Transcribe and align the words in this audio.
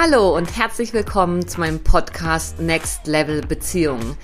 Hallo 0.00 0.36
und 0.36 0.56
herzlich 0.56 0.92
willkommen 0.92 1.48
zu 1.48 1.58
meinem 1.58 1.82
Podcast 1.82 2.60
Next 2.60 3.08
Level 3.08 3.40
Beziehungen. 3.40 4.16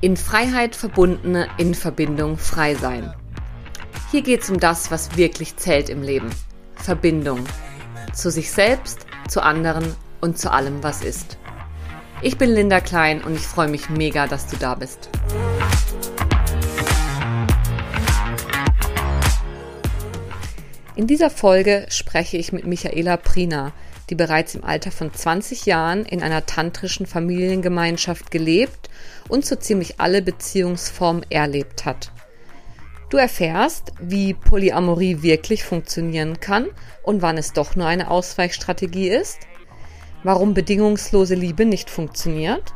In 0.00 0.16
Freiheit 0.16 0.74
verbundene, 0.74 1.46
in 1.58 1.76
Verbindung 1.76 2.36
frei 2.36 2.74
sein. 2.74 3.14
Hier 4.10 4.22
geht 4.22 4.42
es 4.42 4.50
um 4.50 4.58
das, 4.58 4.90
was 4.90 5.16
wirklich 5.16 5.54
zählt 5.54 5.90
im 5.90 6.02
Leben. 6.02 6.28
Verbindung. 6.74 7.44
Zu 8.12 8.32
sich 8.32 8.50
selbst, 8.50 9.06
zu 9.28 9.44
anderen 9.44 9.94
und 10.20 10.38
zu 10.38 10.50
allem, 10.50 10.82
was 10.82 11.04
ist. 11.04 11.38
Ich 12.20 12.36
bin 12.36 12.50
Linda 12.50 12.80
Klein 12.80 13.22
und 13.22 13.36
ich 13.36 13.46
freue 13.46 13.68
mich 13.68 13.90
mega, 13.90 14.26
dass 14.26 14.48
du 14.48 14.56
da 14.56 14.74
bist. 14.74 15.08
In 20.96 21.06
dieser 21.06 21.30
Folge 21.30 21.86
spreche 21.90 22.38
ich 22.38 22.52
mit 22.52 22.66
Michaela 22.66 23.16
Prina, 23.18 23.72
die 24.10 24.14
bereits 24.14 24.54
im 24.54 24.64
Alter 24.64 24.90
von 24.90 25.12
20 25.12 25.66
Jahren 25.66 26.04
in 26.04 26.22
einer 26.22 26.46
tantrischen 26.46 27.06
Familiengemeinschaft 27.06 28.30
gelebt 28.30 28.90
und 29.28 29.46
so 29.46 29.56
ziemlich 29.56 30.00
alle 30.00 30.22
Beziehungsformen 30.22 31.24
erlebt 31.30 31.84
hat. 31.84 32.12
Du 33.10 33.18
erfährst, 33.18 33.92
wie 34.00 34.32
Polyamorie 34.32 35.22
wirklich 35.22 35.64
funktionieren 35.64 36.40
kann 36.40 36.68
und 37.02 37.20
wann 37.20 37.36
es 37.36 37.52
doch 37.52 37.76
nur 37.76 37.86
eine 37.86 38.10
Ausweichstrategie 38.10 39.08
ist, 39.08 39.40
warum 40.22 40.54
bedingungslose 40.54 41.34
Liebe 41.34 41.66
nicht 41.66 41.90
funktioniert, 41.90 42.72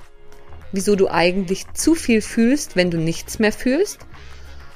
wieso 0.72 0.94
du 0.94 1.08
eigentlich 1.08 1.64
zu 1.72 1.94
viel 1.94 2.20
fühlst, 2.20 2.76
wenn 2.76 2.90
du 2.90 2.98
nichts 2.98 3.38
mehr 3.38 3.52
fühlst 3.52 4.00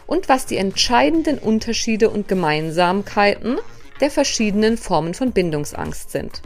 und 0.06 0.28
was 0.28 0.46
die 0.46 0.56
entscheidenden 0.56 1.38
Unterschiede 1.38 2.10
und 2.10 2.26
Gemeinsamkeiten 2.26 3.58
der 4.00 4.10
verschiedenen 4.10 4.76
Formen 4.76 5.14
von 5.14 5.32
Bindungsangst 5.32 6.10
sind. 6.10 6.42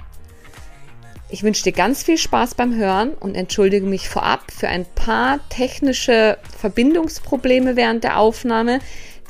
Ich 1.30 1.42
wünsche 1.42 1.64
dir 1.64 1.72
ganz 1.72 2.02
viel 2.04 2.18
Spaß 2.18 2.54
beim 2.54 2.74
Hören 2.76 3.14
und 3.14 3.34
entschuldige 3.34 3.86
mich 3.86 4.08
vorab 4.08 4.52
für 4.52 4.68
ein 4.68 4.86
paar 4.94 5.40
technische 5.48 6.38
Verbindungsprobleme 6.58 7.76
während 7.76 8.04
der 8.04 8.18
Aufnahme, 8.18 8.78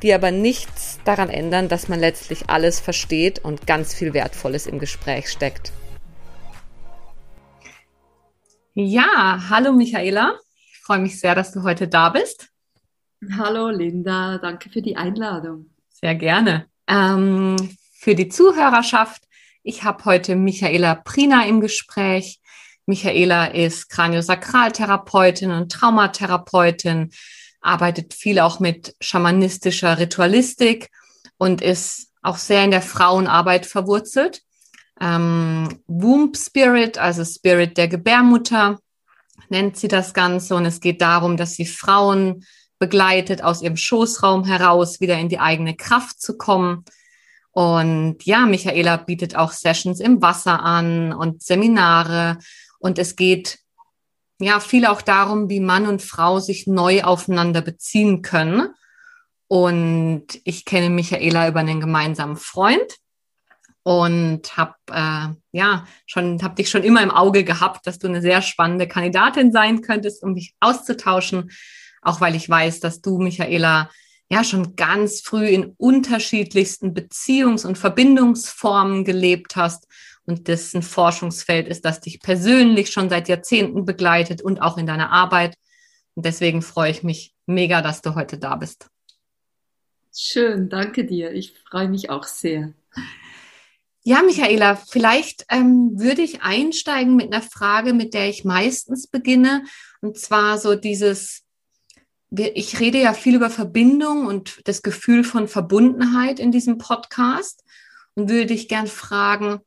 die 0.02 0.12
aber 0.12 0.30
nichts 0.30 0.98
daran 1.05 1.30
ändern, 1.30 1.69
dass 1.69 1.89
man 1.89 2.00
letztlich 2.00 2.50
alles 2.50 2.80
versteht 2.80 3.42
und 3.42 3.67
ganz 3.67 3.95
viel 3.95 4.12
Wertvolles 4.12 4.67
im 4.67 4.78
Gespräch 4.78 5.30
steckt. 5.30 5.72
Ja, 8.75 9.47
hallo 9.48 9.72
Michaela. 9.72 10.34
Ich 10.72 10.80
freue 10.80 10.98
mich 10.98 11.20
sehr, 11.20 11.34
dass 11.34 11.52
du 11.52 11.62
heute 11.62 11.89
da 11.89 12.11
bist. 12.11 12.48
Hallo 13.39 13.70
Linda, 13.70 14.39
danke 14.39 14.69
für 14.69 14.83
die 14.83 14.97
Einladung. 14.97 15.70
Sehr 15.89 16.17
gerne. 16.17 16.67
Ähm, 16.86 17.56
für 18.05 18.14
die 18.14 18.28
Zuhörerschaft, 18.28 19.22
ich 19.62 19.83
habe 19.83 20.05
heute 20.05 20.36
Michaela 20.36 20.94
Prina 20.94 21.47
im 21.47 21.62
Gespräch. 21.62 22.38
Michaela 22.84 23.46
ist 23.46 23.88
Kraniosakraltherapeutin 23.88 25.50
und 25.50 25.72
Traumatherapeutin, 25.72 27.12
arbeitet 27.62 28.12
viel 28.12 28.41
auch 28.41 28.61
mit 28.61 28.94
schamanistischer 29.00 29.98
Ritualistik 29.98 30.91
und 31.38 31.62
ist 31.62 32.11
auch 32.20 32.36
sehr 32.36 32.62
in 32.64 32.72
der 32.72 32.83
Frauenarbeit 32.83 33.64
verwurzelt. 33.64 34.42
Ähm, 35.00 35.80
Womb 35.86 36.36
Spirit, 36.36 36.98
also 36.98 37.24
Spirit 37.24 37.78
der 37.78 37.89
Gebärmutter, 37.89 38.80
nennt 39.48 39.78
sie 39.78 39.89
das 39.89 40.12
Ganze. 40.12 40.56
Und 40.56 40.66
es 40.66 40.80
geht 40.80 41.00
darum, 41.00 41.39
dass 41.39 41.55
sie 41.55 41.64
Frauen 41.64 42.44
begleitet, 42.78 43.42
aus 43.42 43.62
ihrem 43.62 43.78
Schoßraum 43.78 44.44
heraus 44.44 45.00
wieder 45.00 45.18
in 45.18 45.30
die 45.30 45.39
eigene 45.41 45.74
Kraft 45.74 46.20
zu 46.20 46.36
kommen. 46.36 46.84
Und 47.55 48.24
ja, 48.24 48.47
Michaela 48.47 48.97
bietet 48.97 49.36
auch 49.36 49.52
Sessions 49.52 50.00
im 50.00 50.20
Wasser 50.20 50.62
an 50.62 51.12
und 51.12 51.42
Seminare. 51.42 52.38
Und 52.78 52.98
es 52.98 53.16
geht 53.16 53.58
ja 54.41 54.61
viel 54.61 54.86
auch 54.86 55.00
darum, 55.00 55.48
wie 55.48 55.61
Mann 55.61 55.86
und 55.86 56.02
Frau 56.02 56.40
sich 56.40 56.67
neu 56.67 57.02
aufeinander 57.02 57.62
beziehen 57.62 58.23
können. 58.23 58.68
Und 59.46 60.27
ich 60.45 60.64
kenne 60.64 60.90
Michaela 60.90 61.48
über 61.48 61.61
einen 61.61 61.80
gemeinsamen 61.80 62.36
Freund 62.36 62.96
und 63.84 64.56
habe 64.56 64.74
äh, 64.90 65.29
ja 65.52 65.86
schon 66.06 66.42
habe 66.42 66.56
dich 66.56 66.70
schon 66.70 66.83
immer 66.83 67.02
im 67.02 67.11
Auge 67.11 67.45
gehabt, 67.45 67.86
dass 67.86 67.98
du 67.98 68.08
eine 68.08 68.23
sehr 68.23 68.42
spannende 68.42 68.89
Kandidatin 68.89 69.52
sein 69.52 69.80
könntest, 69.80 70.23
um 70.23 70.34
dich 70.34 70.55
auszutauschen 70.61 71.50
auch 72.05 72.20
weil 72.20 72.36
ich 72.36 72.48
weiß, 72.48 72.80
dass 72.80 73.00
du, 73.00 73.18
Michaela, 73.18 73.90
ja 74.34 74.45
schon 74.45 74.74
ganz 74.74 75.20
früh 75.20 75.46
in 75.46 75.74
unterschiedlichsten 75.77 76.92
Beziehungs- 76.92 77.64
und 77.64 77.78
Verbindungsformen 77.78 79.05
gelebt 79.05 79.55
hast 79.55 79.86
und 80.27 80.48
das 80.48 80.74
ein 80.74 80.83
Forschungsfeld 80.83 81.68
ist, 81.68 81.84
das 81.84 82.00
dich 82.00 82.20
persönlich 82.20 82.90
schon 82.90 83.08
seit 83.08 83.28
Jahrzehnten 83.28 83.84
begleitet 83.84 84.42
und 84.42 84.61
auch 84.61 84.77
in 84.77 84.86
deiner 84.86 85.12
Arbeit. 85.12 85.56
Und 86.14 86.27
deswegen 86.27 86.62
freue 86.62 86.90
ich 86.90 87.05
mich 87.05 87.33
mega, 87.46 87.80
dass 87.80 88.02
du 88.02 88.17
heute 88.17 88.36
da 88.39 88.56
bist. 88.56 88.89
Schön, 90.12 90.68
danke 90.68 91.05
dir. 91.05 91.33
Ich 91.33 91.55
freue 91.68 91.89
mich 91.89 92.11
auch 92.11 92.24
sehr. 92.24 92.73
Ja, 94.02 94.23
Michaela, 94.23 94.77
vielleicht 94.77 95.46
ähm, 95.48 95.92
würde 95.94 96.23
ich 96.23 96.42
einsteigen 96.42 97.14
mit 97.17 97.33
einer 97.33 97.42
Frage, 97.42 97.94
mit 97.94 98.14
der 98.14 98.28
ich 98.28 98.44
meistens 98.44 99.06
beginne. 99.06 99.64
Und 100.00 100.18
zwar 100.18 100.58
so 100.58 100.74
dieses, 100.74 101.43
ich 102.39 102.80
rede 102.80 103.00
ja 103.00 103.12
viel 103.12 103.36
über 103.36 103.50
Verbindung 103.50 104.27
und 104.27 104.61
das 104.64 104.83
Gefühl 104.83 105.24
von 105.24 105.48
Verbundenheit 105.48 106.39
in 106.39 106.52
diesem 106.52 106.78
Podcast 106.78 107.64
und 108.14 108.28
würde 108.28 108.46
dich 108.46 108.68
gern 108.68 108.86
fragen, 108.86 109.61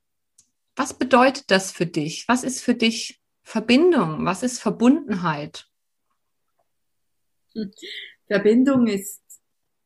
was 0.75 0.93
bedeutet 0.93 1.49
das 1.49 1.71
für 1.71 1.85
dich? 1.85 2.27
Was 2.27 2.43
ist 2.43 2.61
für 2.61 2.75
dich 2.75 3.21
Verbindung? 3.43 4.25
Was 4.25 4.43
ist 4.43 4.59
Verbundenheit? 4.59 5.67
Verbindung 8.27 8.87
ist 8.87 9.21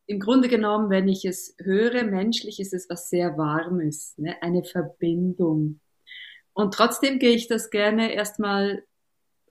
im 0.08 0.20
Grunde 0.20 0.50
genommen, 0.50 0.90
wenn 0.90 1.08
ich 1.08 1.24
es 1.24 1.56
höre, 1.59 2.03
menschlich 2.03 2.59
ist 2.59 2.74
es 2.74 2.90
was 2.90 3.09
sehr 3.09 3.38
Warmes, 3.38 4.18
ne? 4.18 4.36
eine 4.41 4.64
Verbindung. 4.64 5.80
Und 6.53 6.74
trotzdem 6.74 7.18
gehe 7.18 7.34
ich 7.34 7.47
das 7.47 7.70
gerne 7.70 8.14
erstmal 8.14 8.84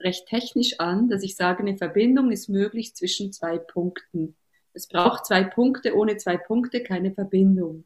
recht 0.01 0.27
technisch 0.27 0.79
an, 0.79 1.09
dass 1.09 1.23
ich 1.23 1.37
sage, 1.37 1.61
eine 1.61 1.77
Verbindung 1.77 2.33
ist 2.33 2.49
möglich 2.49 2.95
zwischen 2.95 3.33
zwei 3.33 3.59
Punkten. 3.59 4.37
Es 4.73 4.87
braucht 4.87 5.27
zwei 5.27 5.45
Punkte, 5.45 5.97
ohne 5.97 6.17
zwei 6.17 6.37
Punkte 6.37 6.83
keine 6.83 7.13
Verbindung. 7.13 7.85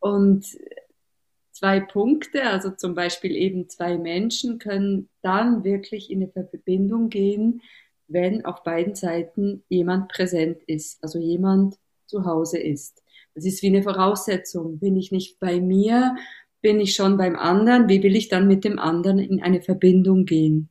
Und 0.00 0.46
zwei 1.52 1.80
Punkte, 1.80 2.42
also 2.42 2.70
zum 2.70 2.94
Beispiel 2.94 3.34
eben 3.36 3.68
zwei 3.68 3.96
Menschen, 3.96 4.58
können 4.58 5.08
dann 5.22 5.64
wirklich 5.64 6.10
in 6.10 6.22
eine 6.22 6.30
Verbindung 6.30 7.08
gehen, 7.08 7.62
wenn 8.06 8.44
auf 8.44 8.62
beiden 8.64 8.94
Seiten 8.94 9.64
jemand 9.68 10.08
präsent 10.08 10.62
ist, 10.66 11.02
also 11.02 11.18
jemand 11.18 11.76
zu 12.06 12.26
Hause 12.26 12.58
ist. 12.58 13.02
Das 13.34 13.44
ist 13.44 13.62
wie 13.62 13.68
eine 13.68 13.82
Voraussetzung. 13.82 14.78
Bin 14.78 14.96
ich 14.96 15.10
nicht 15.10 15.40
bei 15.40 15.60
mir, 15.60 16.16
bin 16.64 16.80
ich 16.80 16.94
schon 16.94 17.18
beim 17.18 17.36
anderen, 17.36 17.90
wie 17.90 18.02
will 18.02 18.16
ich 18.16 18.30
dann 18.30 18.48
mit 18.48 18.64
dem 18.64 18.78
anderen 18.78 19.18
in 19.18 19.42
eine 19.42 19.60
Verbindung 19.60 20.24
gehen? 20.24 20.70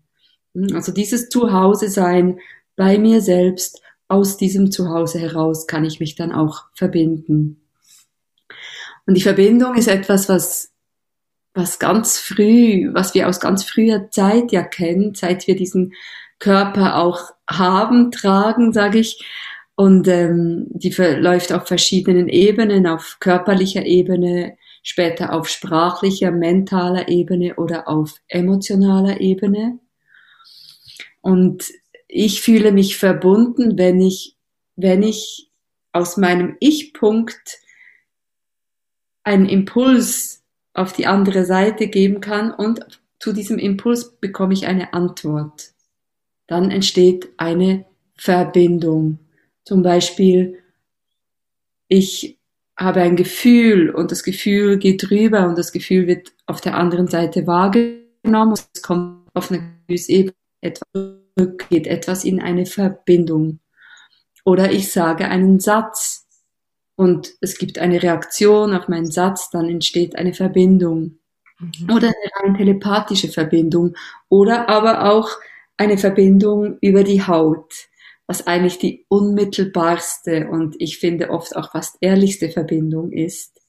Hm, 0.55 0.75
also 0.75 0.91
dieses 0.91 1.29
Zuhause 1.29 1.87
sein 1.87 2.39
bei 2.75 2.97
mir 2.97 3.21
selbst, 3.21 3.79
aus 4.07 4.37
diesem 4.37 4.71
Zuhause 4.71 5.19
heraus 5.19 5.67
kann 5.67 5.85
ich 5.85 5.99
mich 5.99 6.15
dann 6.15 6.31
auch 6.31 6.65
verbinden. 6.73 7.61
Und 9.05 9.15
die 9.15 9.21
Verbindung 9.21 9.75
ist 9.75 9.87
etwas, 9.87 10.29
was, 10.29 10.71
was 11.53 11.77
ganz 11.77 12.17
früh, 12.17 12.91
was 12.93 13.13
wir 13.13 13.29
aus 13.29 13.39
ganz 13.39 13.63
früher 13.63 14.09
Zeit 14.09 14.51
ja 14.51 14.63
kennen, 14.63 15.13
seit 15.13 15.45
wir 15.45 15.55
diesen 15.55 15.93
Körper 16.39 16.97
auch 16.97 17.31
haben, 17.47 18.11
tragen, 18.11 18.73
sage 18.73 18.99
ich. 18.99 19.23
Und 19.75 20.07
ähm, 20.07 20.65
die 20.69 20.91
verläuft 20.91 21.53
auf 21.53 21.67
verschiedenen 21.67 22.29
Ebenen, 22.29 22.87
auf 22.87 23.17
körperlicher 23.19 23.85
Ebene, 23.85 24.57
später 24.83 25.33
auf 25.33 25.47
sprachlicher, 25.47 26.29
mentaler 26.29 27.07
Ebene 27.07 27.55
oder 27.55 27.87
auf 27.87 28.19
emotionaler 28.27 29.21
Ebene. 29.21 29.79
Und 31.21 31.71
ich 32.07 32.41
fühle 32.41 32.71
mich 32.71 32.97
verbunden, 32.97 33.77
wenn 33.77 33.99
ich, 34.01 34.35
wenn 34.75 35.01
ich 35.01 35.49
aus 35.93 36.17
meinem 36.17 36.57
Ich-Punkt 36.59 37.59
einen 39.23 39.47
Impuls 39.47 40.43
auf 40.73 40.93
die 40.93 41.07
andere 41.07 41.45
Seite 41.45 41.87
geben 41.87 42.19
kann 42.19 42.51
und 42.51 42.85
zu 43.19 43.31
diesem 43.31 43.57
Impuls 43.57 44.17
bekomme 44.17 44.53
ich 44.53 44.67
eine 44.67 44.93
Antwort. 44.93 45.71
Dann 46.47 46.71
entsteht 46.71 47.29
eine 47.37 47.85
Verbindung. 48.17 49.19
Zum 49.63 49.81
Beispiel, 49.81 50.61
ich 51.87 52.37
habe 52.83 53.01
ein 53.01 53.15
Gefühl 53.15 53.89
und 53.89 54.11
das 54.11 54.23
Gefühl 54.23 54.77
geht 54.77 55.09
rüber 55.09 55.47
und 55.47 55.57
das 55.57 55.71
Gefühl 55.71 56.07
wird 56.07 56.33
auf 56.45 56.61
der 56.61 56.75
anderen 56.75 57.07
Seite 57.07 57.47
wahrgenommen 57.47 58.51
und 58.51 58.63
es 58.73 58.81
kommt 58.81 59.27
auf 59.33 59.51
eine 59.51 59.73
Ebene 59.87 60.33
etwas 60.61 60.87
geht 61.69 61.87
etwas 61.87 62.23
in 62.23 62.41
eine 62.41 62.65
Verbindung. 62.65 63.59
Oder 64.45 64.71
ich 64.71 64.91
sage 64.91 65.27
einen 65.27 65.59
Satz 65.59 66.27
und 66.95 67.33
es 67.41 67.57
gibt 67.57 67.79
eine 67.79 68.03
Reaktion 68.03 68.73
auf 68.75 68.87
meinen 68.87 69.09
Satz, 69.09 69.49
dann 69.49 69.69
entsteht 69.69 70.15
eine 70.15 70.33
Verbindung. 70.33 71.19
mhm. 71.59 71.89
oder 71.91 72.07
eine 72.07 72.49
rein 72.49 72.57
telepathische 72.57 73.29
Verbindung 73.29 73.95
oder 74.29 74.69
aber 74.69 75.11
auch 75.11 75.29
eine 75.77 75.97
Verbindung 75.97 76.77
über 76.81 77.03
die 77.03 77.25
Haut, 77.25 77.73
was 78.27 78.47
eigentlich 78.47 78.77
die 78.79 79.05
unmittelbarste 79.09 80.47
und 80.49 80.75
ich 80.79 80.97
finde 80.97 81.29
oft 81.29 81.55
auch 81.55 81.71
fast 81.71 81.97
ehrlichste 82.01 82.49
Verbindung 82.49 83.11
ist. 83.11 83.59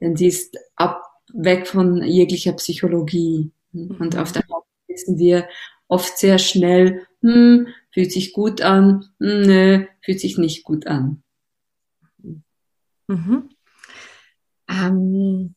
Denn 0.00 0.16
sie 0.16 0.28
ist 0.28 0.56
ab, 0.76 1.02
weg 1.32 1.66
von 1.66 2.02
jeglicher 2.02 2.52
Psychologie. 2.52 3.52
Und 3.72 4.16
auf 4.16 4.32
der 4.32 4.42
Haut 4.48 4.64
wissen 4.88 5.18
wir 5.18 5.48
oft 5.88 6.18
sehr 6.18 6.38
schnell, 6.38 7.06
hm, 7.22 7.68
fühlt 7.92 8.12
sich 8.12 8.32
gut 8.32 8.60
an, 8.60 9.06
hm, 9.18 9.42
nö, 9.42 9.86
fühlt 10.02 10.20
sich 10.20 10.38
nicht 10.38 10.64
gut 10.64 10.86
an. 10.86 11.22
Mhm. 13.08 13.50
Ähm, 14.68 15.54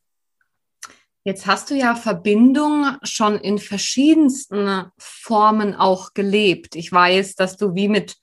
jetzt 1.23 1.45
hast 1.45 1.69
du 1.69 1.75
ja 1.75 1.95
Verbindung 1.95 2.97
schon 3.03 3.37
in 3.39 3.59
verschiedensten 3.59 4.85
Formen 4.97 5.75
auch 5.75 6.13
gelebt. 6.13 6.75
Ich 6.75 6.91
weiß, 6.91 7.35
dass 7.35 7.57
du 7.57 7.75
wie 7.75 7.87
mit 7.87 8.17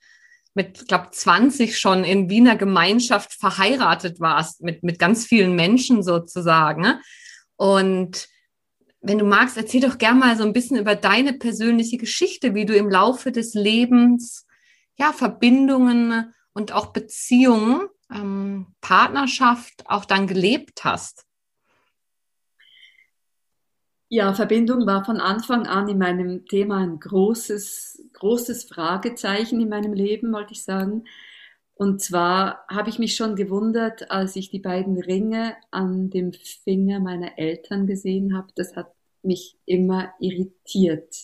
mit, 0.55 0.89
glaube 0.89 1.11
20 1.13 1.79
schon 1.79 2.05
in 2.05 2.29
Wiener 2.29 2.57
Gemeinschaft 2.57 3.35
verheiratet 3.35 4.21
warst, 4.21 4.63
mit, 4.63 4.83
mit 4.83 4.99
ganz 4.99 5.27
vielen 5.27 5.55
Menschen 5.55 6.03
sozusagen. 6.03 7.01
Und 7.57 8.29
wenn 9.01 9.19
du 9.19 9.25
magst, 9.25 9.57
erzähl 9.57 9.81
doch 9.81 9.99
gerne 9.99 10.19
mal 10.19 10.37
so 10.37 10.45
ein 10.45 10.53
bisschen 10.53 10.77
über 10.77 10.97
deine 10.97 11.35
persönliche 11.35 11.97
Geschichte, 11.97 12.55
wie 12.55 12.67
du 12.67 12.75
im 12.75 12.91
Laufe 12.91 13.33
des 13.33 13.55
Lebens 13.55 14.47
ja 14.99 15.13
Verbindungen 15.13 16.35
und 16.53 16.73
auch 16.73 16.93
Beziehungen, 16.93 17.89
ähm, 18.13 18.75
Partnerschaft 18.81 19.85
auch 19.87 20.05
dann 20.05 20.27
gelebt 20.27 20.85
hast. 20.85 21.25
Ja, 24.13 24.35
Verbindung 24.35 24.87
war 24.87 25.05
von 25.05 25.19
Anfang 25.19 25.69
an 25.69 25.89
in 25.89 25.99
meinem 25.99 26.45
Thema 26.47 26.79
ein 26.79 26.99
großes, 26.99 28.09
großes 28.15 28.65
Fragezeichen 28.65 29.61
in 29.61 29.69
meinem 29.69 29.93
Leben, 29.93 30.33
wollte 30.33 30.53
ich 30.53 30.65
sagen. 30.65 31.05
Und 31.75 32.03
zwar 32.03 32.67
habe 32.69 32.91
ich 32.91 32.99
mich 32.99 33.15
schon 33.15 33.37
gewundert, 33.37 34.11
als 34.11 34.35
ich 34.35 34.51
die 34.51 34.59
beiden 34.59 34.99
Ringe 34.99 35.55
an 35.71 36.11
dem 36.11 36.33
Finger 36.33 36.99
meiner 36.99 37.39
Eltern 37.39 37.87
gesehen 37.87 38.37
habe. 38.37 38.49
Das 38.57 38.75
hat 38.75 38.93
mich 39.23 39.57
immer 39.65 40.13
irritiert. 40.19 41.15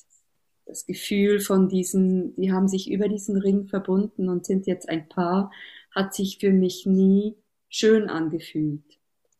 Das 0.64 0.86
Gefühl 0.86 1.40
von 1.40 1.68
diesen, 1.68 2.36
die 2.36 2.52
haben 2.52 2.68
sich 2.68 2.88
über 2.88 3.08
diesen 3.08 3.36
Ring 3.36 3.66
verbunden 3.66 4.28
und 4.28 4.46
sind 4.46 4.68
jetzt 4.68 4.88
ein 4.88 5.08
Paar, 5.08 5.50
hat 5.90 6.14
sich 6.14 6.38
für 6.38 6.52
mich 6.52 6.86
nie 6.86 7.34
schön 7.68 8.08
angefühlt. 8.08 8.84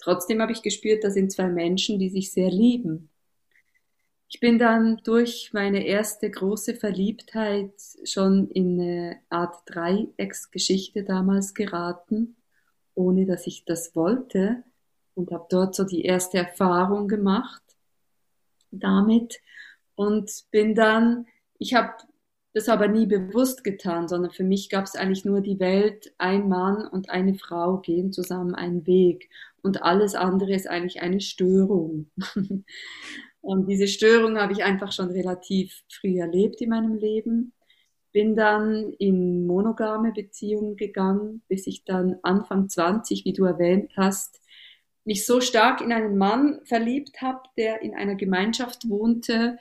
Trotzdem 0.01 0.43
habe 0.43 0.51
ich 0.51 0.63
gespürt, 0.63 1.05
da 1.05 1.13
sind 1.13 1.31
zwei 1.31 1.49
Menschen, 1.49 2.01
die 2.01 2.09
sich 2.11 2.33
sehr 2.33 2.51
lieben. 2.51 3.09
Ich 4.29 4.41
bin 4.41 4.59
dann 4.59 5.01
durch 5.05 5.51
meine 5.53 5.87
erste 5.87 6.29
große 6.29 6.75
Verliebtheit 6.75 7.73
schon 8.05 8.51
in 8.51 8.81
eine 8.81 9.21
Art 9.31 9.63
Dreiecksgeschichte 9.67 11.05
damals 11.05 11.55
geraten, 11.55 12.37
ohne 12.95 13.25
dass 13.25 13.47
ich 13.47 13.65
das 13.65 13.95
wollte 13.95 14.65
und 15.15 15.31
habe 15.31 15.47
dort 15.49 15.77
so 15.77 15.85
die 15.85 16.03
erste 16.03 16.39
Erfahrung 16.39 17.07
gemacht 17.07 17.63
damit 18.73 19.39
und 19.95 20.31
bin 20.51 20.75
dann, 20.75 21.27
ich 21.59 21.75
habe 21.75 21.93
das 22.53 22.69
aber 22.69 22.89
nie 22.89 23.07
bewusst 23.07 23.65
getan, 23.65 24.09
sondern 24.09 24.33
für 24.33 24.45
mich 24.45 24.71
gab 24.71 24.87
es 24.87 24.97
eigentlich 24.97 25.25
nur 25.25 25.41
die 25.41 25.61
Welt, 25.61 26.13
ein 26.19 26.49
Mann 26.49 26.87
und 26.89 27.11
eine 27.11 27.35
Frau 27.35 27.79
gehen 27.79 28.13
zusammen 28.13 28.55
einen 28.55 28.87
Weg 28.87 29.31
und 29.63 29.83
alles 29.83 30.15
andere 30.15 30.55
ist 30.55 30.67
eigentlich 30.67 31.01
eine 31.01 31.21
Störung. 31.21 32.11
Und 33.47 33.69
diese 33.69 33.87
Störung 33.87 34.39
habe 34.39 34.53
ich 34.53 34.65
einfach 34.65 34.91
schon 34.91 35.13
relativ 35.13 35.85
früh 35.89 36.19
erlebt 36.19 36.61
in 36.61 36.71
meinem 36.71 36.97
Leben. 36.97 37.53
Bin 38.11 38.35
dann 38.35 38.93
in 38.99 39.47
monogame 39.47 40.11
Beziehungen 40.13 40.77
gegangen, 40.77 41.43
bis 41.47 41.69
ich 41.69 41.85
dann 41.85 42.17
Anfang 42.25 42.69
20, 42.69 43.25
wie 43.25 43.33
du 43.33 43.45
erwähnt 43.45 43.93
hast, 43.97 44.41
mich 45.05 45.25
so 45.25 45.41
stark 45.41 45.81
in 45.81 45.93
einen 45.93 46.19
Mann 46.19 46.59
verliebt 46.65 47.23
habe, 47.23 47.43
der 47.57 47.83
in 47.83 47.95
einer 47.95 48.17
Gemeinschaft 48.17 48.89
wohnte, 48.89 49.59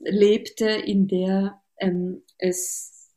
lebte, 0.00 0.66
in 0.66 1.06
der 1.06 1.62
ähm, 1.78 2.22
es 2.38 3.12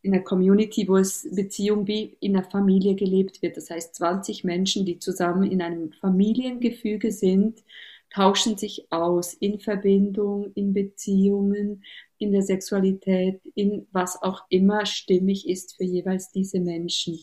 in 0.00 0.14
einer 0.14 0.24
Community, 0.24 0.88
wo 0.88 0.96
es 0.96 1.28
Beziehung 1.30 1.86
wie 1.86 2.16
in 2.20 2.34
einer 2.34 2.48
Familie 2.48 2.94
gelebt 2.94 3.42
wird. 3.42 3.58
Das 3.58 3.68
heißt 3.68 3.96
20 3.96 4.44
Menschen, 4.44 4.86
die 4.86 4.98
zusammen 4.98 5.50
in 5.52 5.60
einem 5.60 5.92
Familiengefüge 5.92 7.12
sind, 7.12 7.62
tauschen 8.12 8.58
sich 8.58 8.86
aus 8.90 9.34
in 9.34 9.60
Verbindung, 9.60 10.52
in 10.54 10.72
Beziehungen, 10.72 11.84
in 12.18 12.32
der 12.32 12.42
Sexualität, 12.42 13.40
in 13.54 13.86
was 13.92 14.20
auch 14.20 14.42
immer 14.50 14.84
stimmig 14.84 15.48
ist 15.48 15.76
für 15.76 15.84
jeweils 15.84 16.30
diese 16.30 16.60
Menschen. 16.60 17.20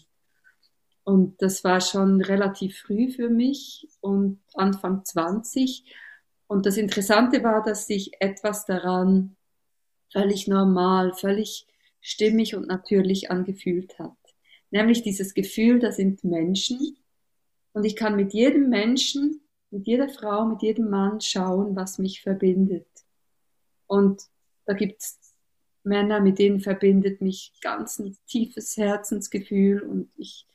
Und 1.04 1.42
das 1.42 1.64
war 1.64 1.80
schon 1.80 2.22
relativ 2.22 2.80
früh 2.80 3.10
für 3.10 3.30
mich 3.30 3.88
und 4.02 4.40
Anfang 4.54 5.06
20. 5.06 5.86
Und 6.48 6.66
das 6.66 6.78
Interessante 6.78 7.44
war, 7.44 7.64
dass 7.64 7.88
sich 7.88 8.12
etwas 8.20 8.66
daran 8.66 9.36
völlig 10.12 10.48
normal, 10.48 11.14
völlig 11.14 11.68
stimmig 12.02 12.56
und 12.56 12.68
natürlich 12.68 13.32
angefühlt 13.32 13.98
hat. 14.00 14.18
Nämlich 14.72 15.02
dieses 15.02 15.34
Gefühl, 15.34 15.80
da 15.80 15.92
sind 15.92 16.24
Menschen 16.24 16.98
und 17.74 17.86
ich 17.86 17.96
kann 17.96 18.16
mit 18.16 18.34
jedem 18.34 18.70
Menschen 18.70 19.42
mit 19.72 19.88
jeder 19.88 20.10
Frau, 20.10 20.46
mit 20.46 20.62
jedem 20.62 20.90
Mann 20.90 21.22
schauen, 21.22 21.76
was 21.76 22.00
mich 22.00 22.22
verbindet. 22.22 22.88
Und 23.86 24.22
da 24.66 24.74
gibt 24.74 25.02
es 25.02 25.20
Männer, 25.84 26.20
mit 26.20 26.40
denen 26.40 26.60
verbindet 26.60 27.22
mich 27.22 27.54
ganz 27.62 28.00
ein 28.00 28.18
tiefes 28.28 28.78
Herzensgefühl 28.78 29.82
und 29.82 30.10
ich, 30.18 30.46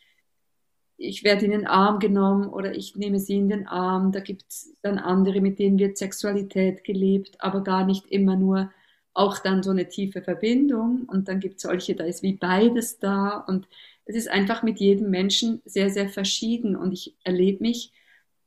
ich 0.98 1.24
werde 1.24 1.46
in 1.46 1.50
den 1.50 1.66
Arm 1.66 1.98
genommen 1.98 2.48
oder 2.48 2.74
ich 2.74 2.94
nehme 2.96 3.18
sie 3.18 3.36
in 3.36 3.48
den 3.48 3.66
Arm. 3.66 4.12
Da 4.12 4.20
gibt 4.20 4.44
es 4.48 4.74
dann 4.82 4.98
andere, 4.98 5.40
mit 5.40 5.58
denen 5.58 5.78
wird 5.78 5.98
Sexualität 5.98 6.84
gelebt, 6.84 7.36
aber 7.40 7.62
gar 7.64 7.84
nicht 7.84 8.06
immer 8.06 8.36
nur 8.36 8.70
auch 9.14 9.38
dann 9.38 9.62
so 9.62 9.70
eine 9.70 9.88
tiefe 9.88 10.22
Verbindung. 10.22 11.04
Und 11.06 11.28
dann 11.28 11.40
gibt 11.40 11.56
es 11.56 11.62
solche, 11.62 11.94
da 11.94 12.04
ist 12.04 12.22
wie 12.22 12.34
beides 12.34 12.98
da. 12.98 13.36
Und 13.36 13.68
es 14.04 14.14
ist 14.16 14.28
einfach 14.28 14.62
mit 14.62 14.80
jedem 14.80 15.10
Menschen 15.10 15.60
sehr, 15.64 15.90
sehr 15.90 16.08
verschieden. 16.08 16.76
Und 16.76 16.92
ich 16.92 17.16
erlebe 17.24 17.62
mich 17.62 17.92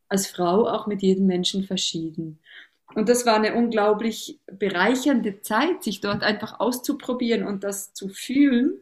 als 0.07 0.28
Frau 0.28 0.68
auch 0.68 0.88
mit 0.88 1.02
jedem 1.02 1.25
Menschen 1.25 1.63
verschieden. 1.63 2.39
Und 2.94 3.10
das 3.10 3.25
war 3.25 3.36
eine 3.36 3.56
unglaublich 3.56 4.39
bereichernde 4.46 5.41
Zeit, 5.41 5.84
sich 5.84 6.01
dort 6.01 6.24
einfach 6.24 6.60
auszuprobieren 6.60 7.46
und 7.46 7.63
das 7.63 7.94
zu 7.94 8.10
fühlen, 8.10 8.80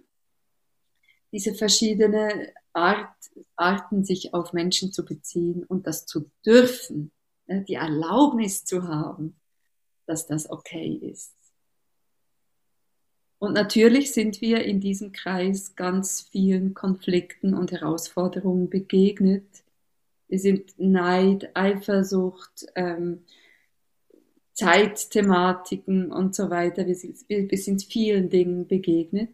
diese 1.31 1.55
verschiedenen 1.55 2.47
Art, 2.73 3.09
Arten, 3.55 4.03
sich 4.03 4.33
auf 4.33 4.53
Menschen 4.53 4.91
zu 4.91 5.05
beziehen 5.05 5.63
und 5.63 5.87
das 5.87 6.05
zu 6.05 6.29
dürfen, 6.45 7.11
die 7.47 7.73
Erlaubnis 7.73 8.65
zu 8.65 8.87
haben, 8.87 9.35
dass 10.05 10.27
das 10.27 10.49
okay 10.49 10.93
ist. 11.01 11.33
Und 13.39 13.53
natürlich 13.53 14.13
sind 14.13 14.41
wir 14.41 14.63
in 14.63 14.79
diesem 14.79 15.11
Kreis 15.11 15.75
ganz 15.75 16.21
vielen 16.21 16.73
Konflikten 16.73 17.53
und 17.53 17.71
Herausforderungen 17.71 18.69
begegnet, 18.69 19.63
wir 20.33 20.39
sind 20.39 20.73
Neid, 20.79 21.51
Eifersucht, 21.53 22.65
ähm, 22.73 23.19
Zeitthematiken 24.53 26.11
und 26.11 26.33
so 26.33 26.49
weiter. 26.49 26.87
Wir 26.87 26.95
sind, 26.95 27.17
wir, 27.27 27.51
wir 27.51 27.57
sind 27.59 27.83
vielen 27.83 28.31
Dingen 28.31 28.67
begegnet. 28.67 29.29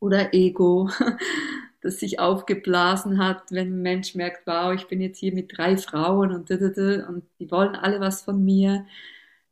Oder 0.00 0.32
Ego, 0.32 0.88
das 1.82 2.00
sich 2.00 2.20
aufgeblasen 2.20 3.18
hat, 3.22 3.52
wenn 3.52 3.74
ein 3.74 3.82
Mensch 3.82 4.14
merkt, 4.14 4.46
wow, 4.46 4.72
ich 4.72 4.86
bin 4.86 5.02
jetzt 5.02 5.18
hier 5.18 5.34
mit 5.34 5.54
drei 5.54 5.76
Frauen 5.76 6.32
und, 6.32 6.50
und 6.50 7.24
die 7.38 7.50
wollen 7.50 7.74
alle 7.74 8.00
was 8.00 8.22
von 8.22 8.42
mir. 8.42 8.86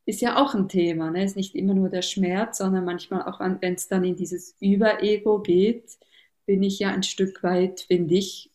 Ist 0.06 0.22
ja 0.22 0.42
auch 0.42 0.54
ein 0.54 0.70
Thema, 0.70 1.11
ne? 1.11 1.22
Ist 1.22 1.37
nicht 1.37 1.54
immer 1.54 1.75
nur 1.75 1.90
der 1.90 2.00
Schmerz, 2.00 2.56
sondern 2.56 2.87
manchmal 2.87 3.25
auch, 3.25 3.40
wenn 3.40 3.75
es 3.75 3.88
dann 3.88 4.04
in 4.04 4.16
dieses 4.16 4.56
Überego 4.58 5.40
geht, 5.40 5.99
bin 6.46 6.62
ich 6.62 6.78
ja 6.78 6.88
ein 6.88 7.02
Stück 7.02 7.42
weit, 7.42 7.82
finde 7.82 8.14
ich, 8.14 8.51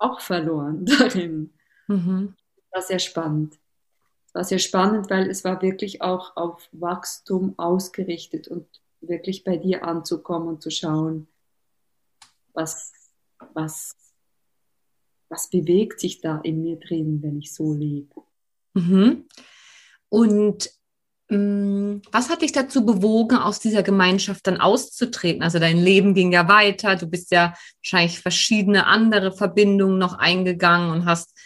auch 0.00 0.20
verloren 0.20 0.84
darin. 0.98 1.52
Mhm. 1.88 2.34
Das 2.56 2.72
war 2.72 2.82
sehr 2.82 2.98
spannend. 2.98 3.58
Es 4.26 4.34
war 4.34 4.44
sehr 4.44 4.58
spannend, 4.58 5.10
weil 5.10 5.28
es 5.28 5.44
war 5.44 5.60
wirklich 5.60 6.02
auch 6.02 6.36
auf 6.36 6.68
Wachstum 6.72 7.58
ausgerichtet 7.58 8.48
und 8.48 8.66
wirklich 9.00 9.44
bei 9.44 9.56
dir 9.56 9.84
anzukommen 9.84 10.48
und 10.48 10.62
zu 10.62 10.70
schauen, 10.70 11.26
was, 12.52 12.92
was, 13.54 13.96
was 15.28 15.50
bewegt 15.50 16.00
sich 16.00 16.20
da 16.20 16.40
in 16.42 16.62
mir 16.62 16.76
drin, 16.78 17.22
wenn 17.22 17.38
ich 17.38 17.52
so 17.52 17.72
lebe. 17.72 18.22
Mhm. 18.74 19.26
Und 20.08 20.70
was 21.30 22.28
hat 22.28 22.42
dich 22.42 22.50
dazu 22.50 22.84
bewogen, 22.84 23.36
aus 23.36 23.60
dieser 23.60 23.84
Gemeinschaft 23.84 24.46
dann 24.48 24.60
auszutreten? 24.60 25.42
Also 25.42 25.60
dein 25.60 25.78
Leben 25.78 26.12
ging 26.12 26.32
ja 26.32 26.48
weiter, 26.48 26.96
du 26.96 27.06
bist 27.06 27.30
ja 27.30 27.54
wahrscheinlich 27.82 28.18
verschiedene 28.18 28.86
andere 28.86 29.30
Verbindungen 29.30 29.98
noch 29.98 30.14
eingegangen 30.14 30.90
und 30.90 31.04
hast 31.04 31.38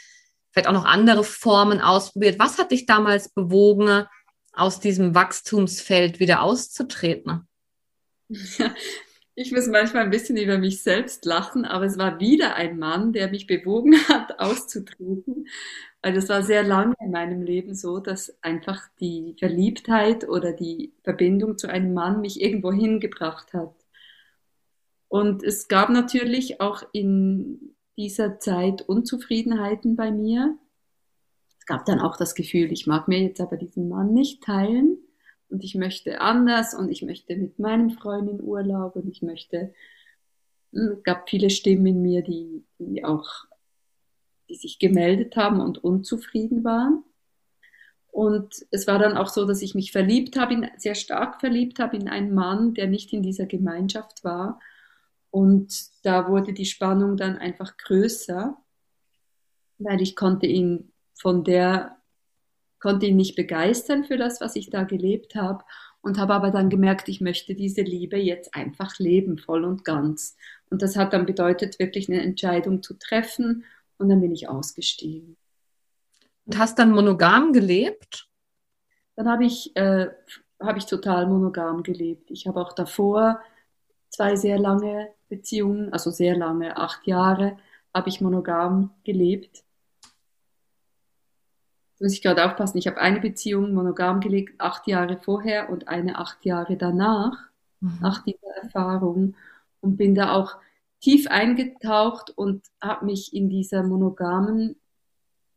vielleicht 0.50 0.68
auch 0.68 0.72
noch 0.72 0.86
andere 0.86 1.22
Formen 1.22 1.80
ausprobiert. 1.80 2.38
Was 2.38 2.58
hat 2.58 2.70
dich 2.70 2.86
damals 2.86 3.28
bewogen, 3.28 4.06
aus 4.52 4.80
diesem 4.80 5.14
Wachstumsfeld 5.14 6.18
wieder 6.18 6.40
auszutreten? 6.40 7.46
Ich 9.36 9.50
muss 9.50 9.66
manchmal 9.66 10.04
ein 10.04 10.10
bisschen 10.10 10.36
über 10.36 10.58
mich 10.58 10.82
selbst 10.84 11.24
lachen, 11.24 11.64
aber 11.64 11.86
es 11.86 11.98
war 11.98 12.20
wieder 12.20 12.54
ein 12.54 12.78
Mann, 12.78 13.12
der 13.12 13.28
mich 13.28 13.48
bewogen 13.48 13.96
hat, 14.08 14.38
auszutreten. 14.38 15.48
Weil 16.02 16.16
es 16.16 16.28
war 16.28 16.42
sehr 16.42 16.62
lange 16.62 16.94
in 17.00 17.10
meinem 17.10 17.42
Leben 17.42 17.74
so, 17.74 17.98
dass 17.98 18.36
einfach 18.42 18.80
die 19.00 19.34
Verliebtheit 19.38 20.28
oder 20.28 20.52
die 20.52 20.92
Verbindung 21.02 21.58
zu 21.58 21.68
einem 21.68 21.94
Mann 21.94 22.20
mich 22.20 22.40
irgendwo 22.40 22.72
hingebracht 22.72 23.52
hat. 23.54 23.74
Und 25.08 25.42
es 25.42 25.66
gab 25.66 25.90
natürlich 25.90 26.60
auch 26.60 26.84
in 26.92 27.74
dieser 27.96 28.38
Zeit 28.38 28.82
Unzufriedenheiten 28.82 29.96
bei 29.96 30.12
mir. 30.12 30.56
Es 31.58 31.66
gab 31.66 31.86
dann 31.86 32.00
auch 32.00 32.16
das 32.16 32.36
Gefühl, 32.36 32.70
ich 32.72 32.86
mag 32.86 33.08
mir 33.08 33.20
jetzt 33.20 33.40
aber 33.40 33.56
diesen 33.56 33.88
Mann 33.88 34.12
nicht 34.12 34.44
teilen 34.44 35.03
und 35.54 35.62
ich 35.62 35.76
möchte 35.76 36.20
anders 36.20 36.75
und 36.75 36.90
ich 36.90 37.02
möchte 37.02 37.37
mit 37.37 37.61
meinem 37.61 37.90
Freund 37.90 38.28
in 38.28 38.42
Urlaub 38.42 38.96
und 38.96 39.08
ich 39.08 39.23
möchte, 39.23 39.73
hm, 40.73 40.96
es 40.96 41.02
gab 41.04 41.30
viele 41.30 41.49
Stimmen 41.49 41.87
in 41.87 42.02
mir, 42.02 42.23
die, 42.23 42.64
die 42.80 43.04
auch, 43.04 43.28
die 44.49 44.56
sich 44.56 44.80
gemeldet 44.80 45.37
haben 45.37 45.61
und 45.61 45.78
unzufrieden 45.78 46.64
waren. 46.64 47.04
Und 48.08 48.66
es 48.73 48.88
war 48.88 48.99
dann 48.99 49.16
auch 49.16 49.28
so, 49.28 49.44
dass 49.44 49.62
ich 49.62 49.76
mich 49.76 49.92
verliebt 49.92 50.37
habe, 50.37 50.54
in, 50.54 50.70
sehr 50.76 50.96
stark 50.96 51.38
verliebt 51.38 51.78
habe 51.78 51.96
in 51.96 52.08
einen 52.08 52.34
Mann, 52.34 52.75
der 52.75 52.88
nicht 52.88 53.12
in 53.12 53.23
dieser 53.23 53.46
Gemeinschaft 53.46 54.25
war. 54.25 54.58
Und 55.30 55.87
da 56.02 56.26
wurde 56.26 56.52
die 56.52 56.66
Spannung 56.66 57.16
dann 57.16 57.38
einfach 57.38 57.76
größer, 57.76 58.61
weil 59.78 60.02
ich 60.02 60.16
konnte 60.16 60.46
ihn 60.46 60.92
von 61.14 61.44
der 61.44 61.96
konnte 62.84 63.06
ihn 63.06 63.16
nicht 63.16 63.34
begeistern 63.34 64.04
für 64.04 64.18
das, 64.18 64.42
was 64.42 64.56
ich 64.56 64.68
da 64.68 64.84
gelebt 64.84 65.36
habe 65.36 65.64
und 66.02 66.18
habe 66.18 66.34
aber 66.34 66.50
dann 66.50 66.68
gemerkt, 66.68 67.08
ich 67.08 67.22
möchte 67.22 67.54
diese 67.54 67.80
Liebe 67.80 68.18
jetzt 68.18 68.54
einfach 68.54 68.98
leben, 68.98 69.38
voll 69.38 69.64
und 69.64 69.86
ganz. 69.86 70.36
Und 70.68 70.82
das 70.82 70.94
hat 70.94 71.14
dann 71.14 71.24
bedeutet, 71.24 71.78
wirklich 71.78 72.10
eine 72.10 72.20
Entscheidung 72.20 72.82
zu 72.82 72.92
treffen 72.98 73.64
und 73.96 74.10
dann 74.10 74.20
bin 74.20 74.32
ich 74.32 74.50
ausgestiegen. 74.50 75.38
Und 76.44 76.58
hast 76.58 76.78
dann 76.78 76.90
monogam 76.90 77.54
gelebt? 77.54 78.28
Dann 79.16 79.30
habe 79.30 79.46
ich, 79.46 79.74
äh, 79.76 80.08
hab 80.60 80.76
ich 80.76 80.84
total 80.84 81.26
monogam 81.26 81.82
gelebt. 81.82 82.30
Ich 82.30 82.46
habe 82.46 82.60
auch 82.60 82.74
davor 82.74 83.40
zwei 84.10 84.36
sehr 84.36 84.58
lange 84.58 85.08
Beziehungen, 85.30 85.90
also 85.90 86.10
sehr 86.10 86.36
lange, 86.36 86.76
acht 86.76 87.06
Jahre, 87.06 87.56
habe 87.94 88.10
ich 88.10 88.20
monogam 88.20 88.90
gelebt 89.04 89.64
muss 92.00 92.12
ich 92.12 92.22
gerade 92.22 92.44
aufpassen, 92.44 92.78
ich 92.78 92.86
habe 92.86 93.00
eine 93.00 93.20
Beziehung 93.20 93.72
monogam 93.72 94.20
gelegt, 94.20 94.60
acht 94.60 94.86
Jahre 94.86 95.18
vorher 95.22 95.70
und 95.70 95.88
eine 95.88 96.18
acht 96.18 96.44
Jahre 96.44 96.76
danach, 96.76 97.36
mhm. 97.80 97.98
nach 98.00 98.24
dieser 98.24 98.48
Erfahrung 98.62 99.36
und 99.80 99.96
bin 99.96 100.14
da 100.14 100.32
auch 100.32 100.56
tief 101.00 101.26
eingetaucht 101.28 102.30
und 102.30 102.64
habe 102.80 103.06
mich 103.06 103.34
in 103.34 103.48
dieser 103.48 103.82
monogamen 103.82 104.76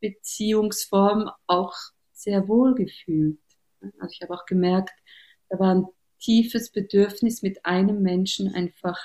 Beziehungsform 0.00 1.30
auch 1.46 1.74
sehr 2.12 2.48
wohl 2.48 2.74
gefühlt. 2.74 3.40
Also 3.98 4.12
ich 4.12 4.22
habe 4.22 4.34
auch 4.34 4.44
gemerkt, 4.44 4.94
da 5.48 5.58
war 5.58 5.74
ein 5.74 5.86
tiefes 6.20 6.70
Bedürfnis, 6.70 7.42
mit 7.42 7.64
einem 7.64 8.02
Menschen 8.02 8.54
einfach, 8.54 8.98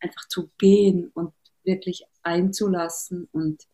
einfach 0.00 0.28
zu 0.28 0.50
gehen 0.58 1.10
und 1.14 1.32
wirklich 1.64 2.04
einzulassen 2.22 3.28
und 3.32 3.66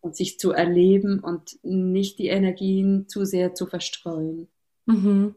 und 0.00 0.16
sich 0.16 0.38
zu 0.38 0.52
erleben 0.52 1.20
und 1.20 1.58
nicht 1.62 2.18
die 2.18 2.28
Energien 2.28 3.08
zu 3.08 3.24
sehr 3.24 3.54
zu 3.54 3.66
verstreuen. 3.66 4.48
Mhm. 4.86 5.34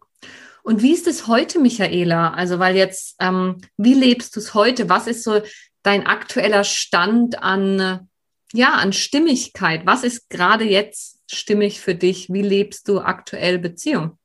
Und 0.63 0.83
wie 0.83 0.93
ist 0.93 1.07
es 1.07 1.27
heute, 1.27 1.59
Michaela? 1.59 2.33
Also, 2.33 2.59
weil 2.59 2.75
jetzt, 2.75 3.15
ähm, 3.19 3.57
wie 3.77 3.95
lebst 3.95 4.35
du 4.35 4.39
es 4.39 4.53
heute? 4.53 4.89
Was 4.89 5.07
ist 5.07 5.23
so 5.23 5.41
dein 5.83 6.05
aktueller 6.05 6.63
Stand 6.63 7.41
an, 7.41 8.07
ja, 8.53 8.73
an 8.73 8.93
Stimmigkeit? 8.93 9.85
Was 9.85 10.03
ist 10.03 10.29
gerade 10.29 10.65
jetzt 10.65 11.19
stimmig 11.31 11.79
für 11.79 11.95
dich? 11.95 12.29
Wie 12.29 12.43
lebst 12.43 12.87
du 12.87 12.99
aktuell 12.99 13.57
Beziehung? 13.57 14.19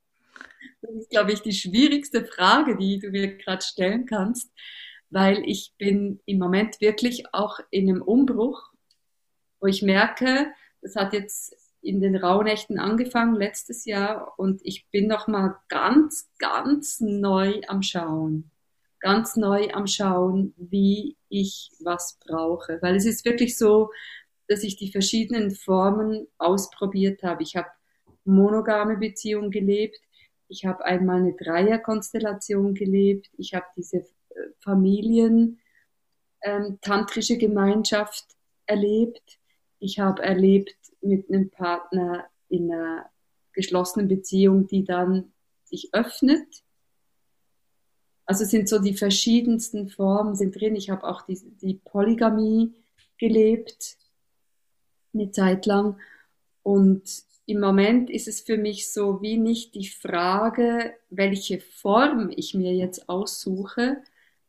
Das 0.82 0.94
ist, 0.94 1.10
glaube 1.10 1.32
ich, 1.32 1.40
die 1.40 1.52
schwierigste 1.52 2.24
Frage, 2.24 2.76
die 2.76 2.98
du 2.98 3.10
mir 3.10 3.36
gerade 3.36 3.64
stellen 3.64 4.04
kannst, 4.04 4.52
weil 5.08 5.42
ich 5.46 5.72
bin 5.78 6.20
im 6.26 6.38
Moment 6.38 6.80
wirklich 6.80 7.24
auch 7.32 7.58
in 7.70 7.88
einem 7.88 8.02
Umbruch 8.02 8.70
wo 9.60 9.66
ich 9.66 9.82
merke, 9.82 10.52
das 10.82 10.96
hat 10.96 11.12
jetzt 11.12 11.56
in 11.82 12.00
den 12.00 12.16
Rauhnächten 12.16 12.78
angefangen 12.78 13.36
letztes 13.36 13.84
Jahr 13.84 14.34
und 14.38 14.60
ich 14.64 14.86
bin 14.90 15.06
noch 15.06 15.28
mal 15.28 15.56
ganz, 15.68 16.28
ganz 16.38 17.00
neu 17.00 17.60
am 17.68 17.82
Schauen. 17.82 18.50
Ganz 19.00 19.36
neu 19.36 19.70
am 19.72 19.86
Schauen, 19.86 20.52
wie 20.56 21.16
ich 21.28 21.70
was 21.80 22.18
brauche. 22.26 22.78
Weil 22.82 22.96
es 22.96 23.06
ist 23.06 23.24
wirklich 23.24 23.56
so, 23.56 23.90
dass 24.48 24.62
ich 24.62 24.76
die 24.76 24.90
verschiedenen 24.90 25.50
Formen 25.50 26.26
ausprobiert 26.38 27.22
habe. 27.22 27.42
Ich 27.42 27.56
habe 27.56 27.68
monogame 28.24 28.96
Beziehungen 28.96 29.50
gelebt. 29.50 29.98
Ich 30.48 30.64
habe 30.64 30.84
einmal 30.84 31.18
eine 31.18 31.34
Dreierkonstellation 31.34 32.74
gelebt. 32.74 33.28
Ich 33.36 33.54
habe 33.54 33.66
diese 33.76 33.98
äh, 33.98 34.04
Familien, 34.60 35.60
ähm, 36.42 36.78
tantrische 36.80 37.38
Gemeinschaft 37.38 38.24
erlebt. 38.66 39.38
Ich 39.86 40.00
habe 40.00 40.20
erlebt 40.20 40.74
mit 41.00 41.30
einem 41.30 41.48
Partner 41.48 42.26
in 42.48 42.72
einer 42.72 43.08
geschlossenen 43.52 44.08
Beziehung, 44.08 44.66
die 44.66 44.82
dann 44.82 45.32
sich 45.62 45.94
öffnet. 45.94 46.64
Also 48.24 48.44
sind 48.44 48.68
so 48.68 48.80
die 48.80 48.96
verschiedensten 48.96 49.88
Formen 49.88 50.34
sind 50.34 50.60
drin. 50.60 50.74
Ich 50.74 50.90
habe 50.90 51.04
auch 51.04 51.22
die, 51.22 51.38
die 51.62 51.74
Polygamie 51.74 52.74
gelebt, 53.16 53.96
eine 55.14 55.30
Zeit 55.30 55.66
lang. 55.66 56.00
Und 56.64 57.04
im 57.46 57.60
Moment 57.60 58.10
ist 58.10 58.26
es 58.26 58.40
für 58.40 58.56
mich 58.56 58.92
so 58.92 59.22
wie 59.22 59.38
nicht 59.38 59.76
die 59.76 59.86
Frage, 59.86 60.94
welche 61.10 61.60
Form 61.60 62.32
ich 62.34 62.54
mir 62.54 62.74
jetzt 62.74 63.08
aussuche, 63.08 64.02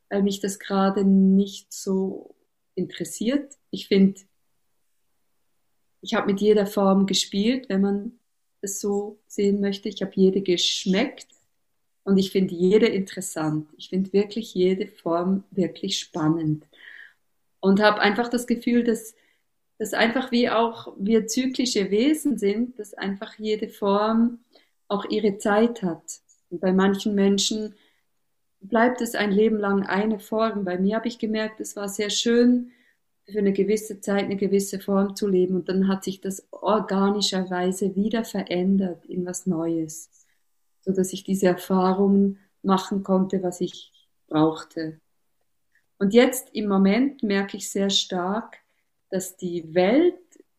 weil 0.10 0.24
mich 0.24 0.40
das 0.40 0.58
gerade 0.58 1.04
nicht 1.04 1.72
so 1.72 2.34
interessiert. 2.74 3.54
Ich 3.70 3.88
finde 3.88 4.22
ich 6.02 6.14
habe 6.14 6.28
mit 6.28 6.42
jeder 6.42 6.66
Form 6.66 7.06
gespielt, 7.06 7.70
wenn 7.70 7.82
man 7.82 8.20
es 8.62 8.80
so 8.80 9.20
sehen 9.28 9.62
möchte. 9.62 9.90
Ich 9.90 10.02
habe 10.02 10.12
jede 10.16 10.42
geschmeckt 10.42 11.28
und 12.04 12.18
ich 12.18 12.32
finde 12.32 12.56
jede 12.56 12.88
interessant. 12.88 13.68
Ich 13.78 13.90
finde 13.90 14.14
wirklich 14.14 14.54
jede 14.54 14.88
Form 14.88 15.44
wirklich 15.52 16.00
spannend 16.00 16.66
und 17.60 17.82
habe 17.82 18.02
einfach 18.02 18.30
das 18.30 18.48
Gefühl, 18.48 18.84
dass 18.84 19.16
dass 19.78 19.94
einfach 19.94 20.32
wie 20.32 20.50
auch 20.50 20.94
wir 20.98 21.28
zyklische 21.28 21.92
Wesen 21.92 22.38
sind, 22.38 22.80
dass 22.80 22.94
einfach 22.94 23.36
jede 23.38 23.70
Form 23.70 24.40
auch 24.88 25.06
ihre 25.06 25.38
Zeit 25.38 25.84
hat. 25.84 26.22
Und 26.50 26.62
bei 26.62 26.74
manchen 26.74 27.14
Menschen 27.14 27.76
bleibt 28.60 29.02
es 29.02 29.14
ein 29.14 29.32
Leben 29.32 29.58
lang 29.58 29.86
eine 29.86 30.20
Form. 30.20 30.66
Bei 30.66 30.80
mir 30.80 30.96
habe 30.96 31.08
ich 31.08 31.20
gemerkt, 31.20 31.60
es 31.60 31.76
war 31.76 31.90
sehr 31.90 32.10
schön, 32.10 32.72
für 33.30 33.40
eine 33.40 33.54
gewisse 33.54 34.00
Zeit 34.00 34.26
eine 34.26 34.38
gewisse 34.38 34.80
Form 34.80 35.16
zu 35.16 35.28
leben 35.28 35.56
und 35.56 35.70
dann 35.70 35.88
hat 35.88 36.04
sich 36.04 36.22
das 36.22 36.48
organischerweise 36.52 37.96
wieder 37.96 38.24
verändert 38.24 39.06
in 39.06 39.26
was 39.26 39.46
Neues, 39.46 40.10
so 40.82 40.94
dass 40.94 41.12
ich 41.12 41.24
diese 41.24 41.48
Erfahrungen 41.48 42.40
machen 42.64 43.04
konnte, 43.04 43.44
was 43.44 43.60
ich 43.60 43.92
brauchte. 44.28 45.00
Und 46.00 46.14
jetzt 46.14 46.50
im 46.54 46.68
Moment 46.68 47.24
merke 47.24 47.58
ich 47.58 47.70
sehr 47.70 47.90
stark, 47.90 48.58
dass 49.10 49.36
die 49.36 49.74
Welt 49.74 50.16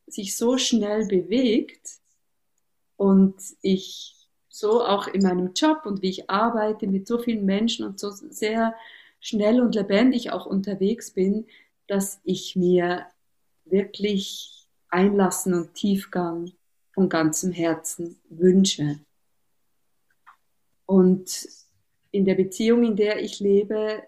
sich 0.06 0.37
so 0.37 0.58
schnell 0.58 1.06
bewegt 1.06 1.88
und 2.96 3.37
ich 3.62 4.14
so 4.48 4.82
auch 4.82 5.06
in 5.06 5.22
meinem 5.22 5.52
Job 5.54 5.82
und 5.84 6.02
wie 6.02 6.10
ich 6.10 6.28
arbeite 6.28 6.87
mit 6.87 7.06
so 7.06 7.18
vielen 7.18 7.44
Menschen 7.44 7.87
und 7.87 8.00
so 8.00 8.10
sehr 8.10 8.75
schnell 9.20 9.60
und 9.60 9.75
lebendig 9.75 10.32
auch 10.32 10.46
unterwegs 10.46 11.12
bin, 11.12 11.46
dass 11.88 12.21
ich 12.25 12.54
mir 12.54 13.07
wirklich 13.64 14.68
Einlassen 14.88 15.54
und 15.54 15.75
Tiefgang 15.75 16.52
von 16.95 17.09
ganzem 17.09 17.52
Herzen 17.52 18.21
wünsche. 18.28 19.00
Und 20.87 21.49
in 22.11 22.25
der 22.25 22.35
Beziehung, 22.35 22.85
in 22.85 22.97
der 22.97 23.23
ich 23.23 23.40
lebe, 23.40 24.02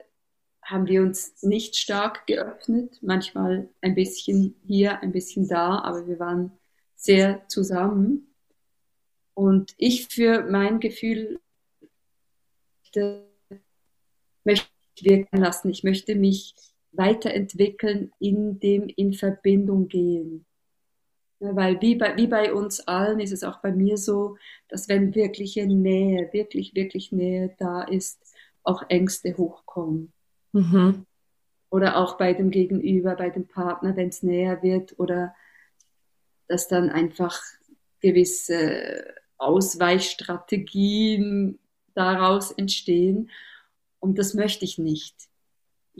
haben 0.62 0.86
wir 0.86 1.02
uns 1.02 1.42
nicht 1.42 1.76
stark 1.76 2.26
geöffnet, 2.26 2.98
manchmal 3.02 3.68
ein 3.80 3.94
bisschen 3.94 4.54
hier, 4.64 5.00
ein 5.00 5.12
bisschen 5.12 5.48
da, 5.48 5.80
aber 5.80 6.06
wir 6.06 6.18
waren 6.18 6.52
sehr 6.94 7.46
zusammen. 7.48 8.34
Und 9.34 9.74
ich 9.76 10.06
für 10.08 10.44
mein 10.44 10.80
Gefühl 10.80 11.40
möchte 14.44 14.70
wirken 15.02 15.38
lassen. 15.38 15.70
Ich 15.70 15.82
möchte 15.82 16.14
mich 16.14 16.54
weiterentwickeln, 16.92 18.12
in 18.18 18.58
dem 18.60 18.88
in 18.88 19.12
Verbindung 19.12 19.88
gehen. 19.88 20.46
Weil 21.38 21.80
wie 21.80 21.94
bei, 21.94 22.16
wie 22.16 22.26
bei 22.26 22.52
uns 22.52 22.80
allen 22.80 23.18
ist 23.18 23.32
es 23.32 23.44
auch 23.44 23.62
bei 23.62 23.72
mir 23.72 23.96
so, 23.96 24.36
dass 24.68 24.88
wenn 24.88 25.14
wirkliche 25.14 25.66
Nähe, 25.66 26.28
wirklich, 26.32 26.74
wirklich 26.74 27.12
Nähe 27.12 27.54
da 27.58 27.82
ist, 27.82 28.20
auch 28.62 28.84
Ängste 28.88 29.36
hochkommen. 29.38 30.12
Mhm. 30.52 31.06
Oder 31.70 31.96
auch 31.96 32.18
bei 32.18 32.34
dem 32.34 32.50
Gegenüber, 32.50 33.16
bei 33.16 33.30
dem 33.30 33.46
Partner, 33.46 33.96
wenn 33.96 34.08
es 34.08 34.22
näher 34.22 34.62
wird 34.62 34.98
oder 34.98 35.34
dass 36.46 36.68
dann 36.68 36.90
einfach 36.90 37.40
gewisse 38.00 39.14
Ausweichstrategien 39.38 41.58
daraus 41.94 42.50
entstehen. 42.50 43.30
Und 43.98 44.18
das 44.18 44.34
möchte 44.34 44.66
ich 44.66 44.76
nicht. 44.76 45.29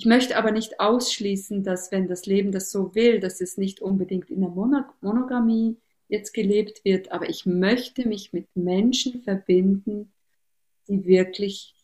Ich 0.01 0.07
möchte 0.07 0.39
aber 0.39 0.51
nicht 0.51 0.81
ausschließen, 0.81 1.63
dass 1.63 1.93
wenn 1.93 2.09
das 2.09 2.25
Leben 2.25 2.53
das 2.53 2.71
so 2.71 2.95
will, 2.95 3.21
dass 3.21 3.43
es 3.43 3.59
nicht 3.59 3.83
unbedingt 3.83 4.31
in 4.31 4.41
der 4.41 4.49
Monogamie 4.49 5.77
jetzt 6.09 6.33
gelebt 6.33 6.87
wird, 6.87 7.13
aber 7.13 7.29
ich 7.29 7.45
möchte 7.45 8.09
mich 8.09 8.33
mit 8.33 8.47
Menschen 8.55 9.21
verbinden, 9.21 10.11
die 10.89 11.05
wirklich 11.05 11.75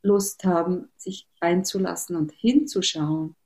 Lust 0.00 0.44
haben, 0.44 0.88
sich 0.96 1.28
einzulassen 1.38 2.16
und 2.16 2.32
hinzuschauen. 2.32 3.36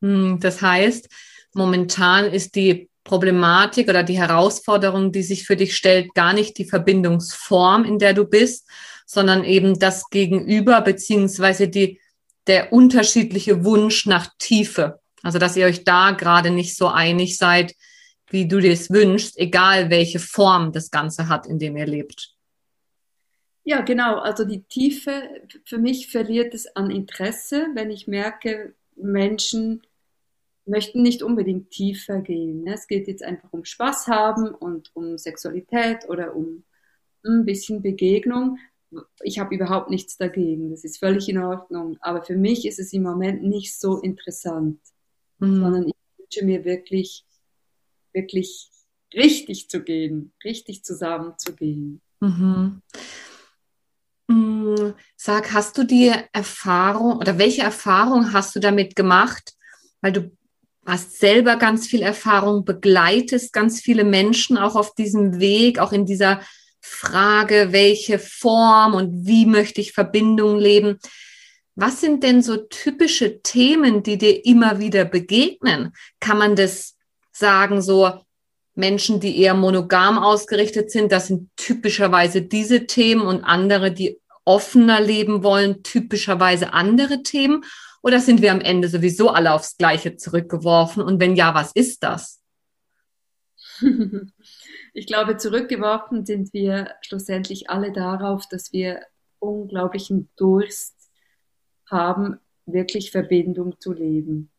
Hm, 0.00 0.38
das 0.40 0.62
heißt, 0.62 1.10
momentan 1.52 2.32
ist 2.32 2.54
die 2.56 2.88
Problematik 3.04 3.90
oder 3.90 4.04
die 4.04 4.16
Herausforderung, 4.16 5.12
die 5.12 5.22
sich 5.22 5.44
für 5.44 5.56
dich 5.56 5.76
stellt, 5.76 6.14
gar 6.14 6.32
nicht 6.32 6.56
die 6.56 6.64
Verbindungsform, 6.64 7.84
in 7.84 7.98
der 7.98 8.14
du 8.14 8.24
bist, 8.24 8.66
sondern 9.04 9.44
eben 9.44 9.78
das 9.78 10.08
Gegenüber 10.08 10.80
beziehungsweise 10.80 11.68
die, 11.68 12.00
der 12.46 12.72
unterschiedliche 12.72 13.64
Wunsch 13.64 14.06
nach 14.06 14.28
Tiefe. 14.38 15.00
Also, 15.22 15.38
dass 15.38 15.56
ihr 15.56 15.66
euch 15.66 15.84
da 15.84 16.10
gerade 16.12 16.50
nicht 16.50 16.76
so 16.76 16.88
einig 16.88 17.38
seid, 17.38 17.74
wie 18.28 18.48
du 18.48 18.60
dir 18.60 18.72
es 18.72 18.90
wünschst, 18.90 19.38
egal 19.38 19.90
welche 19.90 20.18
Form 20.18 20.72
das 20.72 20.90
Ganze 20.90 21.28
hat, 21.28 21.46
in 21.46 21.58
dem 21.58 21.76
ihr 21.76 21.86
lebt. 21.86 22.34
Ja, 23.64 23.82
genau. 23.82 24.18
Also 24.18 24.44
die 24.44 24.62
Tiefe, 24.64 25.22
für 25.64 25.78
mich 25.78 26.10
verliert 26.10 26.52
es 26.54 26.66
an 26.74 26.90
Interesse, 26.90 27.68
wenn 27.74 27.90
ich 27.90 28.08
merke, 28.08 28.74
Menschen 28.96 29.82
möchten 30.64 31.02
nicht 31.02 31.22
unbedingt 31.22 31.70
tiefer 31.70 32.20
gehen. 32.20 32.64
Ne? 32.64 32.74
Es 32.74 32.86
geht 32.86 33.06
jetzt 33.06 33.22
einfach 33.22 33.52
um 33.52 33.64
Spaß 33.64 34.08
haben 34.08 34.48
und 34.48 34.90
um 34.94 35.18
Sexualität 35.18 36.08
oder 36.08 36.34
um 36.34 36.64
ein 37.24 37.44
bisschen 37.44 37.82
Begegnung. 37.82 38.58
Ich 39.22 39.38
habe 39.38 39.54
überhaupt 39.54 39.90
nichts 39.90 40.16
dagegen. 40.16 40.70
Das 40.70 40.84
ist 40.84 40.98
völlig 40.98 41.28
in 41.28 41.38
Ordnung. 41.38 41.96
Aber 42.00 42.22
für 42.22 42.36
mich 42.36 42.66
ist 42.66 42.78
es 42.78 42.92
im 42.92 43.02
Moment 43.02 43.42
nicht 43.42 43.78
so 43.78 43.98
interessant, 43.98 44.78
mhm. 45.38 45.60
sondern 45.60 45.88
ich 45.88 45.94
wünsche 46.18 46.44
mir 46.44 46.64
wirklich, 46.64 47.24
wirklich 48.12 48.70
richtig 49.14 49.68
zu 49.68 49.82
gehen, 49.82 50.32
richtig 50.44 50.84
zusammenzugehen. 50.84 52.00
Mhm. 52.20 52.82
Mm, 54.28 54.92
sag, 55.16 55.52
hast 55.52 55.76
du 55.76 55.84
die 55.84 56.12
Erfahrung 56.32 57.16
oder 57.18 57.38
welche 57.38 57.62
Erfahrung 57.62 58.32
hast 58.32 58.54
du 58.54 58.60
damit 58.60 58.96
gemacht? 58.96 59.54
Weil 60.00 60.12
du 60.12 60.36
hast 60.86 61.18
selber 61.18 61.56
ganz 61.56 61.86
viel 61.86 62.02
Erfahrung, 62.02 62.64
begleitest 62.64 63.52
ganz 63.52 63.80
viele 63.80 64.04
Menschen 64.04 64.58
auch 64.58 64.74
auf 64.74 64.94
diesem 64.94 65.38
Weg, 65.38 65.78
auch 65.78 65.92
in 65.92 66.06
dieser 66.06 66.40
Frage, 66.84 67.68
welche 67.70 68.18
Form 68.18 68.94
und 68.94 69.24
wie 69.26 69.46
möchte 69.46 69.80
ich 69.80 69.92
Verbindung 69.92 70.58
leben. 70.58 70.98
Was 71.76 72.00
sind 72.00 72.22
denn 72.24 72.42
so 72.42 72.56
typische 72.56 73.40
Themen, 73.40 74.02
die 74.02 74.18
dir 74.18 74.44
immer 74.44 74.80
wieder 74.80 75.04
begegnen? 75.04 75.92
Kann 76.20 76.38
man 76.38 76.56
das 76.56 76.96
sagen, 77.30 77.80
so 77.80 78.20
Menschen, 78.74 79.20
die 79.20 79.38
eher 79.38 79.54
monogam 79.54 80.18
ausgerichtet 80.18 80.90
sind, 80.90 81.12
das 81.12 81.28
sind 81.28 81.50
typischerweise 81.56 82.42
diese 82.42 82.86
Themen 82.86 83.22
und 83.22 83.44
andere, 83.44 83.92
die 83.92 84.20
offener 84.44 85.00
leben 85.00 85.44
wollen, 85.44 85.84
typischerweise 85.84 86.72
andere 86.72 87.22
Themen? 87.22 87.64
Oder 88.02 88.18
sind 88.18 88.42
wir 88.42 88.50
am 88.50 88.60
Ende 88.60 88.88
sowieso 88.88 89.30
alle 89.30 89.52
aufs 89.52 89.76
Gleiche 89.76 90.16
zurückgeworfen? 90.16 91.00
Und 91.02 91.20
wenn 91.20 91.36
ja, 91.36 91.54
was 91.54 91.70
ist 91.72 92.02
das? 92.02 92.40
Ich 94.92 95.06
glaube, 95.06 95.36
zurückgeworfen 95.38 96.26
sind 96.26 96.52
wir 96.52 96.94
schlussendlich 97.00 97.70
alle 97.70 97.92
darauf, 97.92 98.46
dass 98.48 98.72
wir 98.72 99.00
unglaublichen 99.38 100.28
Durst 100.36 101.10
haben, 101.90 102.38
wirklich 102.66 103.10
Verbindung 103.10 103.80
zu 103.80 103.92
leben. 103.92 104.50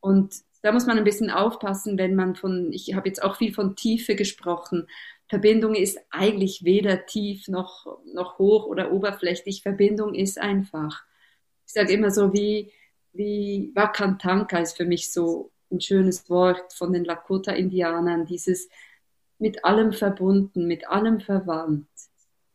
Und 0.00 0.34
da 0.62 0.72
muss 0.72 0.86
man 0.86 0.98
ein 0.98 1.04
bisschen 1.04 1.30
aufpassen, 1.30 1.98
wenn 1.98 2.14
man 2.14 2.34
von, 2.34 2.72
ich 2.72 2.94
habe 2.94 3.08
jetzt 3.08 3.22
auch 3.22 3.36
viel 3.36 3.54
von 3.54 3.76
Tiefe 3.76 4.16
gesprochen. 4.16 4.88
Verbindung 5.28 5.74
ist 5.74 5.98
eigentlich 6.10 6.64
weder 6.64 7.06
tief 7.06 7.48
noch, 7.48 7.98
noch 8.12 8.38
hoch 8.38 8.66
oder 8.66 8.92
oberflächlich. 8.92 9.62
Verbindung 9.62 10.14
ist 10.14 10.38
einfach. 10.38 11.04
Ich 11.66 11.72
sage 11.72 11.92
immer 11.92 12.10
so 12.10 12.32
wie, 12.32 12.72
wie 13.12 13.70
Wakantanka 13.74 14.58
ist 14.58 14.76
für 14.76 14.84
mich 14.84 15.12
so 15.12 15.52
ein 15.70 15.80
schönes 15.80 16.28
Wort 16.28 16.72
von 16.72 16.92
den 16.92 17.04
Lakota-Indianern, 17.04 18.26
dieses 18.26 18.68
mit 19.38 19.64
allem 19.64 19.92
verbunden, 19.92 20.66
mit 20.66 20.88
allem 20.88 21.20
verwandt. 21.20 21.88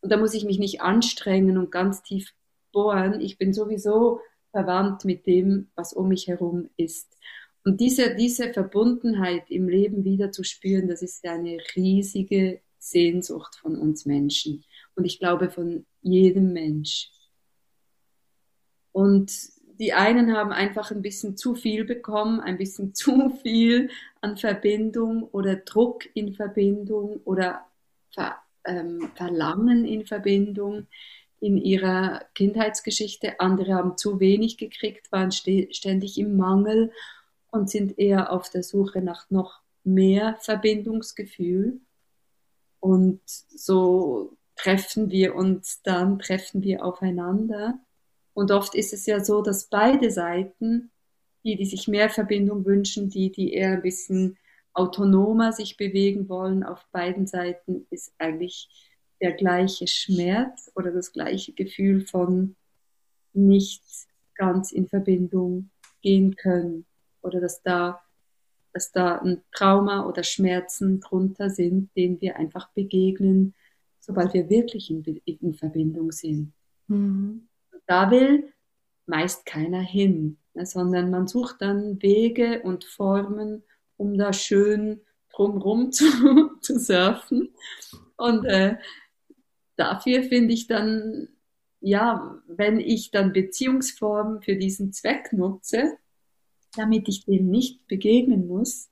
Und 0.01 0.11
da 0.11 0.17
muss 0.17 0.33
ich 0.33 0.45
mich 0.45 0.59
nicht 0.59 0.81
anstrengen 0.81 1.57
und 1.57 1.71
ganz 1.71 2.01
tief 2.01 2.33
bohren. 2.71 3.21
Ich 3.21 3.37
bin 3.37 3.53
sowieso 3.53 4.21
verwandt 4.51 5.05
mit 5.05 5.25
dem, 5.27 5.69
was 5.75 5.93
um 5.93 6.07
mich 6.07 6.27
herum 6.27 6.69
ist. 6.77 7.17
Und 7.63 7.79
diese, 7.79 8.15
diese 8.15 8.51
Verbundenheit 8.51 9.49
im 9.51 9.69
Leben 9.69 10.03
wieder 10.03 10.31
zu 10.31 10.43
spüren, 10.43 10.87
das 10.87 11.01
ist 11.01 11.23
eine 11.25 11.57
riesige 11.75 12.61
Sehnsucht 12.79 13.55
von 13.55 13.77
uns 13.77 14.05
Menschen. 14.05 14.63
Und 14.95 15.05
ich 15.05 15.19
glaube 15.19 15.49
von 15.49 15.85
jedem 16.01 16.53
Mensch. 16.53 17.11
Und 18.91 19.31
die 19.81 19.93
einen 19.93 20.37
haben 20.37 20.51
einfach 20.51 20.91
ein 20.91 21.01
bisschen 21.01 21.35
zu 21.35 21.55
viel 21.55 21.85
bekommen, 21.85 22.39
ein 22.39 22.57
bisschen 22.57 22.93
zu 22.95 23.31
viel 23.41 23.89
an 24.21 24.37
Verbindung 24.37 25.23
oder 25.23 25.55
Druck 25.55 26.07
in 26.13 26.35
Verbindung 26.35 27.19
oder 27.25 27.65
Ver, 28.13 28.35
ähm, 28.63 29.11
Verlangen 29.15 29.83
in 29.83 30.05
Verbindung 30.05 30.85
in 31.39 31.57
ihrer 31.57 32.23
Kindheitsgeschichte. 32.35 33.39
Andere 33.39 33.73
haben 33.73 33.97
zu 33.97 34.19
wenig 34.19 34.57
gekriegt, 34.57 35.11
waren 35.11 35.31
ständig 35.31 36.19
im 36.19 36.37
Mangel 36.37 36.91
und 37.49 37.71
sind 37.71 37.97
eher 37.97 38.31
auf 38.31 38.51
der 38.51 38.61
Suche 38.61 39.01
nach 39.01 39.31
noch 39.31 39.61
mehr 39.83 40.37
Verbindungsgefühl. 40.41 41.81
Und 42.79 43.21
so 43.25 44.37
treffen 44.55 45.09
wir 45.09 45.33
uns 45.33 45.81
dann, 45.81 46.19
treffen 46.19 46.61
wir 46.61 46.85
aufeinander. 46.85 47.79
Und 48.33 48.51
oft 48.51 48.75
ist 48.75 48.93
es 48.93 49.05
ja 49.05 49.23
so, 49.23 49.41
dass 49.41 49.65
beide 49.65 50.11
Seiten, 50.11 50.91
die, 51.43 51.55
die 51.55 51.65
sich 51.65 51.87
mehr 51.87 52.09
Verbindung 52.09 52.65
wünschen, 52.65 53.09
die, 53.09 53.31
die 53.31 53.53
eher 53.53 53.73
ein 53.73 53.81
bisschen 53.81 54.37
autonomer 54.73 55.51
sich 55.51 55.75
bewegen 55.77 56.29
wollen, 56.29 56.63
auf 56.63 56.85
beiden 56.91 57.27
Seiten 57.27 57.85
ist 57.89 58.13
eigentlich 58.17 58.69
der 59.21 59.33
gleiche 59.33 59.87
Schmerz 59.87 60.71
oder 60.75 60.91
das 60.91 61.11
gleiche 61.11 61.53
Gefühl 61.53 62.01
von 62.01 62.55
nicht 63.33 63.83
ganz 64.35 64.71
in 64.71 64.87
Verbindung 64.87 65.69
gehen 66.01 66.35
können 66.35 66.85
oder 67.21 67.39
dass 67.39 67.61
da, 67.61 68.01
dass 68.73 68.91
da 68.91 69.19
ein 69.19 69.43
Trauma 69.51 70.07
oder 70.07 70.23
Schmerzen 70.23 70.99
drunter 70.99 71.49
sind, 71.49 71.95
denen 71.95 72.19
wir 72.21 72.37
einfach 72.37 72.69
begegnen, 72.69 73.53
sobald 73.99 74.33
wir 74.33 74.49
wirklich 74.49 74.89
in, 74.89 75.03
in 75.25 75.53
Verbindung 75.53 76.11
sind. 76.11 76.53
Mhm. 76.87 77.47
Da 77.91 78.09
will 78.09 78.53
meist 79.05 79.45
keiner 79.45 79.81
hin, 79.81 80.37
ne, 80.53 80.65
sondern 80.65 81.11
man 81.11 81.27
sucht 81.27 81.57
dann 81.59 82.01
Wege 82.01 82.61
und 82.63 82.85
Formen, 82.85 83.65
um 83.97 84.17
da 84.17 84.31
schön 84.31 85.01
drumrum 85.29 85.91
zu, 85.91 86.05
zu 86.61 86.79
surfen. 86.79 87.53
Und 88.15 88.45
äh, 88.45 88.77
dafür 89.75 90.23
finde 90.23 90.53
ich 90.53 90.67
dann, 90.67 91.27
ja, 91.81 92.41
wenn 92.47 92.79
ich 92.79 93.11
dann 93.11 93.33
Beziehungsformen 93.33 94.41
für 94.41 94.55
diesen 94.55 94.93
Zweck 94.93 95.33
nutze, 95.33 95.97
damit 96.77 97.09
ich 97.09 97.25
dem 97.25 97.49
nicht 97.49 97.89
begegnen 97.89 98.47
muss, 98.47 98.89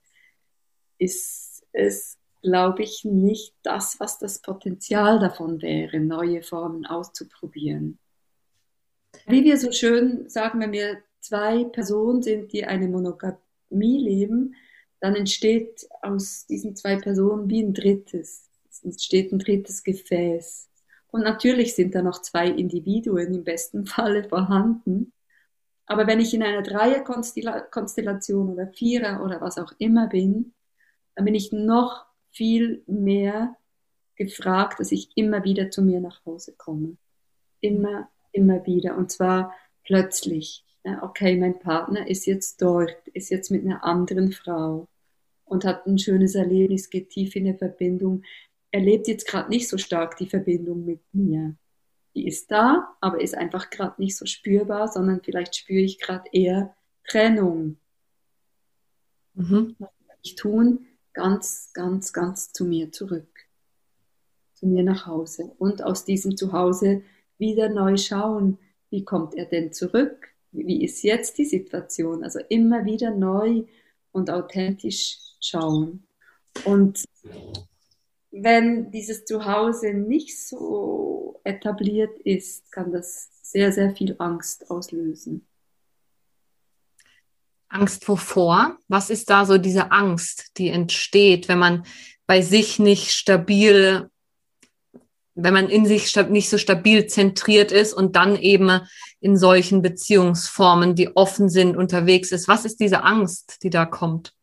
ist 0.98 1.66
es, 1.72 2.18
glaube 2.42 2.82
ich, 2.82 3.06
nicht 3.06 3.54
das, 3.62 3.98
was 3.98 4.18
das 4.18 4.42
Potenzial 4.42 5.18
davon 5.20 5.62
wäre, 5.62 6.00
neue 6.00 6.42
Formen 6.42 6.84
auszuprobieren. 6.84 7.98
Wie 9.30 9.44
wir 9.44 9.56
so 9.58 9.72
schön 9.72 10.28
sagen, 10.28 10.60
wenn 10.60 10.72
wir 10.72 11.02
zwei 11.20 11.64
Personen 11.64 12.22
sind, 12.22 12.52
die 12.52 12.64
eine 12.64 12.88
Monogamie 12.88 13.38
leben, 13.98 14.54
dann 15.00 15.14
entsteht 15.14 15.86
aus 16.02 16.46
diesen 16.46 16.76
zwei 16.76 16.96
Personen 16.96 17.48
wie 17.48 17.62
ein 17.62 17.72
drittes. 17.74 18.50
Es 18.68 18.84
entsteht 18.84 19.32
ein 19.32 19.38
drittes 19.38 19.82
Gefäß. 19.82 20.68
Und 21.08 21.22
natürlich 21.22 21.74
sind 21.74 21.94
da 21.94 22.02
noch 22.02 22.20
zwei 22.22 22.48
Individuen 22.48 23.34
im 23.34 23.44
besten 23.44 23.86
Falle 23.86 24.24
vorhanden. 24.24 25.12
Aber 25.86 26.06
wenn 26.06 26.20
ich 26.20 26.34
in 26.34 26.42
einer 26.42 26.62
Dreierkonstellation 26.62 28.48
oder 28.50 28.68
Vierer 28.68 29.24
oder 29.24 29.40
was 29.40 29.58
auch 29.58 29.72
immer 29.78 30.06
bin, 30.06 30.54
dann 31.16 31.24
bin 31.24 31.34
ich 31.34 31.50
noch 31.50 32.06
viel 32.30 32.84
mehr 32.86 33.56
gefragt, 34.14 34.78
dass 34.78 34.92
ich 34.92 35.10
immer 35.16 35.42
wieder 35.44 35.70
zu 35.70 35.82
mir 35.82 36.00
nach 36.00 36.24
Hause 36.24 36.54
komme. 36.56 36.96
Immer, 37.60 38.08
immer 38.32 38.64
wieder. 38.66 38.96
Und 38.96 39.10
zwar 39.10 39.54
plötzlich. 39.84 40.64
Okay, 41.02 41.36
mein 41.36 41.58
Partner 41.58 42.08
ist 42.08 42.26
jetzt 42.26 42.62
dort, 42.62 43.08
ist 43.08 43.30
jetzt 43.30 43.50
mit 43.50 43.64
einer 43.64 43.84
anderen 43.84 44.32
Frau 44.32 44.88
und 45.44 45.64
hat 45.64 45.86
ein 45.86 45.98
schönes 45.98 46.34
Erlebnis, 46.34 46.88
geht 46.88 47.10
tief 47.10 47.36
in 47.36 47.44
der 47.44 47.58
Verbindung. 47.58 48.22
Er 48.70 48.80
lebt 48.80 49.08
jetzt 49.08 49.26
gerade 49.26 49.50
nicht 49.50 49.68
so 49.68 49.76
stark 49.76 50.16
die 50.16 50.28
Verbindung 50.28 50.84
mit 50.84 51.00
mir. 51.12 51.56
Die 52.14 52.26
ist 52.26 52.50
da, 52.50 52.96
aber 53.00 53.20
ist 53.20 53.36
einfach 53.36 53.68
gerade 53.70 54.00
nicht 54.00 54.16
so 54.16 54.26
spürbar, 54.26 54.88
sondern 54.88 55.22
vielleicht 55.22 55.54
spüre 55.54 55.82
ich 55.82 55.98
gerade 55.98 56.28
eher 56.32 56.74
Trennung. 57.06 57.78
Mhm. 59.34 59.76
Was 59.78 59.90
kann 60.06 60.16
ich 60.22 60.34
tun? 60.36 60.86
Ganz, 61.12 61.70
ganz, 61.74 62.12
ganz 62.12 62.52
zu 62.52 62.64
mir 62.64 62.90
zurück. 62.92 63.28
Zu 64.54 64.66
mir 64.66 64.82
nach 64.82 65.06
Hause. 65.06 65.52
Und 65.58 65.82
aus 65.82 66.04
diesem 66.04 66.36
Zuhause 66.36 67.02
wieder 67.40 67.68
neu 67.68 67.96
schauen, 67.96 68.58
wie 68.90 69.04
kommt 69.04 69.34
er 69.34 69.46
denn 69.46 69.72
zurück? 69.72 70.28
Wie 70.52 70.84
ist 70.84 71.02
jetzt 71.02 71.38
die 71.38 71.44
Situation? 71.44 72.22
Also 72.24 72.40
immer 72.48 72.84
wieder 72.84 73.10
neu 73.10 73.64
und 74.12 74.30
authentisch 74.30 75.18
schauen. 75.40 76.04
Und 76.64 77.04
wenn 78.30 78.90
dieses 78.90 79.24
Zuhause 79.24 79.94
nicht 79.94 80.38
so 80.38 81.40
etabliert 81.44 82.18
ist, 82.20 82.70
kann 82.70 82.92
das 82.92 83.28
sehr, 83.42 83.72
sehr 83.72 83.94
viel 83.94 84.14
Angst 84.18 84.70
auslösen. 84.70 85.46
Angst 87.68 88.08
wovor? 88.08 88.78
Was 88.88 89.10
ist 89.10 89.30
da 89.30 89.46
so 89.46 89.56
diese 89.56 89.92
Angst, 89.92 90.58
die 90.58 90.68
entsteht, 90.68 91.48
wenn 91.48 91.58
man 91.58 91.84
bei 92.26 92.42
sich 92.42 92.78
nicht 92.78 93.10
stabil, 93.10 94.10
wenn 95.42 95.54
man 95.54 95.68
in 95.68 95.86
sich 95.86 96.14
nicht 96.28 96.48
so 96.48 96.58
stabil 96.58 97.06
zentriert 97.06 97.72
ist 97.72 97.92
und 97.92 98.16
dann 98.16 98.36
eben 98.36 98.80
in 99.20 99.36
solchen 99.36 99.82
Beziehungsformen, 99.82 100.94
die 100.94 101.16
offen 101.16 101.48
sind, 101.48 101.76
unterwegs 101.76 102.32
ist? 102.32 102.48
Was 102.48 102.64
ist 102.64 102.80
diese 102.80 103.02
Angst, 103.04 103.58
die 103.62 103.70
da 103.70 103.86
kommt? 103.86 104.34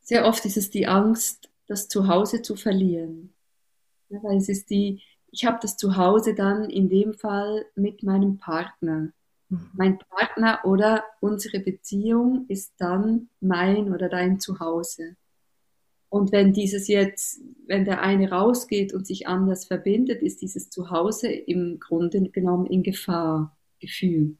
Sehr 0.00 0.26
oft 0.26 0.44
ist 0.44 0.56
es 0.56 0.70
die 0.70 0.86
Angst, 0.86 1.50
das 1.66 1.88
Zuhause 1.88 2.42
zu 2.42 2.56
verlieren. 2.56 3.34
Ja, 4.08 4.22
weil 4.22 4.38
es 4.38 4.48
ist 4.48 4.70
die, 4.70 5.02
ich 5.30 5.44
habe 5.44 5.58
das 5.60 5.76
Zuhause 5.76 6.34
dann 6.34 6.70
in 6.70 6.88
dem 6.88 7.14
Fall 7.14 7.66
mit 7.74 8.02
meinem 8.02 8.38
Partner. 8.38 9.12
Mhm. 9.48 9.70
Mein 9.74 9.98
Partner 9.98 10.60
oder 10.64 11.04
unsere 11.20 11.60
Beziehung 11.60 12.46
ist 12.48 12.72
dann 12.78 13.28
mein 13.40 13.92
oder 13.92 14.08
dein 14.08 14.40
Zuhause. 14.40 15.16
Und 16.10 16.32
wenn 16.32 16.52
dieses 16.52 16.88
jetzt, 16.88 17.40
wenn 17.66 17.84
der 17.84 18.00
eine 18.00 18.30
rausgeht 18.30 18.94
und 18.94 19.06
sich 19.06 19.26
anders 19.26 19.66
verbindet, 19.66 20.22
ist 20.22 20.40
dieses 20.40 20.70
Zuhause 20.70 21.30
im 21.30 21.78
Grunde 21.80 22.30
genommen 22.30 22.66
in 22.66 22.82
Gefahr 22.82 23.56
gefühlt. 23.78 24.38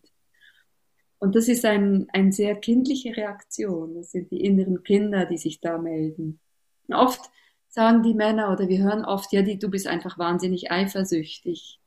Und 1.19 1.35
das 1.35 1.49
ist 1.49 1.65
ein, 1.65 2.07
eine 2.13 2.33
sehr 2.33 2.55
kindliche 2.55 3.17
Reaktion. 3.17 3.95
Das 3.95 4.13
sind 4.13 4.31
die 4.31 4.45
inneren 4.45 4.83
Kinder, 4.83 5.27
die 5.27 5.37
sich 5.37 5.61
da 5.61 5.77
melden. 5.77 6.41
Und 6.87 6.95
oft 6.95 7.21
sagen 7.69 8.03
die 8.03 8.15
Männer 8.15 8.53
oder 8.53 8.69
wir 8.69 8.83
hören 8.83 9.05
oft, 9.05 9.33
ja, 9.33 9.43
die, 9.43 9.59
du 9.59 9.69
bist 9.69 9.87
einfach 9.87 10.19
wahnsinnig 10.19 10.71
eifersüchtig. 10.71 11.81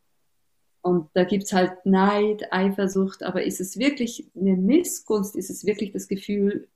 Und 0.82 1.10
da 1.14 1.24
gibt's 1.24 1.54
halt 1.54 1.86
Neid, 1.86 2.52
Eifersucht, 2.52 3.24
aber 3.24 3.44
ist 3.44 3.62
es 3.62 3.78
wirklich 3.78 4.30
eine 4.36 4.58
Missgunst? 4.58 5.36
Ist 5.36 5.50
es 5.50 5.66
wirklich 5.66 5.92
das 5.92 6.08
Gefühl 6.08 6.68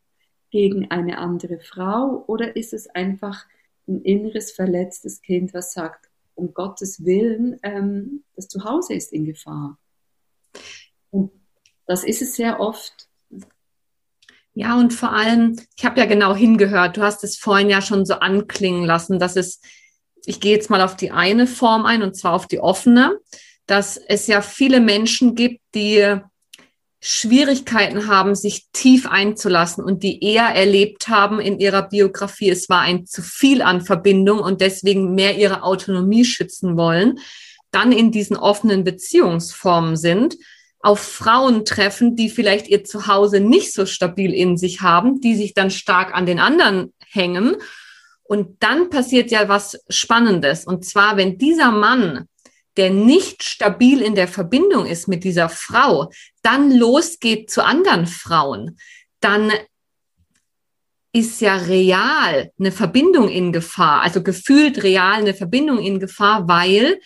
gegen 0.56 0.90
eine 0.90 1.18
andere 1.18 1.60
Frau? 1.60 2.24
Oder 2.28 2.56
ist 2.56 2.72
es 2.72 2.88
einfach 2.88 3.46
ein 3.90 4.02
inneres 4.02 4.54
verletztes 4.54 5.22
Kind, 5.22 5.54
was 5.54 5.74
sagt, 5.74 6.10
um 6.34 6.54
Gottes 6.54 7.04
Willen, 7.04 7.60
ähm, 7.62 8.24
das 8.38 8.48
Zuhause 8.48 8.94
ist 8.94 9.12
in 9.12 9.26
Gefahr? 9.26 9.78
Und 11.12 11.34
das 11.88 12.06
ist 12.06 12.22
es 12.22 12.38
sehr 12.38 12.62
oft. 12.62 13.10
Ja, 14.54 14.80
und 14.80 14.94
vor 14.94 15.12
allem, 15.12 15.58
ich 15.76 15.84
habe 15.84 16.00
ja 16.00 16.06
genau 16.06 16.34
hingehört, 16.34 16.96
du 16.96 17.02
hast 17.02 17.26
es 17.26 17.36
vorhin 17.36 17.70
ja 17.70 17.82
schon 17.82 18.06
so 18.06 18.14
anklingen 18.14 18.86
lassen, 18.86 19.20
dass 19.20 19.36
es, 19.36 19.60
ich 20.26 20.40
gehe 20.40 20.54
jetzt 20.54 20.70
mal 20.70 20.82
auf 20.82 20.96
die 20.96 21.12
eine 21.12 21.48
Form 21.48 21.86
ein, 21.86 22.02
und 22.02 22.16
zwar 22.16 22.32
auf 22.32 22.48
die 22.48 22.62
offene 22.62 23.20
dass 23.68 23.98
es 23.98 24.28
ja 24.28 24.42
viele 24.42 24.80
Menschen 24.80 25.36
gibt, 25.36 25.62
die 25.74 26.20
Schwierigkeiten 27.08 28.08
haben, 28.08 28.34
sich 28.34 28.66
tief 28.74 29.06
einzulassen 29.06 29.84
und 29.84 30.02
die 30.02 30.24
eher 30.24 30.46
erlebt 30.46 31.08
haben 31.08 31.40
in 31.40 31.60
ihrer 31.60 31.84
Biografie, 31.84 32.50
es 32.50 32.68
war 32.68 32.80
ein 32.80 33.06
zu 33.06 33.22
viel 33.22 33.62
an 33.62 33.82
Verbindung 33.82 34.40
und 34.40 34.60
deswegen 34.60 35.14
mehr 35.14 35.38
ihre 35.38 35.62
Autonomie 35.62 36.26
schützen 36.26 36.78
wollen, 36.78 37.20
dann 37.70 37.92
in 37.92 38.12
diesen 38.12 38.36
offenen 38.36 38.84
Beziehungsformen 38.84 39.98
sind, 39.98 40.36
auf 40.80 41.00
Frauen 41.00 41.64
treffen, 41.64 42.16
die 42.16 42.28
vielleicht 42.28 42.68
ihr 42.70 42.84
Zuhause 42.84 43.40
nicht 43.40 43.72
so 43.72 43.86
stabil 43.86 44.34
in 44.34 44.58
sich 44.58 44.82
haben, 44.82 45.22
die 45.22 45.36
sich 45.36 45.54
dann 45.54 45.70
stark 45.70 46.16
an 46.16 46.26
den 46.26 46.40
anderen 46.40 46.92
hängen. 47.08 47.56
Und 48.24 48.64
dann 48.64 48.90
passiert 48.90 49.30
ja 49.30 49.48
was 49.48 49.78
Spannendes. 49.90 50.66
Und 50.66 50.86
zwar, 50.86 51.18
wenn 51.18 51.38
dieser 51.38 51.70
Mann 51.70 52.28
der 52.78 52.90
nicht 52.90 53.44
stabil 53.44 54.02
in 54.02 54.16
der 54.16 54.28
Verbindung 54.28 54.86
ist 54.86 55.08
mit 55.08 55.24
dieser 55.24 55.50
Frau, 55.50 56.12
dann 56.42 56.72
losgeht 56.72 57.50
zu 57.50 57.64
anderen 57.64 58.08
Frauen, 58.08 58.78
dann 59.20 59.52
ist 61.14 61.40
ja 61.40 61.56
real 61.56 62.52
eine 62.60 62.74
Verbindung 62.74 63.30
in 63.30 63.54
Gefahr, 63.54 64.02
also 64.02 64.22
gefühlt 64.22 64.84
real 64.84 65.14
eine 65.14 65.34
Verbindung 65.34 65.80
in 65.80 66.00
Gefahr, 66.00 66.48
weil 66.50 67.00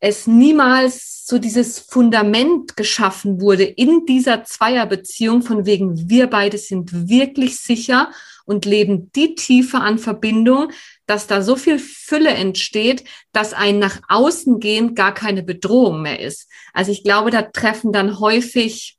es 0.00 0.26
niemals 0.26 1.26
so 1.26 1.38
dieses 1.38 1.78
Fundament 1.78 2.78
geschaffen 2.78 3.40
wurde 3.42 3.64
in 3.64 4.06
dieser 4.06 4.44
Zweierbeziehung 4.44 5.42
von 5.42 5.66
wegen 5.66 6.08
wir 6.08 6.26
beide 6.28 6.56
sind 6.56 7.08
wirklich 7.10 7.58
sicher 7.58 8.10
und 8.46 8.64
leben 8.64 9.12
die 9.12 9.34
Tiefe 9.34 9.78
an 9.78 9.98
Verbindung, 9.98 10.72
dass 11.10 11.26
da 11.26 11.42
so 11.42 11.56
viel 11.56 11.80
Fülle 11.80 12.30
entsteht, 12.30 13.02
dass 13.32 13.52
ein 13.52 13.80
nach 13.80 14.00
außen 14.08 14.60
gehen 14.60 14.94
gar 14.94 15.12
keine 15.12 15.42
Bedrohung 15.42 16.02
mehr 16.02 16.20
ist. 16.20 16.48
Also 16.72 16.92
ich 16.92 17.02
glaube, 17.02 17.32
da 17.32 17.42
treffen 17.42 17.92
dann 17.92 18.20
häufig 18.20 18.96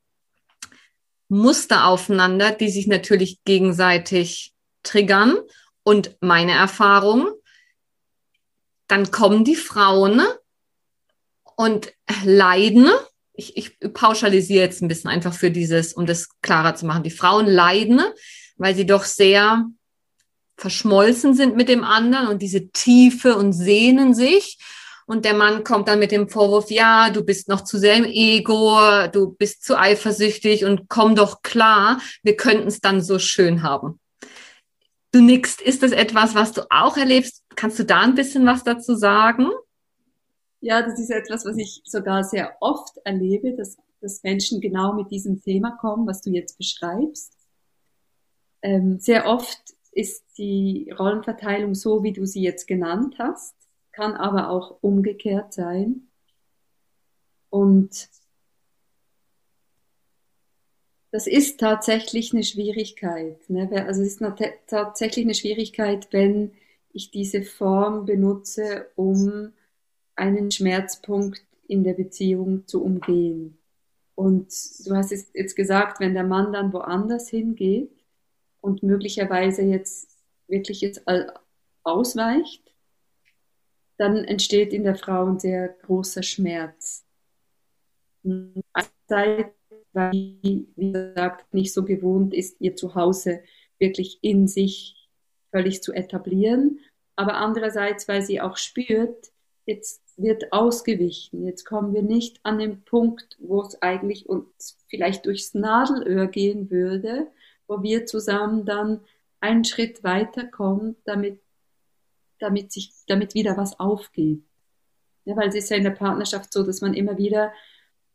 Muster 1.28 1.86
aufeinander, 1.86 2.50
die 2.52 2.68
sich 2.68 2.86
natürlich 2.86 3.42
gegenseitig 3.44 4.52
triggern. 4.82 5.38
Und 5.84 6.18
meine 6.20 6.52
Erfahrung, 6.52 7.30
dann 8.88 9.10
kommen 9.10 9.42
die 9.46 9.56
Frauen 9.56 10.20
und 11.56 11.94
leiden. 12.24 12.90
Ich, 13.32 13.56
ich 13.56 13.78
pauschalisiere 13.94 14.64
jetzt 14.64 14.82
ein 14.82 14.88
bisschen 14.88 15.08
einfach 15.08 15.32
für 15.32 15.50
dieses, 15.50 15.94
um 15.94 16.04
das 16.04 16.28
klarer 16.42 16.74
zu 16.74 16.84
machen. 16.84 17.04
Die 17.04 17.10
Frauen 17.10 17.46
leiden, 17.46 18.02
weil 18.58 18.74
sie 18.74 18.84
doch 18.84 19.04
sehr 19.04 19.64
verschmolzen 20.62 21.34
sind 21.34 21.56
mit 21.56 21.68
dem 21.68 21.82
anderen 21.82 22.28
und 22.28 22.40
diese 22.40 22.68
Tiefe 22.70 23.36
und 23.36 23.52
sehnen 23.52 24.14
sich. 24.14 24.58
Und 25.06 25.24
der 25.24 25.34
Mann 25.34 25.64
kommt 25.64 25.88
dann 25.88 25.98
mit 25.98 26.12
dem 26.12 26.28
Vorwurf, 26.28 26.70
ja, 26.70 27.10
du 27.10 27.24
bist 27.24 27.48
noch 27.48 27.62
zu 27.62 27.78
sehr 27.78 27.96
im 27.96 28.04
Ego, 28.04 28.78
du 29.12 29.32
bist 29.32 29.64
zu 29.64 29.76
eifersüchtig 29.76 30.64
und 30.64 30.88
komm 30.88 31.16
doch 31.16 31.42
klar, 31.42 32.00
wir 32.22 32.36
könnten 32.36 32.68
es 32.68 32.80
dann 32.80 33.02
so 33.02 33.18
schön 33.18 33.64
haben. 33.64 33.98
Du 35.10 35.20
nickst, 35.20 35.60
ist 35.60 35.82
das 35.82 35.90
etwas, 35.90 36.34
was 36.36 36.52
du 36.52 36.62
auch 36.70 36.96
erlebst? 36.96 37.42
Kannst 37.56 37.80
du 37.80 37.84
da 37.84 38.00
ein 38.00 38.14
bisschen 38.14 38.46
was 38.46 38.62
dazu 38.62 38.94
sagen? 38.94 39.50
Ja, 40.60 40.80
das 40.80 40.98
ist 41.00 41.10
etwas, 41.10 41.44
was 41.44 41.56
ich 41.58 41.82
sogar 41.84 42.22
sehr 42.22 42.56
oft 42.60 42.96
erlebe, 43.04 43.56
dass, 43.56 43.76
dass 44.00 44.22
Menschen 44.22 44.60
genau 44.60 44.94
mit 44.94 45.10
diesem 45.10 45.42
Thema 45.42 45.72
kommen, 45.72 46.06
was 46.06 46.22
du 46.22 46.30
jetzt 46.30 46.56
beschreibst. 46.56 47.36
Ähm, 48.62 49.00
sehr 49.00 49.26
oft 49.26 49.60
ist 49.92 50.38
die 50.38 50.90
Rollenverteilung 50.98 51.74
so, 51.74 52.02
wie 52.02 52.12
du 52.12 52.26
sie 52.26 52.42
jetzt 52.42 52.66
genannt 52.66 53.16
hast, 53.18 53.54
kann 53.92 54.14
aber 54.14 54.48
auch 54.48 54.78
umgekehrt 54.80 55.52
sein. 55.52 56.08
Und 57.50 58.08
das 61.10 61.26
ist 61.26 61.60
tatsächlich 61.60 62.32
eine 62.32 62.42
Schwierigkeit. 62.42 63.38
Ne? 63.50 63.68
Also 63.86 64.00
es 64.02 64.18
ist 64.18 64.22
tatsächlich 64.66 65.26
eine 65.26 65.34
Schwierigkeit, 65.34 66.08
wenn 66.10 66.52
ich 66.94 67.10
diese 67.10 67.42
Form 67.42 68.06
benutze, 68.06 68.86
um 68.96 69.52
einen 70.16 70.50
Schmerzpunkt 70.50 71.42
in 71.68 71.84
der 71.84 71.94
Beziehung 71.94 72.66
zu 72.66 72.82
umgehen. 72.82 73.58
Und 74.14 74.48
du 74.86 74.94
hast 74.94 75.10
jetzt 75.10 75.56
gesagt, 75.56 76.00
wenn 76.00 76.14
der 76.14 76.24
Mann 76.24 76.52
dann 76.52 76.72
woanders 76.72 77.28
hingeht, 77.28 77.90
und 78.62 78.82
möglicherweise 78.82 79.62
jetzt 79.62 80.08
wirklich 80.48 80.80
jetzt 80.80 81.02
ausweicht, 81.82 82.74
dann 83.98 84.24
entsteht 84.24 84.72
in 84.72 84.84
der 84.84 84.96
Frau 84.96 85.26
ein 85.26 85.38
sehr 85.38 85.68
großer 85.68 86.22
Schmerz. 86.22 87.04
Einerseits, 88.24 89.54
weil, 89.92 90.12
wie 90.12 90.92
gesagt, 90.92 91.52
nicht 91.52 91.74
so 91.74 91.84
gewohnt 91.84 92.32
ist, 92.32 92.60
ihr 92.60 92.74
Zuhause 92.76 93.42
wirklich 93.78 94.18
in 94.22 94.48
sich 94.48 95.10
völlig 95.50 95.82
zu 95.82 95.92
etablieren, 95.92 96.78
aber 97.16 97.34
andererseits, 97.34 98.08
weil 98.08 98.22
sie 98.22 98.40
auch 98.40 98.56
spürt, 98.56 99.32
jetzt 99.66 100.02
wird 100.16 100.52
ausgewichen, 100.52 101.44
jetzt 101.44 101.64
kommen 101.64 101.92
wir 101.92 102.02
nicht 102.02 102.40
an 102.42 102.58
den 102.58 102.84
Punkt, 102.84 103.36
wo 103.38 103.62
es 103.62 103.80
eigentlich 103.82 104.28
uns 104.28 104.78
vielleicht 104.88 105.26
durchs 105.26 105.54
Nadelöhr 105.54 106.26
gehen 106.26 106.70
würde, 106.70 107.30
wo 107.72 107.82
wir 107.82 108.06
zusammen 108.06 108.64
dann 108.64 109.00
einen 109.40 109.64
Schritt 109.64 110.04
weiterkommen, 110.04 110.96
damit, 111.04 111.40
damit 112.38 112.70
sich, 112.70 112.92
damit 113.06 113.34
wieder 113.34 113.56
was 113.56 113.80
aufgeht. 113.80 114.42
Ja, 115.24 115.36
weil 115.36 115.48
es 115.48 115.54
ist 115.54 115.70
ja 115.70 115.76
in 115.76 115.84
der 115.84 115.90
Partnerschaft 115.90 116.52
so, 116.52 116.64
dass 116.64 116.80
man 116.80 116.94
immer 116.94 117.16
wieder 117.16 117.52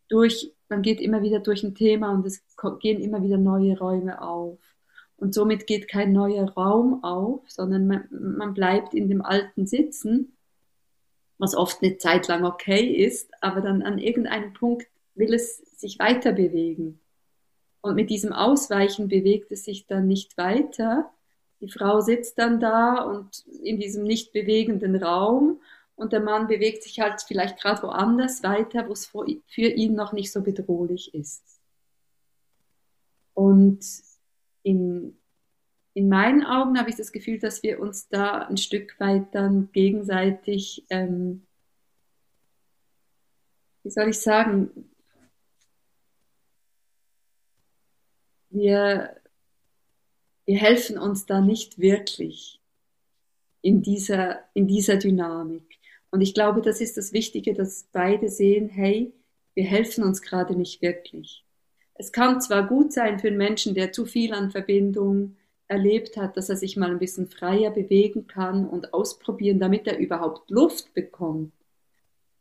durch, 0.10 0.54
man 0.70 0.82
geht 0.82 1.02
immer 1.02 1.22
wieder 1.22 1.40
durch 1.40 1.64
ein 1.64 1.76
Thema 1.76 2.12
und 2.12 2.26
es 2.26 2.44
gehen 2.80 3.02
immer 3.02 3.24
wieder 3.24 3.38
neue 3.38 3.78
Räume 3.78 4.22
auf. 4.22 4.60
Und 5.16 5.34
somit 5.34 5.66
geht 5.66 5.88
kein 5.88 6.12
neuer 6.12 6.50
Raum 6.52 7.04
auf, 7.04 7.50
sondern 7.50 7.88
man, 7.88 8.08
man 8.12 8.54
bleibt 8.54 8.94
in 8.94 9.10
dem 9.10 9.24
Alten 9.24 9.66
sitzen, 9.66 10.38
was 11.40 11.56
oft 11.56 11.82
eine 11.82 11.98
Zeit 11.98 12.28
lang 12.28 12.46
okay 12.46 12.86
ist, 12.86 13.32
aber 13.42 13.62
dann 13.62 13.82
an 13.82 13.98
irgendeinem 13.98 14.54
Punkt 14.54 14.88
will 15.16 15.34
es 15.34 15.58
sich 15.80 15.98
weiter 15.98 16.34
bewegen. 16.34 17.00
Und 17.88 17.96
mit 17.96 18.10
diesem 18.10 18.34
Ausweichen 18.34 19.08
bewegt 19.08 19.50
es 19.52 19.64
sich 19.64 19.88
dann 19.88 20.08
nicht 20.08 20.38
weiter. 20.38 21.10
Die 21.62 21.70
Frau 21.70 22.02
sitzt 22.02 22.38
dann 22.38 22.60
da 22.60 23.02
und 23.02 23.46
in 23.64 23.80
diesem 23.80 24.04
nicht 24.04 24.34
bewegenden 24.34 25.02
Raum 25.02 25.62
und 25.96 26.12
der 26.12 26.20
Mann 26.20 26.48
bewegt 26.48 26.84
sich 26.84 27.00
halt 27.00 27.22
vielleicht 27.22 27.60
gerade 27.60 27.82
woanders 27.84 28.44
weiter, 28.44 28.90
wo 28.90 28.92
es 28.92 29.08
für 29.08 29.68
ihn 29.68 29.96
noch 29.96 30.12
nicht 30.12 30.34
so 30.34 30.42
bedrohlich 30.42 31.14
ist. 31.14 31.62
Und 33.34 33.80
in, 34.64 35.18
in 35.94 36.10
meinen 36.10 36.44
Augen 36.44 36.78
habe 36.78 36.90
ich 36.90 36.98
das 36.98 37.14
Gefühl, 37.14 37.40
dass 37.40 37.64
wir 37.64 37.80
uns 37.80 38.10
da 38.10 38.40
ein 38.40 38.58
Stück 38.58 39.00
weit 39.00 39.34
dann 39.34 39.72
gegenseitig, 39.72 40.86
ähm, 40.90 41.48
wie 43.84 43.92
soll 43.92 44.10
ich 44.10 44.20
sagen, 44.20 44.90
wir, 48.50 49.16
wir 50.46 50.58
helfen 50.58 50.98
uns 50.98 51.26
da 51.26 51.42
nicht 51.42 51.80
wirklich 51.80 52.60
in 53.62 53.82
dieser, 53.82 54.40
in 54.54 54.68
dieser 54.68 54.98
Dynamik. 54.98 55.80
Und 56.10 56.22
ich 56.22 56.34
glaube, 56.34 56.62
das 56.62 56.82
ist 56.82 56.98
das 56.98 57.14
Wichtige, 57.14 57.54
dass 57.54 57.88
beide 57.92 58.30
sehen, 58.30 58.70
hey, 58.70 59.14
wir 59.56 59.66
helfen 59.66 60.04
uns 60.04 60.22
gerade 60.22 60.56
nicht 60.56 60.82
wirklich. 60.82 61.44
Es 61.96 62.12
kann 62.12 62.40
zwar 62.42 62.68
gut 62.68 62.94
sein 62.94 63.20
für 63.20 63.28
einen 63.28 63.38
Menschen, 63.38 63.74
der 63.74 63.92
zu 63.92 64.06
viel 64.06 64.34
an 64.34 64.52
Verbindung 64.52 65.36
erlebt 65.68 66.16
hat, 66.16 66.38
dass 66.38 66.50
er 66.50 66.56
sich 66.56 66.78
mal 66.78 66.92
ein 66.92 67.00
bisschen 67.00 67.28
freier 67.28 67.72
bewegen 67.72 68.28
kann 68.28 68.68
und 68.68 68.94
ausprobieren, 68.94 69.60
damit 69.60 69.88
er 69.88 69.98
überhaupt 69.98 70.50
Luft 70.50 70.94
bekommt. 70.94 71.52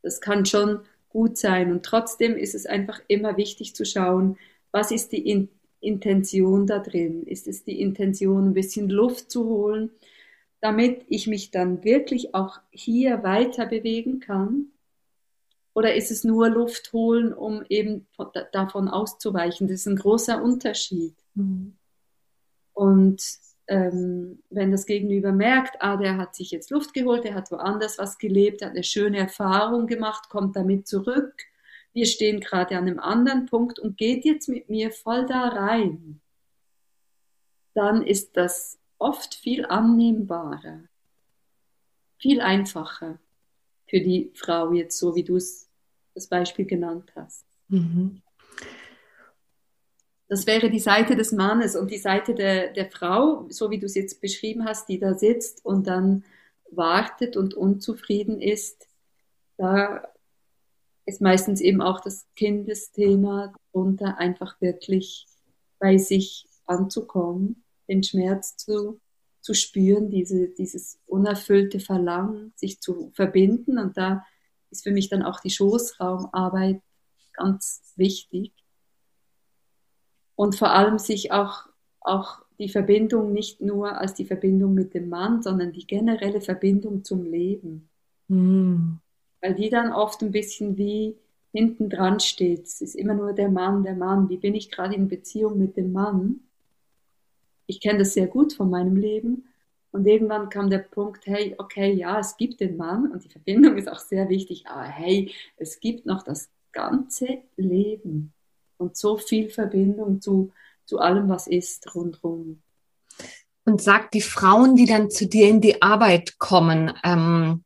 Das 0.02 0.20
kann 0.20 0.46
schon 0.46 0.80
gut 1.08 1.36
sein. 1.36 1.72
Und 1.72 1.84
trotzdem 1.84 2.36
ist 2.36 2.54
es 2.54 2.66
einfach 2.66 3.00
immer 3.08 3.36
wichtig 3.36 3.74
zu 3.74 3.84
schauen, 3.84 4.38
was 4.70 4.90
ist 4.90 5.12
die 5.12 5.26
Intention 5.80 6.66
da 6.66 6.78
drin? 6.78 7.24
Ist 7.24 7.46
es 7.46 7.64
die 7.64 7.80
Intention, 7.80 8.48
ein 8.48 8.54
bisschen 8.54 8.88
Luft 8.88 9.30
zu 9.30 9.44
holen, 9.46 9.90
damit 10.60 11.04
ich 11.08 11.26
mich 11.26 11.50
dann 11.50 11.84
wirklich 11.84 12.34
auch 12.34 12.60
hier 12.70 13.22
weiter 13.22 13.66
bewegen 13.66 14.20
kann? 14.20 14.66
Oder 15.74 15.94
ist 15.94 16.10
es 16.10 16.24
nur 16.24 16.48
Luft 16.48 16.92
holen, 16.92 17.34
um 17.34 17.62
eben 17.68 18.06
davon 18.52 18.88
auszuweichen? 18.88 19.68
Das 19.68 19.80
ist 19.80 19.86
ein 19.86 19.96
großer 19.96 20.42
Unterschied. 20.42 21.14
Mhm. 21.34 21.76
Und 22.72 23.22
ähm, 23.68 24.42
wenn 24.48 24.70
das 24.70 24.86
Gegenüber 24.86 25.32
merkt, 25.32 25.76
ah, 25.80 25.96
der 25.96 26.16
hat 26.16 26.34
sich 26.34 26.50
jetzt 26.50 26.70
Luft 26.70 26.94
geholt, 26.94 27.24
der 27.24 27.34
hat 27.34 27.50
woanders 27.50 27.98
was 27.98 28.18
gelebt, 28.18 28.62
hat 28.62 28.70
eine 28.70 28.84
schöne 28.84 29.18
Erfahrung 29.18 29.86
gemacht, 29.86 30.28
kommt 30.28 30.56
damit 30.56 30.86
zurück, 30.86 31.34
wir 31.96 32.04
stehen 32.04 32.40
gerade 32.40 32.76
an 32.76 32.86
einem 32.86 32.98
anderen 32.98 33.46
Punkt 33.46 33.78
und 33.78 33.96
geht 33.96 34.26
jetzt 34.26 34.50
mit 34.50 34.68
mir 34.68 34.90
voll 34.90 35.24
da 35.24 35.48
rein, 35.48 36.20
dann 37.72 38.06
ist 38.06 38.36
das 38.36 38.78
oft 38.98 39.34
viel 39.34 39.64
annehmbarer, 39.64 40.80
viel 42.18 42.42
einfacher 42.42 43.18
für 43.88 44.00
die 44.00 44.30
Frau 44.34 44.74
jetzt, 44.74 44.98
so 44.98 45.14
wie 45.14 45.24
du 45.24 45.36
es 45.36 45.70
das 46.14 46.26
Beispiel 46.26 46.66
genannt 46.66 47.12
hast. 47.16 47.46
Mhm. 47.68 48.20
Das 50.28 50.46
wäre 50.46 50.68
die 50.68 50.80
Seite 50.80 51.16
des 51.16 51.32
Mannes 51.32 51.76
und 51.76 51.90
die 51.90 51.96
Seite 51.96 52.34
der, 52.34 52.74
der 52.74 52.90
Frau, 52.90 53.46
so 53.48 53.70
wie 53.70 53.78
du 53.78 53.86
es 53.86 53.94
jetzt 53.94 54.20
beschrieben 54.20 54.66
hast, 54.66 54.90
die 54.90 54.98
da 54.98 55.14
sitzt 55.14 55.64
und 55.64 55.86
dann 55.86 56.24
wartet 56.70 57.38
und 57.38 57.54
unzufrieden 57.54 58.42
ist. 58.42 58.86
Da 59.56 60.06
ist 61.06 61.20
meistens 61.20 61.60
eben 61.60 61.80
auch 61.80 62.00
das 62.00 62.26
Kindesthema 62.36 63.54
darunter, 63.72 64.18
einfach 64.18 64.60
wirklich 64.60 65.26
bei 65.78 65.98
sich 65.98 66.46
anzukommen, 66.66 67.64
den 67.88 68.02
Schmerz 68.02 68.56
zu 68.56 69.00
zu 69.46 69.54
spüren, 69.54 70.10
diese, 70.10 70.48
dieses 70.48 70.98
unerfüllte 71.06 71.78
Verlangen, 71.78 72.52
sich 72.56 72.80
zu 72.80 73.12
verbinden. 73.14 73.78
Und 73.78 73.96
da 73.96 74.24
ist 74.72 74.82
für 74.82 74.90
mich 74.90 75.08
dann 75.08 75.22
auch 75.22 75.38
die 75.38 75.50
Schoßraumarbeit 75.50 76.82
ganz 77.32 77.92
wichtig. 77.94 78.52
Und 80.34 80.56
vor 80.56 80.72
allem 80.72 80.98
sich 80.98 81.30
auch, 81.30 81.68
auch 82.00 82.42
die 82.58 82.68
Verbindung 82.68 83.32
nicht 83.32 83.60
nur 83.60 84.00
als 84.00 84.14
die 84.14 84.24
Verbindung 84.24 84.74
mit 84.74 84.94
dem 84.94 85.08
Mann, 85.08 85.42
sondern 85.42 85.70
die 85.70 85.86
generelle 85.86 86.40
Verbindung 86.40 87.04
zum 87.04 87.24
Leben. 87.24 87.88
Mm. 88.26 88.96
Weil 89.46 89.54
die 89.54 89.70
dann 89.70 89.92
oft 89.92 90.22
ein 90.22 90.32
bisschen 90.32 90.76
wie 90.76 91.16
hinten 91.52 91.88
dran 91.88 92.20
steht. 92.20 92.64
Es 92.64 92.80
ist 92.80 92.96
immer 92.96 93.14
nur 93.14 93.32
der 93.32 93.48
Mann, 93.48 93.84
der 93.84 93.94
Mann. 93.94 94.28
Wie 94.28 94.36
bin 94.36 94.54
ich 94.54 94.70
gerade 94.70 94.94
in 94.94 95.08
Beziehung 95.08 95.58
mit 95.58 95.76
dem 95.76 95.92
Mann? 95.92 96.40
ich 97.66 97.80
kenne 97.80 98.00
das 98.00 98.14
sehr 98.14 98.26
gut 98.26 98.52
von 98.52 98.70
meinem 98.70 98.96
Leben. 98.96 99.44
Und 99.90 100.06
irgendwann 100.06 100.48
kam 100.48 100.68
der 100.68 100.78
Punkt, 100.78 101.26
hey, 101.26 101.54
okay, 101.58 101.92
ja, 101.92 102.18
es 102.18 102.36
gibt 102.36 102.60
den 102.60 102.76
Mann 102.76 103.10
und 103.12 103.24
die 103.24 103.28
Verbindung 103.28 103.76
ist 103.76 103.88
auch 103.88 103.98
sehr 103.98 104.28
wichtig, 104.28 104.66
aber 104.66 104.82
hey, 104.82 105.32
es 105.56 105.80
gibt 105.80 106.04
noch 106.04 106.22
das 106.22 106.50
ganze 106.72 107.42
Leben 107.56 108.34
und 108.76 108.96
so 108.96 109.16
viel 109.16 109.48
Verbindung 109.48 110.20
zu, 110.20 110.52
zu 110.84 110.98
allem, 110.98 111.28
was 111.28 111.46
ist 111.46 111.94
rundherum. 111.94 112.60
Und 113.64 113.80
sagt 113.80 114.12
die 114.14 114.20
Frauen, 114.20 114.76
die 114.76 114.84
dann 114.84 115.10
zu 115.10 115.26
dir 115.26 115.48
in 115.48 115.60
die 115.60 115.80
Arbeit 115.80 116.38
kommen, 116.38 116.92
ähm, 117.02 117.64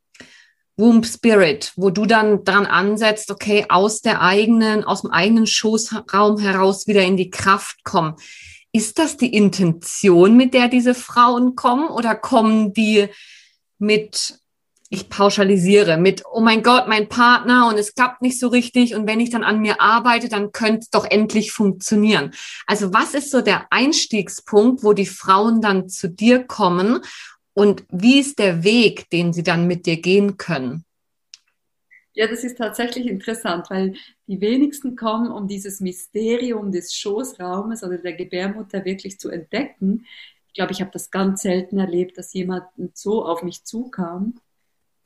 Womb 0.80 1.06
Spirit, 1.06 1.72
wo 1.76 1.90
du 1.90 2.06
dann 2.06 2.42
dran 2.42 2.66
ansetzt, 2.66 3.30
okay, 3.30 3.66
aus 3.68 4.00
der 4.00 4.22
eigenen, 4.22 4.82
aus 4.82 5.02
dem 5.02 5.12
eigenen 5.12 5.46
Schoßraum 5.46 6.38
heraus 6.38 6.86
wieder 6.86 7.02
in 7.02 7.16
die 7.16 7.30
Kraft 7.30 7.84
kommen. 7.84 8.16
Ist 8.72 8.98
das 8.98 9.16
die 9.16 9.34
Intention, 9.34 10.36
mit 10.36 10.54
der 10.54 10.68
diese 10.68 10.94
Frauen 10.94 11.54
kommen 11.54 11.88
oder 11.88 12.14
kommen 12.14 12.72
die 12.72 13.08
mit, 13.78 14.38
ich 14.88 15.08
pauschalisiere, 15.08 15.96
mit, 15.96 16.22
oh 16.30 16.40
mein 16.40 16.62
Gott, 16.62 16.88
mein 16.88 17.08
Partner 17.08 17.68
und 17.68 17.78
es 17.78 17.94
klappt 17.94 18.22
nicht 18.22 18.38
so 18.38 18.48
richtig 18.48 18.94
und 18.94 19.06
wenn 19.06 19.20
ich 19.20 19.30
dann 19.30 19.44
an 19.44 19.60
mir 19.60 19.80
arbeite, 19.80 20.28
dann 20.28 20.52
könnte 20.52 20.80
es 20.80 20.90
doch 20.90 21.04
endlich 21.04 21.52
funktionieren. 21.52 22.32
Also 22.66 22.92
was 22.92 23.14
ist 23.14 23.30
so 23.30 23.40
der 23.40 23.66
Einstiegspunkt, 23.70 24.82
wo 24.82 24.92
die 24.92 25.06
Frauen 25.06 25.60
dann 25.60 25.88
zu 25.88 26.08
dir 26.08 26.44
kommen 26.44 27.00
und 27.54 27.84
wie 27.90 28.20
ist 28.20 28.38
der 28.38 28.64
Weg, 28.64 29.10
den 29.10 29.32
sie 29.32 29.42
dann 29.42 29.66
mit 29.66 29.86
dir 29.86 30.00
gehen 30.00 30.36
können? 30.36 30.84
Ja, 32.12 32.26
das 32.26 32.42
ist 32.42 32.58
tatsächlich 32.58 33.06
interessant, 33.06 33.70
weil 33.70 33.94
die 34.26 34.40
wenigsten 34.40 34.96
kommen, 34.96 35.30
um 35.30 35.46
dieses 35.46 35.80
Mysterium 35.80 36.72
des 36.72 36.94
Schoßraumes 36.94 37.84
oder 37.84 37.98
der 37.98 38.14
Gebärmutter 38.14 38.84
wirklich 38.84 39.18
zu 39.20 39.30
entdecken. 39.30 40.06
Ich 40.48 40.54
glaube, 40.54 40.72
ich 40.72 40.80
habe 40.80 40.90
das 40.90 41.10
ganz 41.10 41.42
selten 41.42 41.78
erlebt, 41.78 42.18
dass 42.18 42.34
jemand 42.34 42.64
so 42.94 43.24
auf 43.24 43.42
mich 43.44 43.64
zukam, 43.64 44.40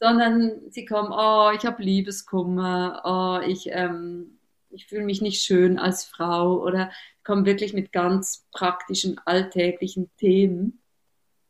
sondern 0.00 0.70
sie 0.70 0.87
kommen, 0.87 1.12
oh, 1.12 1.50
ich 1.54 1.66
habe 1.66 1.83
Liebeskummer, 1.83 3.02
oh, 3.04 3.46
ich, 3.46 3.68
ähm, 3.70 4.38
ich 4.70 4.87
fühle 4.87 5.04
mich 5.04 5.20
nicht 5.20 5.42
schön 5.42 5.78
als 5.78 6.04
Frau 6.04 6.62
oder 6.62 6.90
kommen 7.22 7.44
wirklich 7.44 7.74
mit 7.74 7.92
ganz 7.92 8.46
praktischen, 8.52 9.20
alltäglichen 9.24 10.11
Themen. 10.16 10.80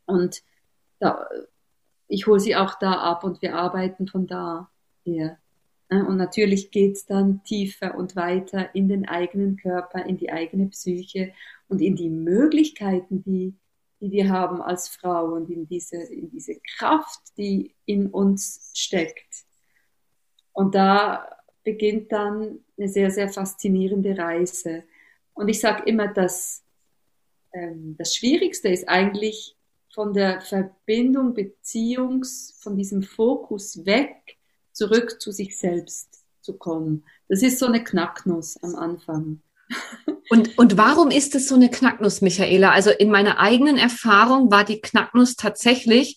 Und 0.05 0.43
da, 0.99 1.27
ich 2.09 2.27
hole 2.27 2.41
sie 2.41 2.57
auch 2.57 2.75
da 2.79 2.93
ab 2.95 3.25
und 3.25 3.43
wir 3.43 3.57
arbeiten 3.57 4.07
von 4.07 4.27
da 4.27 4.71
her. 5.05 5.39
Und 5.91 6.17
natürlich 6.17 6.71
geht 6.71 6.97
es 6.97 7.07
dann 7.07 7.45
tiefer 7.45 7.95
und 7.95 8.17
weiter 8.17 8.75
in 8.75 8.89
den 8.89 9.07
eigenen 9.07 9.57
Körper, 9.57 10.05
in 10.07 10.17
die 10.17 10.33
eigene 10.33 10.67
Psyche 10.69 11.33
und 11.69 11.81
in 11.81 11.95
die 11.95 12.09
Möglichkeiten, 12.09 13.23
die, 13.23 13.55
die 14.01 14.11
wir 14.11 14.29
haben 14.29 14.61
als 14.61 14.89
Frau 14.89 15.35
und 15.35 15.51
in 15.51 15.67
diese, 15.67 15.97
in 15.97 16.31
diese 16.31 16.59
Kraft, 16.77 17.21
die 17.37 17.75
in 17.85 18.09
uns 18.09 18.73
steckt. 18.75 19.45
Und 20.53 20.75
da 20.75 21.29
beginnt 21.65 22.13
dann 22.13 22.61
eine 22.77 22.89
sehr, 22.89 23.11
sehr 23.11 23.29
faszinierende 23.29 24.17
Reise. 24.17 24.85
Und 25.33 25.49
ich 25.49 25.61
sage 25.61 25.83
immer, 25.85 26.09
dass 26.09 26.65
ähm, 27.53 27.97
das 27.99 28.15
Schwierigste 28.15 28.69
ist 28.69 28.89
eigentlich 28.89 29.57
von 29.95 30.13
der 30.13 30.41
Verbindung, 30.41 31.35
Beziehungs, 31.35 32.57
von 32.61 32.77
diesem 32.77 33.03
Fokus 33.03 33.87
weg, 33.87 34.37
zurück 34.73 35.21
zu 35.21 35.31
sich 35.31 35.57
selbst 35.57 36.25
zu 36.41 36.55
kommen. 36.59 37.05
Das 37.29 37.43
ist 37.43 37.59
so 37.59 37.67
eine 37.67 37.83
Knacknuss 37.83 38.57
am 38.63 38.75
Anfang. 38.75 39.41
Und, 40.31 40.57
und 40.57 40.79
warum 40.79 41.11
ist 41.11 41.35
es 41.35 41.49
so 41.49 41.55
eine 41.55 41.71
Knacknuss, 41.71 42.23
Michaela? 42.23 42.71
Also 42.71 42.91
in 42.91 43.11
meiner 43.11 43.39
eigenen 43.39 43.77
Erfahrung 43.77 44.51
war 44.51 44.65
die 44.65 44.81
Knacknuss 44.81 45.37
tatsächlich, 45.37 46.17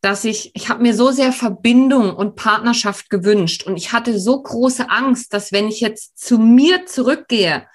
dass 0.00 0.24
ich, 0.24 0.52
ich 0.54 0.70
habe 0.70 0.82
mir 0.82 0.94
so 0.94 1.10
sehr 1.10 1.32
Verbindung 1.32 2.16
und 2.16 2.34
Partnerschaft 2.34 3.10
gewünscht 3.10 3.64
und 3.64 3.76
ich 3.76 3.92
hatte 3.92 4.18
so 4.18 4.42
große 4.42 4.88
Angst, 4.88 5.34
dass 5.34 5.52
wenn 5.52 5.68
ich 5.68 5.80
jetzt 5.80 6.18
zu 6.18 6.38
mir 6.38 6.86
zurückgehe, 6.86 7.66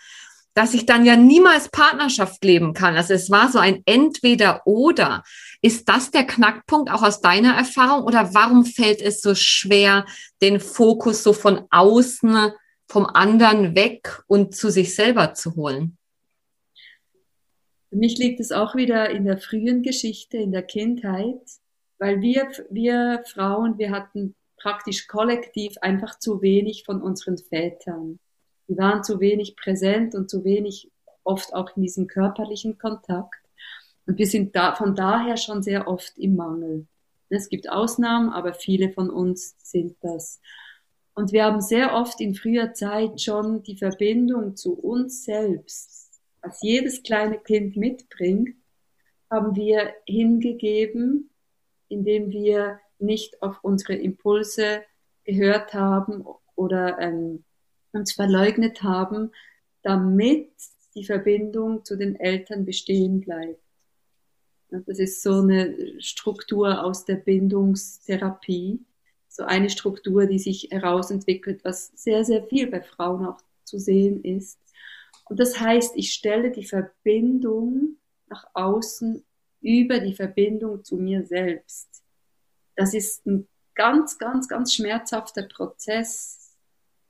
dass 0.53 0.73
ich 0.73 0.85
dann 0.85 1.05
ja 1.05 1.15
niemals 1.15 1.69
Partnerschaft 1.69 2.43
leben 2.43 2.73
kann. 2.73 2.95
Also 2.95 3.13
es 3.13 3.29
war 3.29 3.49
so 3.49 3.59
ein 3.59 3.83
Entweder-Oder. 3.85 5.23
Ist 5.61 5.87
das 5.87 6.11
der 6.11 6.25
Knackpunkt 6.25 6.91
auch 6.91 7.03
aus 7.03 7.21
deiner 7.21 7.55
Erfahrung 7.55 8.03
oder 8.03 8.33
warum 8.33 8.65
fällt 8.65 9.01
es 9.01 9.21
so 9.21 9.33
schwer, 9.35 10.05
den 10.41 10.59
Fokus 10.59 11.23
so 11.23 11.33
von 11.33 11.65
außen, 11.69 12.51
vom 12.89 13.05
anderen 13.05 13.75
weg 13.75 14.21
und 14.27 14.55
zu 14.55 14.69
sich 14.69 14.95
selber 14.95 15.33
zu 15.33 15.55
holen? 15.55 15.97
Für 17.89 17.97
mich 17.97 18.17
liegt 18.17 18.39
es 18.39 18.51
auch 18.51 18.75
wieder 18.75 19.09
in 19.09 19.25
der 19.25 19.37
frühen 19.37 19.81
Geschichte, 19.83 20.37
in 20.37 20.51
der 20.51 20.63
Kindheit, 20.63 21.41
weil 21.99 22.21
wir, 22.21 22.49
wir 22.69 23.23
Frauen, 23.25 23.77
wir 23.77 23.91
hatten 23.91 24.35
praktisch 24.57 25.07
kollektiv 25.07 25.75
einfach 25.81 26.19
zu 26.19 26.41
wenig 26.41 26.83
von 26.85 27.01
unseren 27.01 27.37
Vätern. 27.37 28.19
Die 28.71 28.77
waren 28.77 29.03
zu 29.03 29.19
wenig 29.19 29.57
präsent 29.57 30.15
und 30.15 30.29
zu 30.29 30.45
wenig 30.45 30.89
oft 31.25 31.53
auch 31.53 31.75
in 31.75 31.81
diesem 31.81 32.07
körperlichen 32.07 32.77
Kontakt. 32.77 33.36
Und 34.07 34.17
wir 34.17 34.27
sind 34.27 34.55
da, 34.55 34.73
von 34.73 34.95
daher 34.95 35.36
schon 35.36 35.62
sehr 35.62 35.89
oft 35.89 36.17
im 36.17 36.38
Mangel. 36.38 36.88
Es 37.27 37.49
gibt 37.49 37.69
Ausnahmen, 37.69 38.29
aber 38.29 38.53
viele 38.53 38.91
von 38.91 39.10
uns 39.10 39.55
sind 39.60 39.97
das. 39.99 40.39
Und 41.13 41.34
wir 41.34 41.43
haben 41.43 41.60
sehr 41.60 41.93
oft 41.93 42.21
in 42.21 42.34
früher 42.34 42.73
Zeit 42.73 43.19
schon 43.19 43.62
die 43.63 43.75
Verbindung 43.75 44.55
zu 44.55 44.73
uns 44.73 45.25
selbst, 45.25 46.10
was 46.41 46.62
jedes 46.62 47.03
kleine 47.03 47.39
Kind 47.39 47.75
mitbringt, 47.75 48.55
haben 49.29 49.55
wir 49.55 49.93
hingegeben 50.07 51.31
indem 51.91 52.31
wir 52.31 52.79
nicht 52.99 53.41
auf 53.41 53.60
unsere 53.63 53.95
Impulse 53.95 54.84
gehört 55.25 55.73
haben 55.73 56.25
oder 56.55 56.97
ähm, 56.99 57.43
uns 57.93 58.13
verleugnet 58.13 58.84
haben, 58.84 59.32
damit 59.84 60.51
die 60.95 61.06
Verbindung 61.06 61.86
zu 61.86 61.95
den 61.97 62.19
Eltern 62.19 62.65
bestehen 62.65 63.21
bleibt. 63.21 63.62
Das 64.69 64.99
ist 64.99 65.21
so 65.21 65.41
eine 65.41 66.01
Struktur 66.01 66.84
aus 66.84 67.04
der 67.04 67.15
Bindungstherapie, 67.15 68.80
so 69.27 69.43
eine 69.43 69.69
Struktur, 69.69 70.25
die 70.25 70.39
sich 70.39 70.69
herausentwickelt, 70.71 71.63
was 71.63 71.91
sehr, 71.95 72.23
sehr 72.23 72.43
viel 72.43 72.67
bei 72.67 72.82
Frauen 72.82 73.25
auch 73.25 73.41
zu 73.65 73.80
sehen 73.80 74.23
ist. 74.23 74.60
Und 75.25 75.39
das 75.39 75.60
heißt, 75.60 75.93
ich 75.95 76.13
stelle 76.13 76.51
die 76.51 76.65
Verbindung 76.65 77.97
nach 78.27 78.45
außen 78.54 79.23
über 79.62 79.99
die 79.99 80.15
Verbindung 80.15 80.84
zu 80.84 80.95
mir 80.97 81.25
selbst. 81.25 82.04
Das 82.75 82.93
ist 82.93 83.25
ein 83.25 83.47
ganz, 83.75 84.17
ganz, 84.17 84.47
ganz 84.47 84.73
schmerzhafter 84.73 85.43
Prozess, 85.43 86.40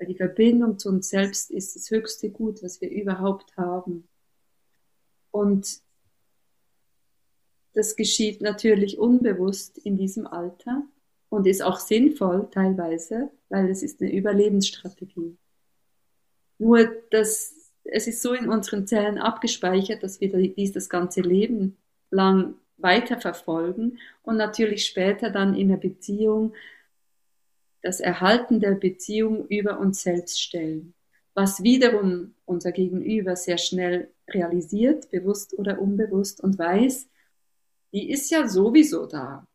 weil 0.01 0.07
die 0.07 0.15
Verbindung 0.15 0.79
zu 0.79 0.89
uns 0.89 1.09
selbst 1.09 1.51
ist 1.51 1.75
das 1.75 1.91
höchste 1.91 2.31
Gut, 2.31 2.63
was 2.63 2.81
wir 2.81 2.89
überhaupt 2.89 3.55
haben. 3.55 4.07
Und 5.29 5.79
das 7.73 7.95
geschieht 7.95 8.41
natürlich 8.41 8.97
unbewusst 8.97 9.77
in 9.77 9.97
diesem 9.97 10.25
Alter 10.25 10.81
und 11.29 11.45
ist 11.45 11.61
auch 11.61 11.79
sinnvoll 11.79 12.49
teilweise, 12.49 13.29
weil 13.49 13.69
es 13.69 13.83
ist 13.83 14.01
eine 14.01 14.11
Überlebensstrategie. 14.11 15.37
Nur, 16.57 16.85
dass 17.11 17.53
es 17.83 18.07
ist 18.07 18.23
so 18.23 18.33
in 18.33 18.49
unseren 18.49 18.87
Zellen 18.87 19.19
abgespeichert, 19.19 20.01
dass 20.01 20.19
wir 20.19 20.29
dies 20.29 20.71
das 20.71 20.89
ganze 20.89 21.21
Leben 21.21 21.77
lang 22.09 22.55
weiterverfolgen 22.77 23.99
und 24.23 24.37
natürlich 24.37 24.85
später 24.85 25.29
dann 25.29 25.53
in 25.53 25.69
der 25.69 25.77
Beziehung 25.77 26.53
das 27.81 27.99
Erhalten 27.99 28.59
der 28.59 28.71
Beziehung 28.71 29.47
über 29.47 29.79
uns 29.79 30.03
selbst 30.03 30.41
stellen, 30.41 30.93
was 31.33 31.63
wiederum 31.63 32.35
unser 32.45 32.71
Gegenüber 32.71 33.35
sehr 33.35 33.57
schnell 33.57 34.11
realisiert, 34.29 35.09
bewusst 35.11 35.57
oder 35.57 35.81
unbewusst 35.81 36.41
und 36.41 36.57
weiß, 36.57 37.07
die 37.93 38.09
ist 38.09 38.29
ja 38.31 38.47
sowieso 38.47 39.05
da, 39.05 39.47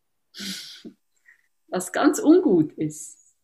was 1.69 1.93
ganz 1.93 2.19
ungut 2.19 2.73
ist. 2.73 3.35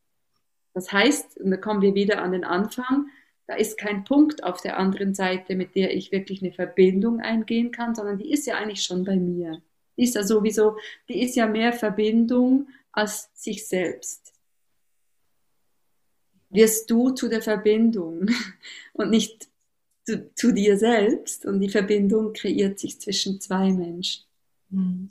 Das 0.75 0.93
heißt, 0.93 1.39
und 1.39 1.51
da 1.51 1.57
kommen 1.57 1.83
wir 1.83 1.95
wieder 1.95 2.23
an 2.23 2.33
den 2.33 2.45
Anfang, 2.45 3.09
da 3.47 3.55
ist 3.55 3.77
kein 3.77 4.05
Punkt 4.05 4.45
auf 4.45 4.61
der 4.61 4.79
anderen 4.79 5.15
Seite, 5.15 5.57
mit 5.57 5.75
der 5.75 5.95
ich 5.95 6.13
wirklich 6.13 6.43
eine 6.43 6.53
Verbindung 6.53 7.21
eingehen 7.21 7.71
kann, 7.71 7.95
sondern 7.95 8.19
die 8.19 8.31
ist 8.31 8.47
ja 8.47 8.57
eigentlich 8.57 8.83
schon 8.83 9.05
bei 9.05 9.17
mir. 9.17 9.61
Die 9.97 10.05
ist 10.05 10.15
ja 10.15 10.23
sowieso, 10.23 10.77
die 11.09 11.23
ist 11.23 11.37
ja 11.37 11.47
mehr 11.47 11.73
Verbindung 11.73 12.69
als 12.93 13.31
sich 13.35 13.67
selbst. 13.67 14.32
Wirst 16.53 16.91
du 16.91 17.11
zu 17.11 17.29
der 17.29 17.43
Verbindung 17.43 18.31
und 18.93 19.11
nicht 19.11 19.49
zu, 20.05 20.31
zu 20.35 20.53
dir 20.53 20.79
selbst 20.79 21.47
und 21.47 21.61
die 21.61 21.69
Verbindung 21.69 22.33
kreiert 22.33 22.79
sich 22.79 23.01
zwischen 23.01 23.41
zwei 23.41 23.71
Menschen. 23.73 24.25
Hm. 24.71 25.11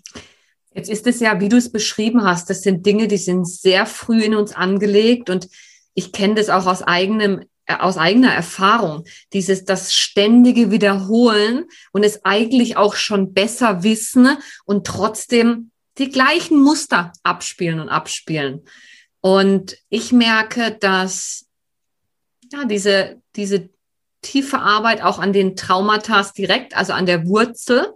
Jetzt 0.74 0.90
ist 0.90 1.06
es 1.08 1.20
ja, 1.20 1.40
wie 1.42 1.50
du 1.50 1.58
es 1.58 1.72
beschrieben 1.72 2.24
hast, 2.24 2.50
das 2.50 2.62
sind 2.62 2.86
Dinge, 2.86 3.08
die 3.08 3.18
sind 3.18 3.48
sehr 3.48 3.86
früh 3.86 4.24
in 4.24 4.36
uns 4.36 4.54
angelegt 4.54 5.30
und 5.30 5.50
ich 5.94 6.12
kenne 6.14 6.36
das 6.36 6.50
auch 6.50 6.66
aus 6.66 6.82
eigenem 6.82 7.42
äh, 7.66 7.76
aus 7.76 7.98
eigener 7.98 8.34
Erfahrung, 8.34 9.04
dieses 9.34 9.66
das 9.66 9.94
ständige 9.94 10.72
Wiederholen 10.72 11.66
und 11.92 12.04
es 12.04 12.24
eigentlich 12.26 12.78
auch 12.78 12.96
schon 12.96 13.34
besser 13.34 13.84
wissen 13.84 14.38
und 14.66 14.88
trotzdem 14.88 15.72
die 15.98 16.10
gleichen 16.10 16.62
Muster 16.62 17.12
abspielen 17.24 17.80
und 17.80 17.90
abspielen. 17.90 18.62
Und 19.22 19.78
ich 19.90 20.12
merke, 20.12 20.72
dass 20.80 21.46
ja, 22.52 22.66
diese, 22.66 23.22
diese 23.36 23.70
tiefe 24.22 24.60
Arbeit 24.60 25.02
auch 25.02 25.20
an 25.20 25.34
den 25.34 25.56
Traumata 25.56 26.30
direkt, 26.38 26.76
also 26.76 26.94
an 26.94 27.06
der 27.06 27.28
Wurzel, 27.28 27.94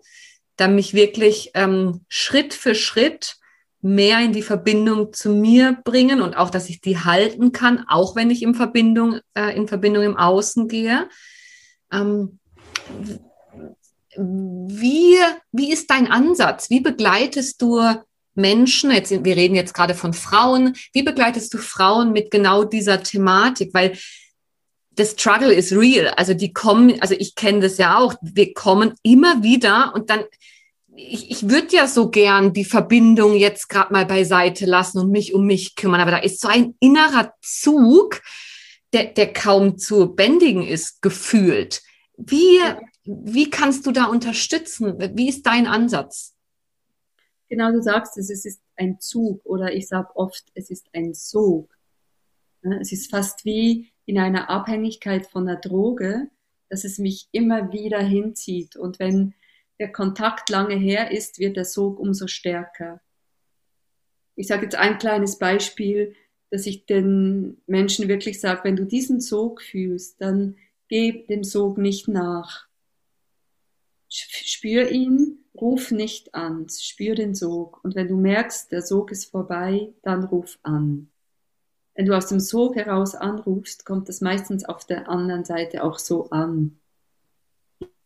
da 0.56 0.68
mich 0.68 0.94
wirklich 0.94 1.52
ähm, 1.54 2.06
Schritt 2.08 2.54
für 2.54 2.76
Schritt 2.76 3.36
mehr 3.82 4.20
in 4.20 4.34
die 4.34 4.42
Verbindung 4.42 5.14
zu 5.14 5.30
mir 5.30 5.78
bringen 5.84 6.22
und 6.22 6.36
auch, 6.36 6.50
dass 6.50 6.70
ich 6.70 6.82
die 6.82 6.98
halten 6.98 7.52
kann, 7.52 7.86
auch 7.88 8.16
wenn 8.16 8.32
ich 8.32 8.42
in 8.42 8.56
Verbindung, 8.56 9.20
äh, 9.36 9.56
in 9.56 9.68
Verbindung 9.68 10.04
im 10.04 10.18
Außen 10.18 10.68
gehe. 10.68 11.08
Ähm, 11.92 12.40
wie, 14.18 15.18
wie 15.52 15.72
ist 15.72 15.90
dein 15.92 16.08
Ansatz? 16.10 16.70
Wie 16.70 16.80
begleitest 16.80 17.62
du 17.62 17.82
Menschen, 18.36 18.92
jetzt, 18.92 19.12
wir 19.12 19.36
reden 19.36 19.56
jetzt 19.56 19.74
gerade 19.74 19.96
von 19.96 20.14
Frauen, 20.14 20.76
wie 20.94 21.04
begleitest 21.04 21.54
du 21.54 21.58
Frauen 21.58 22.12
mit 22.12 22.32
genau 22.32 22.64
dieser 22.64 23.02
Thematik? 23.02 23.74
Weil 23.74 23.98
the 24.98 25.06
struggle 25.06 25.54
is 25.54 25.72
real. 25.72 26.10
Also 26.16 26.34
die 26.34 26.54
kommen, 26.54 27.02
also 27.02 27.16
ich 27.18 27.36
kenne 27.36 27.62
das 27.62 27.78
ja 27.78 27.98
auch, 27.98 28.16
wir 28.22 28.54
kommen 28.54 28.94
immer 29.04 29.44
wieder 29.44 29.94
und 29.94 30.10
dann 30.10 30.24
ich, 30.98 31.30
ich 31.30 31.50
würde 31.50 31.76
ja 31.76 31.88
so 31.88 32.10
gern 32.10 32.54
die 32.54 32.66
Verbindung 32.66 33.36
jetzt 33.36 33.68
gerade 33.68 33.92
mal 33.92 34.06
beiseite 34.06 34.66
lassen 34.66 35.00
und 35.00 35.12
mich 35.12 35.34
um 35.34 35.46
mich 35.46 35.76
kümmern, 35.76 36.02
aber 36.02 36.12
da 36.12 36.18
ist 36.18 36.40
so 36.40 36.48
ein 36.48 36.76
innerer 36.80 37.34
Zug, 37.42 38.22
der, 38.94 39.06
der 39.06 39.34
kaum 39.34 39.78
zu 39.78 40.16
bändigen 40.16 40.66
ist, 40.66 41.02
gefühlt. 41.02 41.82
Wie, 42.18 42.60
wie 43.04 43.50
kannst 43.50 43.86
du 43.86 43.92
da 43.92 44.06
unterstützen? 44.06 44.96
Wie 45.16 45.28
ist 45.28 45.46
dein 45.46 45.68
Ansatz? 45.68 46.35
Genau, 47.50 47.72
du 47.72 47.82
sagst 47.82 48.18
es, 48.18 48.30
es 48.30 48.46
ist 48.46 48.62
ein 48.76 49.00
Zug 49.00 49.46
oder 49.46 49.74
ich 49.74 49.88
sage 49.88 50.16
oft, 50.16 50.46
es 50.56 50.70
ist 50.70 50.88
ein 50.94 51.14
Sog. 51.14 51.76
Es 52.82 52.92
ist 52.92 53.12
fast 53.12 53.46
wie 53.46 53.92
in 54.06 54.18
einer 54.18 54.50
Abhängigkeit 54.50 55.28
von 55.28 55.48
einer 55.48 55.60
Droge, 55.60 56.30
dass 56.70 56.84
es 56.84 56.98
mich 56.98 57.28
immer 57.32 57.72
wieder 57.72 58.00
hinzieht. 58.00 58.76
Und 58.76 59.00
wenn 59.00 59.36
der 59.80 59.92
Kontakt 59.92 60.50
lange 60.50 60.76
her 60.76 61.12
ist, 61.12 61.40
wird 61.40 61.58
der 61.58 61.66
Sog 61.66 62.00
umso 62.00 62.28
stärker. 62.28 63.02
Ich 64.36 64.48
sage 64.48 64.64
jetzt 64.64 64.76
ein 64.76 64.98
kleines 64.98 65.38
Beispiel, 65.38 66.16
dass 66.50 66.66
ich 66.66 66.86
den 66.86 67.62
Menschen 67.68 68.08
wirklich 68.08 68.40
sage, 68.40 68.64
wenn 68.64 68.76
du 68.76 68.86
diesen 68.86 69.22
Sog 69.22 69.62
fühlst, 69.62 70.22
dann 70.22 70.58
gib 70.88 71.28
dem 71.28 71.44
Sog 71.44 71.78
nicht 71.78 72.08
nach. 72.08 72.68
Spür 74.10 74.92
ihn, 74.92 75.35
ruf 75.66 75.90
nicht 75.90 76.36
an, 76.36 76.68
spür 76.70 77.16
den 77.16 77.34
Sog. 77.34 77.84
Und 77.84 77.96
wenn 77.96 78.08
du 78.08 78.18
merkst, 78.18 78.72
der 78.72 78.84
Sog 78.84 79.12
ist 79.12 79.32
vorbei, 79.32 79.92
dann 80.04 80.24
ruf 80.24 80.60
an. 80.62 81.10
Wenn 81.96 82.06
du 82.06 82.16
aus 82.16 82.28
dem 82.28 82.40
Sog 82.40 82.76
heraus 82.76 83.16
anrufst, 83.16 83.84
kommt 83.84 84.08
das 84.08 84.22
meistens 84.22 84.64
auf 84.64 84.86
der 84.86 85.10
anderen 85.10 85.44
Seite 85.44 85.84
auch 85.84 85.98
so 85.98 86.30
an. 86.30 86.80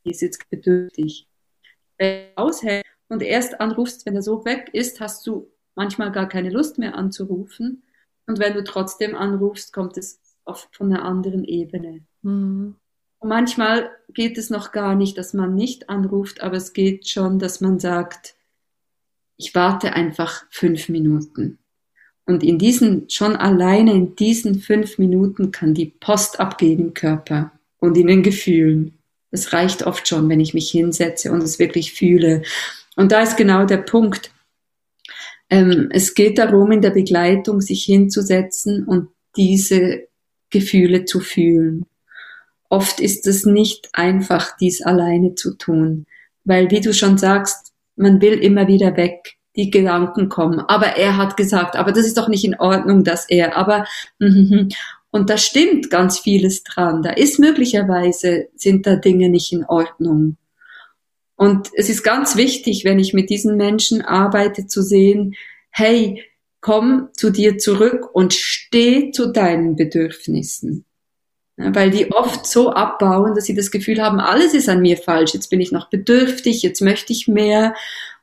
Die 0.05 0.11
ist 0.11 0.21
jetzt 0.21 0.49
bedürftig 0.49 1.27
aushält 2.37 2.85
und 3.09 3.21
erst 3.21 3.59
anrufst, 3.59 4.05
wenn 4.05 4.15
er 4.15 4.21
so 4.21 4.45
weg 4.45 4.69
ist, 4.71 5.01
hast 5.01 5.27
du 5.27 5.51
manchmal 5.75 6.13
gar 6.13 6.29
keine 6.29 6.49
Lust 6.49 6.77
mehr 6.77 6.95
anzurufen. 6.95 7.83
Und 8.25 8.39
wenn 8.39 8.53
du 8.53 8.63
trotzdem 8.63 9.15
anrufst, 9.15 9.73
kommt 9.73 9.97
es 9.97 10.21
oft 10.45 10.73
von 10.73 10.93
einer 10.93 11.03
anderen 11.03 11.43
Ebene. 11.43 12.05
Mhm. 12.21 12.77
Manchmal 13.21 13.91
geht 14.13 14.37
es 14.37 14.49
noch 14.49 14.71
gar 14.71 14.95
nicht, 14.95 15.17
dass 15.17 15.33
man 15.33 15.55
nicht 15.55 15.89
anruft, 15.89 16.41
aber 16.41 16.57
es 16.57 16.73
geht 16.73 17.07
schon, 17.07 17.37
dass 17.37 17.59
man 17.61 17.79
sagt, 17.79 18.35
ich 19.37 19.55
warte 19.55 19.93
einfach 19.93 20.45
fünf 20.49 20.89
Minuten. 20.89 21.59
Und 22.25 22.43
in 22.43 22.59
diesen, 22.59 23.09
schon 23.09 23.35
alleine 23.35 23.93
in 23.93 24.15
diesen 24.15 24.59
fünf 24.59 24.99
Minuten 24.99 25.51
kann 25.51 25.73
die 25.73 25.87
Post 25.87 26.39
abgehen 26.39 26.79
im 26.79 26.93
Körper 26.93 27.51
und 27.79 27.97
in 27.97 28.07
den 28.07 28.21
Gefühlen. 28.21 28.99
Es 29.31 29.51
reicht 29.53 29.85
oft 29.85 30.07
schon, 30.07 30.29
wenn 30.29 30.39
ich 30.39 30.53
mich 30.53 30.69
hinsetze 30.69 31.31
und 31.31 31.41
es 31.41 31.59
wirklich 31.59 31.93
fühle. 31.93 32.43
Und 32.95 33.11
da 33.11 33.21
ist 33.21 33.37
genau 33.37 33.65
der 33.65 33.77
Punkt. 33.77 34.31
Ähm, 35.49 35.89
es 35.91 36.13
geht 36.13 36.37
darum, 36.37 36.71
in 36.71 36.81
der 36.81 36.91
Begleitung 36.91 37.61
sich 37.61 37.83
hinzusetzen 37.83 38.83
und 38.83 39.09
diese 39.35 40.07
Gefühle 40.49 41.05
zu 41.05 41.19
fühlen. 41.19 41.85
Oft 42.69 42.99
ist 42.99 43.25
es 43.27 43.45
nicht 43.45 43.89
einfach, 43.93 44.55
dies 44.57 44.81
alleine 44.81 45.35
zu 45.35 45.55
tun, 45.55 46.05
weil, 46.43 46.69
wie 46.71 46.81
du 46.81 46.93
schon 46.93 47.17
sagst, 47.17 47.73
man 47.95 48.21
will 48.21 48.33
immer 48.33 48.67
wieder 48.67 48.95
weg 48.95 49.37
die 49.55 49.71
Gedanken 49.71 50.29
kommen. 50.29 50.59
Aber 50.59 50.95
er 50.95 51.17
hat 51.17 51.35
gesagt, 51.35 51.75
aber 51.75 51.91
das 51.91 52.05
ist 52.05 52.17
doch 52.17 52.27
nicht 52.27 52.45
in 52.45 52.59
Ordnung, 52.59 53.03
dass 53.03 53.27
er, 53.27 53.57
aber, 53.57 53.85
und 54.19 55.29
da 55.29 55.37
stimmt 55.37 55.89
ganz 55.89 56.19
vieles 56.19 56.63
dran. 56.63 57.01
Da 57.01 57.11
ist 57.11 57.39
möglicherweise, 57.39 58.47
sind 58.55 58.85
da 58.85 58.95
Dinge 58.95 59.29
nicht 59.29 59.51
in 59.51 59.65
Ordnung. 59.65 60.37
Und 61.35 61.69
es 61.73 61.89
ist 61.89 62.03
ganz 62.03 62.35
wichtig, 62.35 62.83
wenn 62.83 62.99
ich 62.99 63.13
mit 63.13 63.29
diesen 63.29 63.55
Menschen 63.55 64.01
arbeite, 64.01 64.67
zu 64.67 64.81
sehen, 64.81 65.35
hey, 65.71 66.23
komm 66.61 67.09
zu 67.13 67.29
dir 67.29 67.57
zurück 67.57 68.09
und 68.13 68.33
steh 68.33 69.11
zu 69.11 69.31
deinen 69.31 69.75
Bedürfnissen. 69.75 70.85
Ja, 71.59 71.75
weil 71.75 71.91
die 71.91 72.11
oft 72.11 72.47
so 72.47 72.71
abbauen, 72.71 73.35
dass 73.35 73.45
sie 73.45 73.53
das 73.53 73.69
Gefühl 73.69 74.01
haben, 74.01 74.21
alles 74.21 74.53
ist 74.53 74.69
an 74.69 74.81
mir 74.81 74.97
falsch. 74.97 75.33
Jetzt 75.33 75.49
bin 75.49 75.59
ich 75.59 75.73
noch 75.73 75.89
bedürftig, 75.89 76.61
jetzt 76.61 76.81
möchte 76.81 77.11
ich 77.11 77.27
mehr 77.27 77.75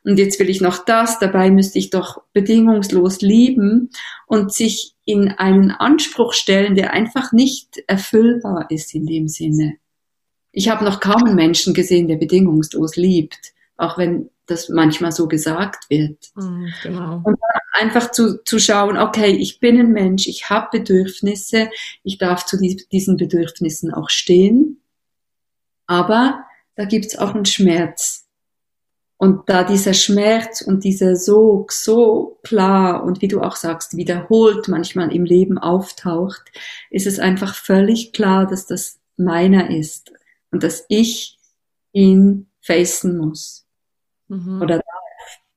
und 0.03 0.17
jetzt 0.17 0.39
will 0.39 0.49
ich 0.49 0.59
noch 0.59 0.83
das, 0.83 1.19
dabei 1.19 1.51
müsste 1.51 1.77
ich 1.77 1.91
doch 1.91 2.23
bedingungslos 2.33 3.21
lieben 3.21 3.91
und 4.25 4.51
sich 4.53 4.95
in 5.05 5.29
einen 5.29 5.69
Anspruch 5.69 6.33
stellen, 6.33 6.75
der 6.75 6.93
einfach 6.93 7.31
nicht 7.31 7.83
erfüllbar 7.85 8.71
ist 8.71 8.95
in 8.95 9.05
dem 9.05 9.27
Sinne. 9.27 9.75
Ich 10.51 10.69
habe 10.69 10.83
noch 10.83 10.99
kaum 10.99 11.25
einen 11.25 11.35
Menschen 11.35 11.75
gesehen, 11.75 12.07
der 12.07 12.15
bedingungslos 12.15 12.95
liebt, 12.95 13.53
auch 13.75 13.99
wenn 13.99 14.31
das 14.47 14.69
manchmal 14.69 15.11
so 15.11 15.27
gesagt 15.27 15.89
wird. 15.89 16.17
Mm, 16.35 16.65
genau. 16.81 17.21
Und 17.23 17.37
einfach 17.73 18.11
zu, 18.11 18.43
zu 18.43 18.59
schauen, 18.59 18.97
okay, 18.97 19.31
ich 19.31 19.59
bin 19.59 19.79
ein 19.79 19.91
Mensch, 19.91 20.27
ich 20.27 20.49
habe 20.49 20.79
Bedürfnisse, 20.79 21.69
ich 22.03 22.17
darf 22.17 22.45
zu 22.45 22.57
diesen 22.57 23.17
Bedürfnissen 23.17 23.93
auch 23.93 24.09
stehen, 24.09 24.81
aber 25.85 26.45
da 26.75 26.85
gibt's 26.85 27.17
auch 27.17 27.33
einen 27.33 27.45
Schmerz. 27.45 28.25
Und 29.19 29.49
da 29.49 29.63
dieser 29.63 29.95
Schmerz 29.95 30.61
und 30.61 30.83
dieser 30.83 31.15
Sog 31.15 31.71
so 31.71 32.39
klar 32.43 33.03
und 33.03 33.21
wie 33.23 33.27
du 33.27 33.41
auch 33.41 33.55
sagst, 33.55 33.97
wiederholt 33.97 34.67
manchmal 34.67 35.11
im 35.11 35.25
Leben 35.25 35.57
auftaucht, 35.57 36.51
ist 36.91 37.07
es 37.07 37.17
einfach 37.17 37.55
völlig 37.55 38.13
klar, 38.13 38.45
dass 38.45 38.67
das 38.67 38.99
meiner 39.17 39.71
ist 39.71 40.11
und 40.51 40.61
dass 40.61 40.85
ich 40.87 41.39
ihn 41.93 42.47
facen 42.61 43.17
muss 43.17 43.65
mhm. 44.27 44.61
oder? 44.61 44.81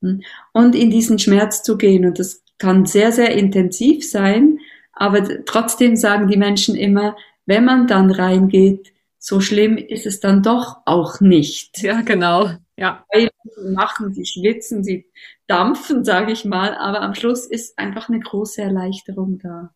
Und 0.01 0.75
in 0.75 0.91
diesen 0.91 1.19
Schmerz 1.19 1.63
zu 1.63 1.77
gehen. 1.77 2.07
Und 2.07 2.19
das 2.19 2.43
kann 2.59 2.87
sehr, 2.87 3.13
sehr 3.13 3.35
intensiv 3.35 4.09
sein, 4.09 4.59
aber 4.93 5.45
trotzdem 5.45 5.97
sagen 5.97 6.29
die 6.29 6.37
Menschen 6.37 6.75
immer, 6.75 7.17
wenn 7.47 7.65
man 7.65 7.87
dann 7.87 8.11
reingeht, 8.11 8.93
so 9.19 9.41
schlimm 9.41 9.77
ist 9.77 10.07
es 10.07 10.21
dann 10.21 10.43
doch 10.43 10.79
auch 10.87 11.21
nicht. 11.21 11.83
Ja, 11.83 12.01
genau. 12.01 12.51
Ja. 12.77 13.05
Sie 13.13 13.29
machen, 13.73 14.15
sie 14.15 14.25
schwitzen, 14.25 14.83
sie 14.83 15.07
dampfen, 15.47 16.05
sage 16.05 16.33
ich 16.33 16.45
mal, 16.45 16.75
aber 16.75 17.03
am 17.03 17.15
Schluss 17.15 17.47
ist 17.47 17.79
einfach 17.79 18.09
eine 18.09 18.21
große 18.21 18.63
Erleichterung 18.63 19.39
da. 19.39 19.75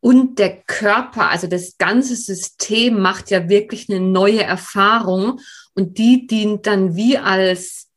Und 0.00 0.38
der 0.38 0.62
Körper, 0.62 1.28
also 1.28 1.46
das 1.46 1.76
ganze 1.76 2.16
System 2.16 3.00
macht 3.00 3.30
ja 3.30 3.50
wirklich 3.50 3.90
eine 3.90 4.00
neue 4.00 4.42
Erfahrung 4.42 5.40
und 5.74 5.98
die 5.98 6.26
dient 6.26 6.66
dann 6.66 6.96
wie 6.96 7.18
als 7.18 7.89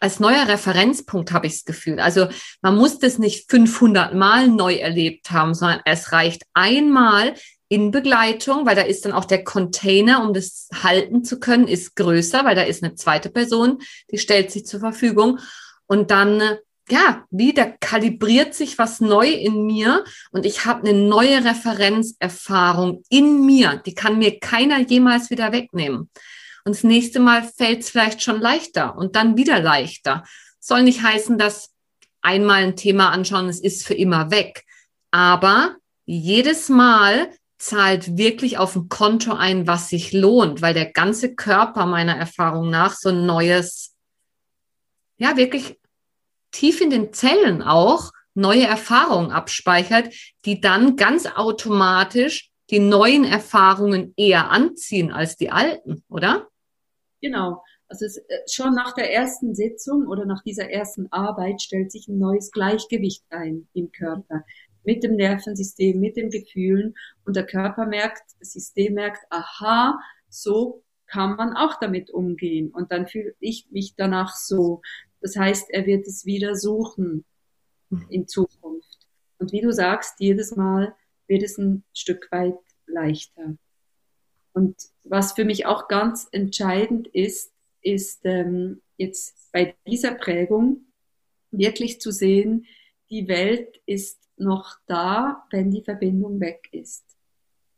als 0.00 0.18
neuer 0.18 0.48
Referenzpunkt 0.48 1.30
habe 1.32 1.46
ich 1.46 1.52
das 1.52 1.64
Gefühl. 1.64 2.00
Also 2.00 2.28
man 2.62 2.76
muss 2.76 2.98
das 2.98 3.18
nicht 3.18 3.50
500 3.50 4.14
Mal 4.14 4.48
neu 4.48 4.76
erlebt 4.76 5.30
haben, 5.30 5.54
sondern 5.54 5.80
es 5.84 6.12
reicht 6.12 6.42
einmal 6.54 7.34
in 7.68 7.92
Begleitung, 7.92 8.66
weil 8.66 8.74
da 8.74 8.82
ist 8.82 9.04
dann 9.04 9.12
auch 9.12 9.26
der 9.26 9.44
Container, 9.44 10.26
um 10.26 10.34
das 10.34 10.68
halten 10.82 11.22
zu 11.22 11.38
können, 11.38 11.68
ist 11.68 11.94
größer, 11.94 12.44
weil 12.44 12.56
da 12.56 12.62
ist 12.62 12.82
eine 12.82 12.96
zweite 12.96 13.30
Person, 13.30 13.78
die 14.10 14.18
stellt 14.18 14.50
sich 14.50 14.66
zur 14.66 14.80
Verfügung. 14.80 15.38
Und 15.86 16.10
dann, 16.10 16.42
ja, 16.88 17.24
wieder 17.30 17.66
kalibriert 17.78 18.54
sich 18.54 18.78
was 18.78 19.00
neu 19.00 19.28
in 19.28 19.66
mir 19.66 20.04
und 20.32 20.46
ich 20.46 20.64
habe 20.64 20.88
eine 20.88 20.98
neue 20.98 21.44
Referenzerfahrung 21.44 23.04
in 23.08 23.46
mir. 23.46 23.80
Die 23.86 23.94
kann 23.94 24.18
mir 24.18 24.40
keiner 24.40 24.80
jemals 24.80 25.30
wieder 25.30 25.52
wegnehmen. 25.52 26.10
Und 26.64 26.74
das 26.74 26.84
nächste 26.84 27.20
Mal 27.20 27.42
fällt 27.42 27.80
es 27.80 27.90
vielleicht 27.90 28.22
schon 28.22 28.40
leichter 28.40 28.96
und 28.96 29.16
dann 29.16 29.36
wieder 29.36 29.60
leichter. 29.60 30.24
Soll 30.58 30.82
nicht 30.82 31.02
heißen, 31.02 31.38
dass 31.38 31.70
einmal 32.20 32.62
ein 32.62 32.76
Thema 32.76 33.10
anschauen, 33.10 33.48
es 33.48 33.60
ist 33.60 33.86
für 33.86 33.94
immer 33.94 34.30
weg. 34.30 34.64
Aber 35.10 35.76
jedes 36.04 36.68
Mal 36.68 37.30
zahlt 37.58 38.16
wirklich 38.16 38.58
auf 38.58 38.74
ein 38.74 38.88
Konto 38.88 39.34
ein, 39.34 39.66
was 39.66 39.88
sich 39.88 40.12
lohnt, 40.12 40.62
weil 40.62 40.74
der 40.74 40.90
ganze 40.92 41.34
Körper 41.34 41.86
meiner 41.86 42.16
Erfahrung 42.16 42.70
nach 42.70 42.94
so 42.94 43.10
ein 43.10 43.26
neues, 43.26 43.94
ja, 45.18 45.36
wirklich 45.36 45.78
tief 46.50 46.80
in 46.80 46.90
den 46.90 47.12
Zellen 47.12 47.62
auch 47.62 48.12
neue 48.34 48.66
Erfahrungen 48.66 49.30
abspeichert, 49.30 50.14
die 50.44 50.60
dann 50.60 50.96
ganz 50.96 51.26
automatisch 51.26 52.49
die 52.70 52.78
neuen 52.78 53.24
Erfahrungen 53.24 54.14
eher 54.16 54.50
anziehen 54.50 55.10
als 55.10 55.36
die 55.36 55.50
alten, 55.50 56.02
oder? 56.08 56.48
Genau. 57.20 57.62
Also 57.88 58.06
es, 58.06 58.18
äh, 58.18 58.38
schon 58.48 58.74
nach 58.74 58.92
der 58.94 59.12
ersten 59.12 59.54
Sitzung 59.54 60.06
oder 60.06 60.24
nach 60.24 60.42
dieser 60.42 60.70
ersten 60.70 61.08
Arbeit 61.12 61.60
stellt 61.60 61.90
sich 61.90 62.06
ein 62.08 62.18
neues 62.18 62.52
Gleichgewicht 62.52 63.24
ein 63.30 63.68
im 63.74 63.90
Körper 63.90 64.44
mit 64.84 65.02
dem 65.02 65.16
Nervensystem, 65.16 66.00
mit 66.00 66.16
den 66.16 66.30
Gefühlen 66.30 66.94
und 67.24 67.36
der 67.36 67.44
Körper 67.44 67.86
merkt, 67.86 68.22
das 68.38 68.52
System 68.52 68.94
merkt, 68.94 69.24
aha, 69.30 69.98
so 70.28 70.82
kann 71.06 71.36
man 71.36 71.54
auch 71.54 71.78
damit 71.80 72.10
umgehen 72.10 72.70
und 72.70 72.92
dann 72.92 73.08
fühle 73.08 73.34
ich 73.40 73.66
mich 73.70 73.94
danach 73.96 74.34
so. 74.36 74.80
Das 75.20 75.36
heißt, 75.36 75.70
er 75.70 75.84
wird 75.86 76.06
es 76.06 76.24
wieder 76.24 76.54
suchen 76.54 77.24
in 78.08 78.28
Zukunft. 78.28 79.08
Und 79.38 79.52
wie 79.52 79.60
du 79.60 79.72
sagst, 79.72 80.20
jedes 80.20 80.54
Mal 80.54 80.94
wird 81.30 81.42
es 81.42 81.56
ein 81.56 81.84
Stück 81.94 82.30
weit 82.30 82.58
leichter. 82.86 83.56
Und 84.52 84.76
was 85.04 85.32
für 85.32 85.44
mich 85.44 85.64
auch 85.64 85.88
ganz 85.88 86.28
entscheidend 86.32 87.06
ist, 87.08 87.52
ist 87.80 88.20
ähm, 88.24 88.82
jetzt 88.96 89.50
bei 89.52 89.74
dieser 89.86 90.14
Prägung 90.14 90.86
wirklich 91.50 92.00
zu 92.00 92.10
sehen, 92.10 92.66
die 93.10 93.28
Welt 93.28 93.80
ist 93.86 94.18
noch 94.36 94.76
da, 94.86 95.46
wenn 95.50 95.70
die 95.70 95.82
Verbindung 95.82 96.40
weg 96.40 96.68
ist. 96.72 97.04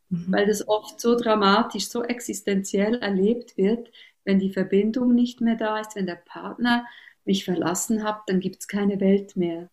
Mhm. 0.09 0.25
Weil 0.29 0.47
das 0.47 0.67
oft 0.67 0.99
so 0.99 1.15
dramatisch, 1.15 1.87
so 1.87 2.03
existenziell 2.03 2.95
erlebt 2.95 3.55
wird, 3.55 3.91
wenn 4.25 4.39
die 4.39 4.51
Verbindung 4.51 5.13
nicht 5.13 5.41
mehr 5.41 5.55
da 5.55 5.79
ist, 5.79 5.95
wenn 5.95 6.07
der 6.07 6.21
Partner 6.25 6.85
mich 7.23 7.45
verlassen 7.45 8.03
hat, 8.03 8.21
dann 8.27 8.39
gibt 8.39 8.61
es 8.61 8.67
keine 8.67 8.99
Welt 8.99 9.35
mehr, 9.35 9.69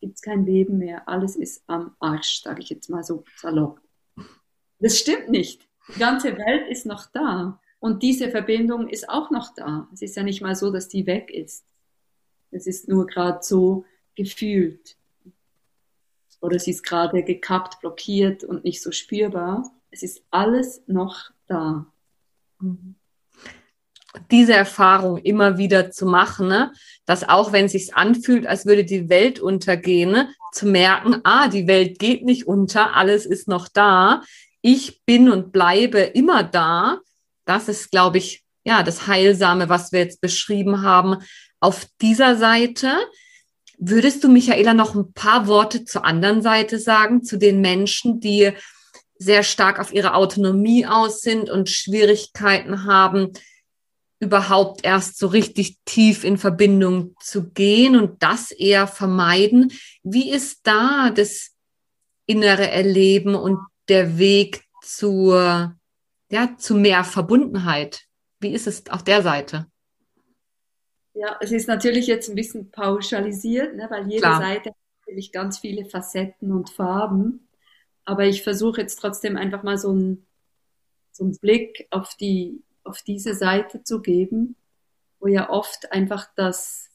gibt 0.00 0.16
es 0.16 0.22
kein 0.22 0.44
Leben 0.44 0.78
mehr, 0.78 1.08
alles 1.08 1.36
ist 1.36 1.62
am 1.66 1.94
Arsch, 2.00 2.42
sage 2.42 2.62
ich 2.62 2.70
jetzt 2.70 2.88
mal 2.88 3.04
so 3.04 3.24
salopp. 3.36 3.80
Das 4.78 4.98
stimmt 4.98 5.30
nicht. 5.30 5.66
Die 5.94 5.98
ganze 5.98 6.36
Welt 6.36 6.68
ist 6.68 6.86
noch 6.86 7.06
da 7.06 7.60
und 7.78 8.02
diese 8.02 8.30
Verbindung 8.30 8.88
ist 8.88 9.08
auch 9.08 9.30
noch 9.30 9.54
da. 9.54 9.88
Es 9.92 10.02
ist 10.02 10.16
ja 10.16 10.22
nicht 10.22 10.42
mal 10.42 10.54
so, 10.54 10.70
dass 10.70 10.88
die 10.88 11.06
weg 11.06 11.30
ist. 11.30 11.64
Es 12.50 12.66
ist 12.66 12.88
nur 12.88 13.06
gerade 13.06 13.38
so 13.42 13.84
gefühlt 14.14 14.96
oder 16.40 16.58
sie 16.58 16.70
ist 16.70 16.82
gerade 16.82 17.22
gekappt, 17.22 17.80
blockiert 17.80 18.44
und 18.44 18.64
nicht 18.64 18.82
so 18.82 18.92
spürbar. 18.92 19.70
Es 19.90 20.02
ist 20.02 20.24
alles 20.30 20.82
noch 20.86 21.30
da. 21.46 21.86
Diese 24.30 24.54
Erfahrung 24.54 25.18
immer 25.18 25.58
wieder 25.58 25.90
zu 25.90 26.06
machen, 26.06 26.48
ne? 26.48 26.72
dass 27.04 27.28
auch 27.28 27.52
wenn 27.52 27.66
es 27.66 27.72
sich 27.72 27.94
anfühlt, 27.94 28.46
als 28.46 28.66
würde 28.66 28.84
die 28.84 29.08
Welt 29.08 29.40
untergehen, 29.40 30.10
ne? 30.10 30.28
zu 30.52 30.66
merken, 30.66 31.20
ah, 31.24 31.48
die 31.48 31.66
Welt 31.66 31.98
geht 31.98 32.24
nicht 32.24 32.46
unter, 32.46 32.94
alles 32.96 33.26
ist 33.26 33.48
noch 33.48 33.68
da. 33.68 34.22
Ich 34.62 35.04
bin 35.04 35.30
und 35.30 35.52
bleibe 35.52 36.00
immer 36.00 36.42
da. 36.42 36.98
Das 37.44 37.68
ist, 37.68 37.90
glaube 37.90 38.18
ich, 38.18 38.42
ja, 38.64 38.82
das 38.82 39.06
Heilsame, 39.06 39.68
was 39.68 39.92
wir 39.92 40.00
jetzt 40.00 40.20
beschrieben 40.20 40.82
haben, 40.82 41.18
auf 41.60 41.86
dieser 42.00 42.36
Seite. 42.36 42.92
Würdest 43.78 44.24
du, 44.24 44.28
Michaela, 44.28 44.74
noch 44.74 44.94
ein 44.94 45.12
paar 45.12 45.46
Worte 45.46 45.84
zur 45.84 46.04
anderen 46.04 46.42
Seite 46.42 46.78
sagen, 46.78 47.22
zu 47.22 47.36
den 47.38 47.60
Menschen, 47.60 48.20
die 48.20 48.52
sehr 49.18 49.42
stark 49.42 49.78
auf 49.78 49.92
ihre 49.92 50.14
Autonomie 50.14 50.86
aus 50.86 51.20
sind 51.20 51.50
und 51.50 51.70
Schwierigkeiten 51.70 52.84
haben, 52.84 53.32
überhaupt 54.18 54.84
erst 54.84 55.18
so 55.18 55.26
richtig 55.26 55.78
tief 55.84 56.24
in 56.24 56.38
Verbindung 56.38 57.14
zu 57.20 57.50
gehen 57.50 57.96
und 57.96 58.22
das 58.22 58.50
eher 58.50 58.86
vermeiden. 58.86 59.72
Wie 60.02 60.30
ist 60.30 60.66
da 60.66 61.10
das 61.10 61.54
innere 62.26 62.70
Erleben 62.70 63.34
und 63.34 63.58
der 63.88 64.18
Weg 64.18 64.64
zur, 64.82 65.76
ja, 66.30 66.56
zu 66.56 66.74
mehr 66.74 67.04
Verbundenheit? 67.04 68.04
Wie 68.40 68.52
ist 68.52 68.66
es 68.66 68.88
auf 68.88 69.04
der 69.04 69.22
Seite? 69.22 69.66
Ja, 71.14 71.36
es 71.40 71.50
ist 71.52 71.68
natürlich 71.68 72.06
jetzt 72.06 72.28
ein 72.28 72.34
bisschen 72.34 72.70
pauschalisiert, 72.70 73.74
ne, 73.74 73.86
weil 73.88 74.06
jede 74.06 74.22
Klar. 74.22 74.40
Seite 74.40 74.70
hat 74.70 74.76
natürlich 75.00 75.32
ganz 75.32 75.58
viele 75.58 75.86
Facetten 75.86 76.52
und 76.52 76.70
Farben. 76.70 77.48
Aber 78.04 78.24
ich 78.24 78.42
versuche 78.42 78.82
jetzt 78.82 78.96
trotzdem 78.96 79.36
einfach 79.36 79.62
mal 79.62 79.78
so 79.78 79.90
einen, 79.90 80.26
so 81.12 81.24
einen 81.24 81.36
Blick 81.38 81.86
auf 81.90 82.14
die, 82.20 82.62
auf 82.86 83.02
diese 83.02 83.34
Seite 83.34 83.82
zu 83.82 84.00
geben, 84.00 84.56
wo 85.20 85.28
ja 85.28 85.50
oft 85.50 85.92
einfach 85.92 86.28
das, 86.36 86.90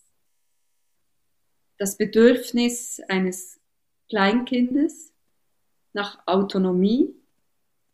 das 1.77 1.97
Bedürfnis 1.97 3.01
eines 3.07 3.59
Kleinkindes 4.09 5.13
nach 5.93 6.25
Autonomie 6.25 7.13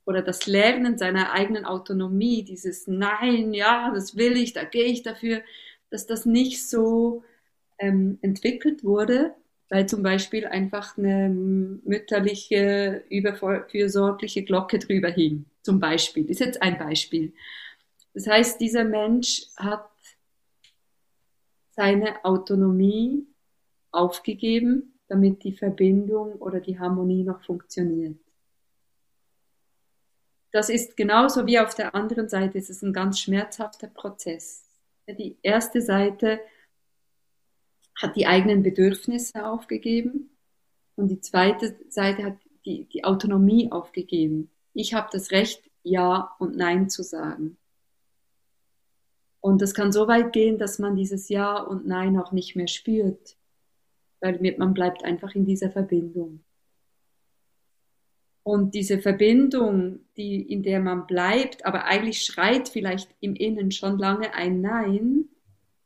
oder 0.06 0.22
das 0.22 0.48
Lernen 0.48 0.98
seiner 0.98 1.32
eigenen 1.34 1.66
Autonomie, 1.66 2.44
dieses 2.44 2.88
Nein, 2.88 3.54
ja, 3.54 3.92
das 3.94 4.16
will 4.16 4.38
ich, 4.38 4.54
da 4.54 4.64
gehe 4.64 4.86
ich 4.86 5.04
dafür, 5.04 5.42
dass 5.90 6.06
das 6.06 6.26
nicht 6.26 6.68
so 6.68 7.24
ähm, 7.80 8.18
entwickelt 8.22 8.84
wurde, 8.84 9.36
weil 9.70 9.86
zum 9.88 10.04
Beispiel 10.04 10.46
einfach 10.46 10.98
eine 10.98 11.30
mütterliche, 11.30 13.04
überfürsorgliche 13.10 14.44
Glocke 14.44 14.80
drüber 14.80 15.10
hing. 15.10 15.46
Zum 15.62 15.80
Beispiel. 15.80 16.30
Ist 16.30 16.40
jetzt 16.40 16.62
ein 16.62 16.78
Beispiel. 16.78 17.34
Das 18.18 18.26
heißt, 18.26 18.60
dieser 18.60 18.84
Mensch 18.84 19.46
hat 19.58 19.88
seine 21.70 22.26
Autonomie 22.26 23.28
aufgegeben, 23.92 25.00
damit 25.08 25.44
die 25.44 25.52
Verbindung 25.54 26.34
oder 26.38 26.60
die 26.60 26.80
Harmonie 26.80 27.22
noch 27.22 27.44
funktioniert. 27.44 28.18
Das 30.52 30.70
ist 30.70 30.98
genauso 30.98 31.46
wie 31.46 31.60
auf 31.60 31.76
der 31.76 31.94
anderen 31.94 32.28
Seite, 32.28 32.58
es 32.58 32.72
ist 32.72 32.82
ein 32.82 32.92
ganz 32.92 33.20
schmerzhafter 33.20 33.86
Prozess. 33.86 34.68
Die 35.08 35.38
erste 35.44 35.80
Seite 35.84 36.40
hat 38.02 38.16
die 38.16 38.26
eigenen 38.26 38.64
Bedürfnisse 38.64 39.46
aufgegeben 39.46 40.36
und 40.96 41.10
die 41.10 41.22
zweite 41.22 41.78
Seite 41.90 42.24
hat 42.24 42.38
die, 42.66 42.86
die 42.86 43.04
Autonomie 43.04 43.72
aufgegeben. 43.72 44.50
Ich 44.74 44.96
habe 44.96 45.08
das 45.12 45.30
Recht, 45.30 45.70
Ja 45.84 46.36
und 46.40 46.58
Nein 46.58 46.90
zu 46.90 47.04
sagen. 47.04 47.60
Und 49.48 49.62
das 49.62 49.74
kann 49.74 49.94
so 49.94 50.10
weit 50.10 50.34
gehen, 50.34 50.58
dass 50.58 50.78
man 50.78 50.98
dieses 50.98 51.30
Ja 51.30 51.58
und 51.58 51.88
Nein 51.88 52.20
auch 52.20 52.34
nicht 52.34 52.58
mehr 52.58 52.68
spürt, 52.68 53.38
weil 54.20 54.42
man 54.58 54.74
bleibt 54.74 55.06
einfach 55.06 55.36
in 55.36 55.46
dieser 55.46 55.72
Verbindung. 55.72 56.44
Und 58.44 58.76
diese 58.76 59.00
Verbindung, 59.00 60.02
die, 60.18 60.42
in 60.42 60.64
der 60.64 60.82
man 60.82 61.08
bleibt, 61.08 61.66
aber 61.66 61.86
eigentlich 61.86 62.24
schreit 62.24 62.68
vielleicht 62.68 63.10
im 63.22 63.36
Innen 63.36 63.72
schon 63.72 63.98
lange 63.98 64.34
ein 64.34 64.60
Nein, 64.60 65.30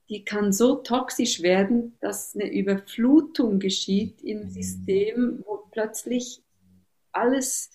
die 0.10 0.26
kann 0.26 0.52
so 0.52 0.78
toxisch 0.78 1.44
werden, 1.44 1.96
dass 2.02 2.34
eine 2.34 2.52
Überflutung 2.52 3.60
geschieht 3.60 4.24
im 4.24 4.50
System, 4.50 5.44
wo 5.46 5.68
plötzlich 5.70 6.42
alles 7.12 7.70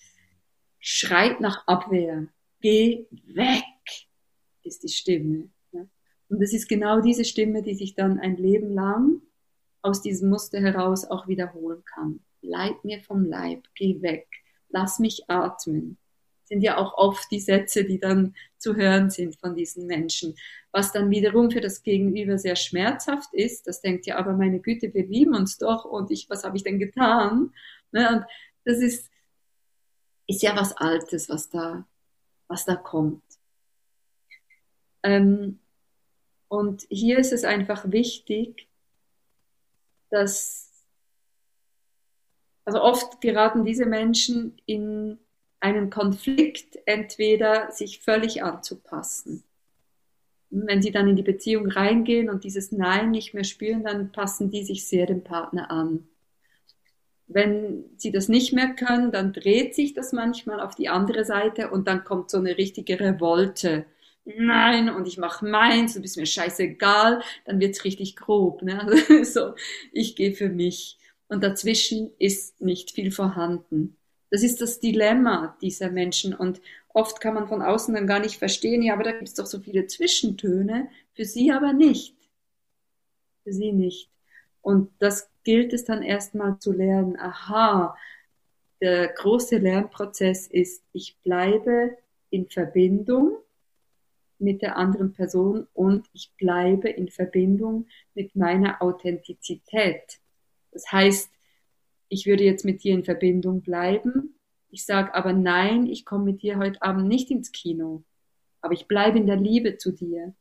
schreit 0.81 1.41
nach 1.41 1.65
Abwehr. 1.69 2.27
Geh 2.61 3.07
weg, 3.29 3.63
ist 4.65 4.83
die 4.83 4.89
Stimme. 4.89 5.49
Und 6.29 6.43
es 6.43 6.53
ist 6.53 6.69
genau 6.69 7.01
diese 7.01 7.25
Stimme, 7.25 7.63
die 7.63 7.75
sich 7.75 7.95
dann 7.95 8.19
ein 8.19 8.37
Leben 8.37 8.75
lang 8.75 9.23
aus 9.83 10.03
diesem 10.03 10.29
Muster 10.29 10.61
heraus 10.61 11.05
auch 11.05 11.29
wiederholen 11.29 11.85
kann. 11.85 12.21
Leid 12.43 12.85
mir 12.85 13.01
vom 13.03 13.25
Leib, 13.25 13.69
geh 13.75 14.03
weg, 14.03 14.27
lass 14.69 14.99
mich 14.99 15.29
atmen. 15.29 15.99
Sind 16.45 16.61
ja 16.61 16.77
auch 16.77 16.95
oft 16.97 17.31
die 17.31 17.41
Sätze, 17.41 17.85
die 17.85 17.99
dann 17.99 18.35
zu 18.59 18.77
hören 18.77 19.11
sind 19.11 19.37
von 19.37 19.55
diesen 19.55 19.87
Menschen. 19.87 20.37
Was 20.71 20.93
dann 20.93 21.11
wiederum 21.11 21.51
für 21.51 21.61
das 21.61 21.83
Gegenüber 21.83 22.39
sehr 22.39 22.57
schmerzhaft 22.57 23.33
ist, 23.33 23.67
das 23.67 23.81
denkt 23.81 24.07
ja, 24.07 24.17
aber 24.17 24.33
meine 24.33 24.61
Güte, 24.61 24.93
wir 24.95 25.07
lieben 25.07 25.35
uns 25.35 25.59
doch 25.59 25.85
und 25.85 26.11
ich, 26.11 26.29
was 26.31 26.45
habe 26.45 26.57
ich 26.57 26.63
denn 26.63 26.79
getan? 26.79 27.53
Ne? 27.91 28.09
Und 28.11 28.25
das 28.65 28.79
ist, 28.79 29.11
ist 30.27 30.43
ja 30.43 30.55
was 30.57 30.77
Altes, 30.77 31.29
was 31.29 31.49
da, 31.49 31.87
was 32.49 32.65
da 32.65 32.77
kommt. 32.77 33.23
Ähm, 35.03 35.61
und 36.49 36.87
hier 36.89 37.19
ist 37.19 37.33
es 37.33 37.45
einfach 37.45 37.91
wichtig, 37.91 38.69
dass, 40.11 40.71
also 42.65 42.81
oft 42.81 43.21
geraten 43.21 43.65
diese 43.65 43.87
Menschen 43.87 44.61
in 44.67 45.19
einen 45.61 45.91
Konflikt, 45.91 46.79
entweder 46.87 47.73
sich 47.73 48.01
völlig 48.01 48.43
anzupassen. 48.43 49.43
Wenn 50.51 50.81
sie 50.81 50.93
dann 50.93 51.09
in 51.09 51.17
die 51.17 51.23
Beziehung 51.23 51.69
reingehen 51.69 52.31
und 52.31 52.45
dieses 52.45 52.71
Nein 52.71 53.11
nicht 53.11 53.35
mehr 53.35 53.45
spüren, 53.45 53.83
dann 53.83 54.13
passen 54.13 54.51
die 54.51 54.65
sich 54.65 54.87
sehr 54.87 55.07
dem 55.07 55.25
Partner 55.25 55.71
an. 55.71 56.07
Wenn 57.27 57.85
sie 57.97 58.13
das 58.13 58.29
nicht 58.29 58.53
mehr 58.53 58.75
können, 58.75 59.11
dann 59.11 59.33
dreht 59.33 59.75
sich 59.75 59.95
das 59.95 60.13
manchmal 60.13 60.61
auf 60.61 60.77
die 60.77 60.89
andere 60.89 61.25
Seite 61.25 61.71
und 61.71 61.89
dann 61.89 62.05
kommt 62.05 62.31
so 62.31 62.39
eine 62.39 62.57
richtige 62.57 63.01
Revolte 63.01 63.87
nein, 64.27 64.91
und 64.91 65.07
ich 65.09 65.19
mache 65.19 65.47
meins, 65.47 65.95
du 65.95 66.03
bist 66.03 66.17
mir 66.17 66.27
scheißegal, 66.27 67.23
dann 67.45 67.61
wird's 67.61 67.85
richtig 67.85 68.17
grob. 68.17 68.63
Ne? 68.63 68.87
So, 69.25 69.55
ich 69.93 70.17
gehe 70.17 70.33
für 70.33 70.49
mich. 70.49 70.99
Und 71.29 71.43
dazwischen 71.43 72.11
ist 72.19 72.61
nicht 72.61 72.93
viel 72.93 73.11
vorhanden. 73.11 73.97
Das 74.31 74.43
ist 74.43 74.61
das 74.61 74.81
Dilemma 74.81 75.57
dieser 75.61 75.91
Menschen. 75.91 76.35
Und 76.35 76.61
oft 76.89 77.21
kann 77.21 77.35
man 77.35 77.49
von 77.49 77.63
außen 77.63 77.95
dann 77.95 78.07
gar 78.07 78.21
nicht 78.21 78.37
verstehen, 78.37 78.83
ja, 78.83 78.95
aber 78.95 79.05
da 79.05 79.13
gibt's 79.13 79.35
doch 79.35 79.47
so 79.47 79.61
viele 79.61 79.87
Zwischentöne, 79.87 80.89
für 81.15 81.25
sie 81.25 81.53
aber 81.53 81.73
nicht. 81.73 82.17
Für 83.45 83.53
sie 83.53 83.73
nicht. 83.73 84.11
Und 84.63 84.91
das 84.99 85.31
gilt 85.45 85.73
es 85.73 85.85
dann 85.85 86.03
erstmal 86.03 86.59
zu 86.59 86.73
lernen. 86.73 87.17
Aha, 87.19 87.97
der 88.81 89.09
große 89.09 89.59
Lernprozess 89.59 90.49
ist, 90.49 90.83
ich 90.93 91.17
bleibe 91.23 91.97
in 92.31 92.49
Verbindung 92.49 93.39
mit 94.39 94.63
der 94.63 94.77
anderen 94.77 95.13
Person 95.13 95.67
und 95.73 96.09
ich 96.13 96.33
bleibe 96.37 96.89
in 96.89 97.09
Verbindung 97.09 97.87
mit 98.15 98.37
meiner 98.37 98.83
Authentizität. 98.83 100.19
Das 100.73 100.91
heißt, 100.93 101.31
ich 102.09 102.27
würde 102.27 102.45
jetzt 102.45 102.65
mit 102.65 102.85
dir 102.85 102.95
in 102.95 103.05
Verbindung 103.05 103.63
bleiben. 103.63 104.39
Ich 104.71 104.85
sage 104.85 105.15
aber 105.15 105.33
nein, 105.33 105.87
ich 105.87 106.05
komme 106.05 106.25
mit 106.25 106.43
dir 106.43 106.59
heute 106.59 106.83
Abend 106.83 107.09
nicht 107.09 107.31
ins 107.31 107.53
Kino. 107.53 108.05
Aber 108.61 108.75
ich 108.75 108.87
bleibe 108.87 109.19
in 109.19 109.27
der 109.27 109.37
Liebe 109.37 109.79
zu 109.79 109.93
dir. 109.93 110.35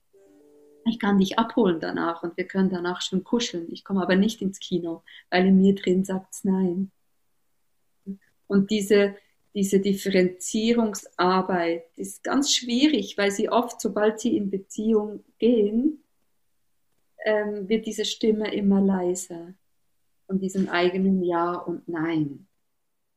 Ich 0.87 0.99
kann 0.99 1.17
dich 1.17 1.39
abholen 1.39 1.79
danach 1.79 2.21
und 2.21 2.37
wir 2.37 2.45
können 2.45 2.69
danach 2.69 3.01
schon 3.01 3.23
kuscheln. 3.23 3.71
Ich 3.71 3.83
komme 3.83 4.01
aber 4.01 4.15
nicht 4.15 4.41
ins 4.41 4.59
Kino, 4.59 5.03
weil 5.31 5.47
in 5.47 5.59
mir 5.59 5.73
drin 5.73 6.03
sagt's 6.03 6.43
nein. 6.43 6.91
Und 8.47 8.69
diese, 8.69 9.15
diese 9.55 9.79
Differenzierungsarbeit 9.79 11.85
ist 11.95 12.23
ganz 12.23 12.53
schwierig, 12.53 13.17
weil 13.17 13.31
sie 13.31 13.49
oft, 13.49 13.79
sobald 13.79 14.19
sie 14.19 14.35
in 14.35 14.51
Beziehung 14.51 15.23
gehen, 15.39 16.03
ähm, 17.25 17.69
wird 17.69 17.85
diese 17.85 18.03
Stimme 18.03 18.53
immer 18.53 18.81
leiser 18.81 19.53
von 20.27 20.39
diesem 20.39 20.67
eigenen 20.67 21.23
Ja 21.23 21.53
und 21.53 21.87
Nein. 21.87 22.47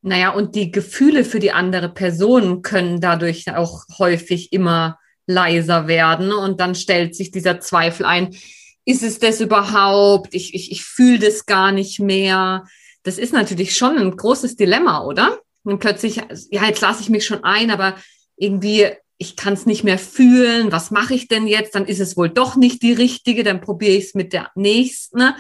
Naja, 0.01 0.33
und 0.33 0.55
die 0.55 0.71
Gefühle 0.71 1.25
für 1.25 1.41
die 1.41 1.51
andere 1.51 1.89
Person 1.89 2.63
können 2.63 3.01
dadurch 3.01 3.53
auch 3.53 3.83
häufig 3.99 4.53
immer 4.53 5.01
leiser 5.27 5.89
werden. 5.89 6.33
Und 6.33 6.61
dann 6.61 6.77
stellt 6.77 7.17
sich 7.17 7.33
dieser 7.33 7.59
Zweifel 7.59 8.07
ein, 8.07 8.37
ist 8.85 9.03
es 9.03 9.19
das 9.19 9.41
überhaupt? 9.41 10.33
Ich, 10.35 10.55
ich, 10.55 10.71
ich 10.71 10.85
fühle 10.85 11.19
das 11.19 11.47
gar 11.47 11.73
nicht 11.73 11.99
mehr. 11.99 12.65
Das 13.03 13.19
ist 13.19 13.33
natürlich 13.33 13.77
schon 13.77 13.99
ein 13.99 14.17
großes 14.17 14.55
Dilemma, 14.55 15.05
oder? 15.05 15.41
Und 15.69 15.81
plötzlich, 15.81 16.17
ja, 16.17 16.65
jetzt 16.65 16.81
lasse 16.81 17.03
ich 17.03 17.11
mich 17.11 17.27
schon 17.27 17.45
ein, 17.45 17.71
aber 17.71 17.99
irgendwie, 18.37 18.87
ich 19.19 19.37
kann 19.37 19.53
es 19.53 19.67
nicht 19.67 19.85
mehr 19.85 19.99
fühlen. 19.99 20.73
Was 20.73 20.91
mache 20.91 21.13
ich 21.13 21.29
denn 21.29 21.47
jetzt? 21.47 21.75
Dann 21.75 21.85
ist 21.85 22.01
es 22.01 22.17
wohl 22.17 22.31
doch 22.31 22.57
nicht 22.57 22.83
die 22.83 22.95
richtige, 22.95 23.43
dann 23.43 23.61
probiere 23.61 23.93
ich 23.93 24.05
es 24.05 24.15
mit 24.15 24.33
der 24.33 24.51
nächsten. 24.55 25.35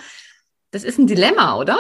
Das 0.70 0.84
ist 0.84 0.98
ein 0.98 1.06
Dilemma, 1.06 1.58
oder? 1.58 1.78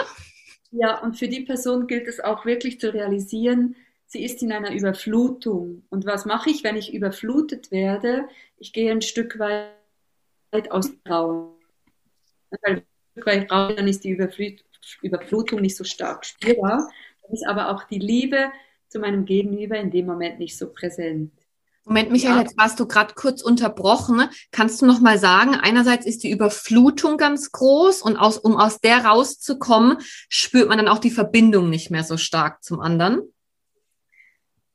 Ja, 0.70 0.98
und 1.02 1.18
für 1.18 1.28
die 1.28 1.42
Person 1.42 1.86
gilt 1.86 2.08
es 2.08 2.20
auch 2.20 2.46
wirklich 2.46 2.80
zu 2.80 2.90
realisieren, 2.90 3.76
sie 4.06 4.24
ist 4.24 4.42
in 4.42 4.50
einer 4.50 4.72
Überflutung. 4.72 5.82
Und 5.90 6.06
was 6.06 6.24
mache 6.24 6.48
ich, 6.48 6.64
wenn 6.64 6.76
ich 6.78 6.94
überflutet 6.94 7.70
werde? 7.70 8.30
Ich 8.56 8.72
gehe 8.72 8.90
ein 8.90 9.02
Stück 9.02 9.38
weit 9.38 10.70
aus 10.70 10.88
dem 10.88 11.00
Raum. 11.06 11.52
Weil 12.48 12.76
ein 12.76 12.82
Stück 13.12 13.26
raus, 13.52 13.74
dann 13.76 13.88
ist 13.88 14.04
die 14.04 14.18
Überflutung 15.02 15.60
nicht 15.60 15.76
so 15.76 15.84
stark 15.84 16.24
spürbar. 16.24 16.90
Ist 17.30 17.46
aber 17.46 17.70
auch 17.70 17.84
die 17.84 17.98
Liebe 17.98 18.50
zu 18.88 18.98
meinem 18.98 19.24
Gegenüber 19.24 19.76
in 19.76 19.90
dem 19.90 20.06
Moment 20.06 20.38
nicht 20.38 20.56
so 20.56 20.72
präsent. 20.72 21.32
Moment, 21.84 22.10
Michael, 22.10 22.36
ja. 22.36 22.42
jetzt 22.42 22.58
warst 22.58 22.78
du 22.80 22.86
gerade 22.86 23.14
kurz 23.14 23.40
unterbrochen. 23.40 24.28
Kannst 24.52 24.82
du 24.82 24.86
noch 24.86 25.00
mal 25.00 25.18
sagen, 25.18 25.54
einerseits 25.54 26.04
ist 26.04 26.22
die 26.22 26.30
Überflutung 26.30 27.16
ganz 27.16 27.50
groß 27.50 28.02
und 28.02 28.18
aus, 28.18 28.36
um 28.36 28.58
aus 28.58 28.80
der 28.80 29.06
rauszukommen, 29.06 29.96
spürt 30.28 30.68
man 30.68 30.76
dann 30.76 30.88
auch 30.88 30.98
die 30.98 31.10
Verbindung 31.10 31.70
nicht 31.70 31.90
mehr 31.90 32.04
so 32.04 32.18
stark 32.18 32.62
zum 32.62 32.80
anderen? 32.80 33.22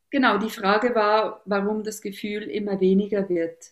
Genau, 0.10 0.40
die 0.40 0.50
Frage 0.50 0.96
war, 0.96 1.42
warum 1.46 1.84
das 1.84 2.02
Gefühl 2.02 2.44
immer 2.44 2.80
weniger 2.80 3.30
wird. 3.30 3.72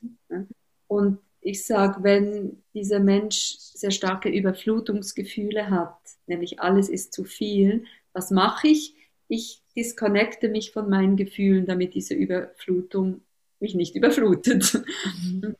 Und 0.88 1.20
ich 1.40 1.66
sage, 1.66 2.04
wenn 2.04 2.64
dieser 2.76 3.00
Mensch 3.00 3.56
sehr 3.58 3.92
starke 3.92 4.30
Überflutungsgefühle 4.30 5.72
hat, 5.72 5.98
nämlich 6.28 6.60
alles 6.60 6.90
ist 6.90 7.14
zu 7.14 7.24
viel, 7.24 7.86
was 8.14 8.32
mache 8.32 8.68
ich? 8.68 8.96
Ich 9.28 9.62
disconnecte 9.76 10.50
mich 10.50 10.72
von 10.72 10.90
meinen 10.90 11.16
Gefühlen, 11.16 11.66
damit 11.66 11.94
diese 11.94 12.14
Überflutung 12.14 13.22
mich 13.60 13.76
nicht 13.76 13.96
überflutet. 13.96 14.82
Mhm. 15.22 15.56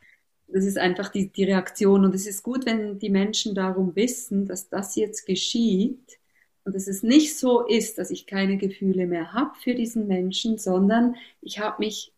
Das 0.48 0.66
ist 0.66 0.78
einfach 0.78 1.10
die, 1.10 1.30
die 1.30 1.46
Reaktion. 1.46 2.04
Und 2.04 2.14
es 2.14 2.28
ist 2.28 2.44
gut, 2.44 2.66
wenn 2.66 3.00
die 3.00 3.10
Menschen 3.10 3.56
darum 3.56 3.96
wissen, 3.96 4.46
dass 4.48 4.68
das 4.68 4.96
jetzt 4.96 5.26
geschieht 5.26 6.20
und 6.66 6.76
dass 6.76 6.88
es 6.88 7.04
nicht 7.04 7.38
so 7.38 7.66
ist, 7.66 7.98
dass 7.98 8.12
ich 8.12 8.28
keine 8.28 8.58
Gefühle 8.58 9.08
mehr 9.08 9.34
habe 9.34 9.52
für 9.64 9.74
diesen 9.74 10.08
Menschen, 10.08 10.58
sondern 10.58 11.16
ich 11.42 11.60
habe 11.60 11.78
mich 11.80 12.12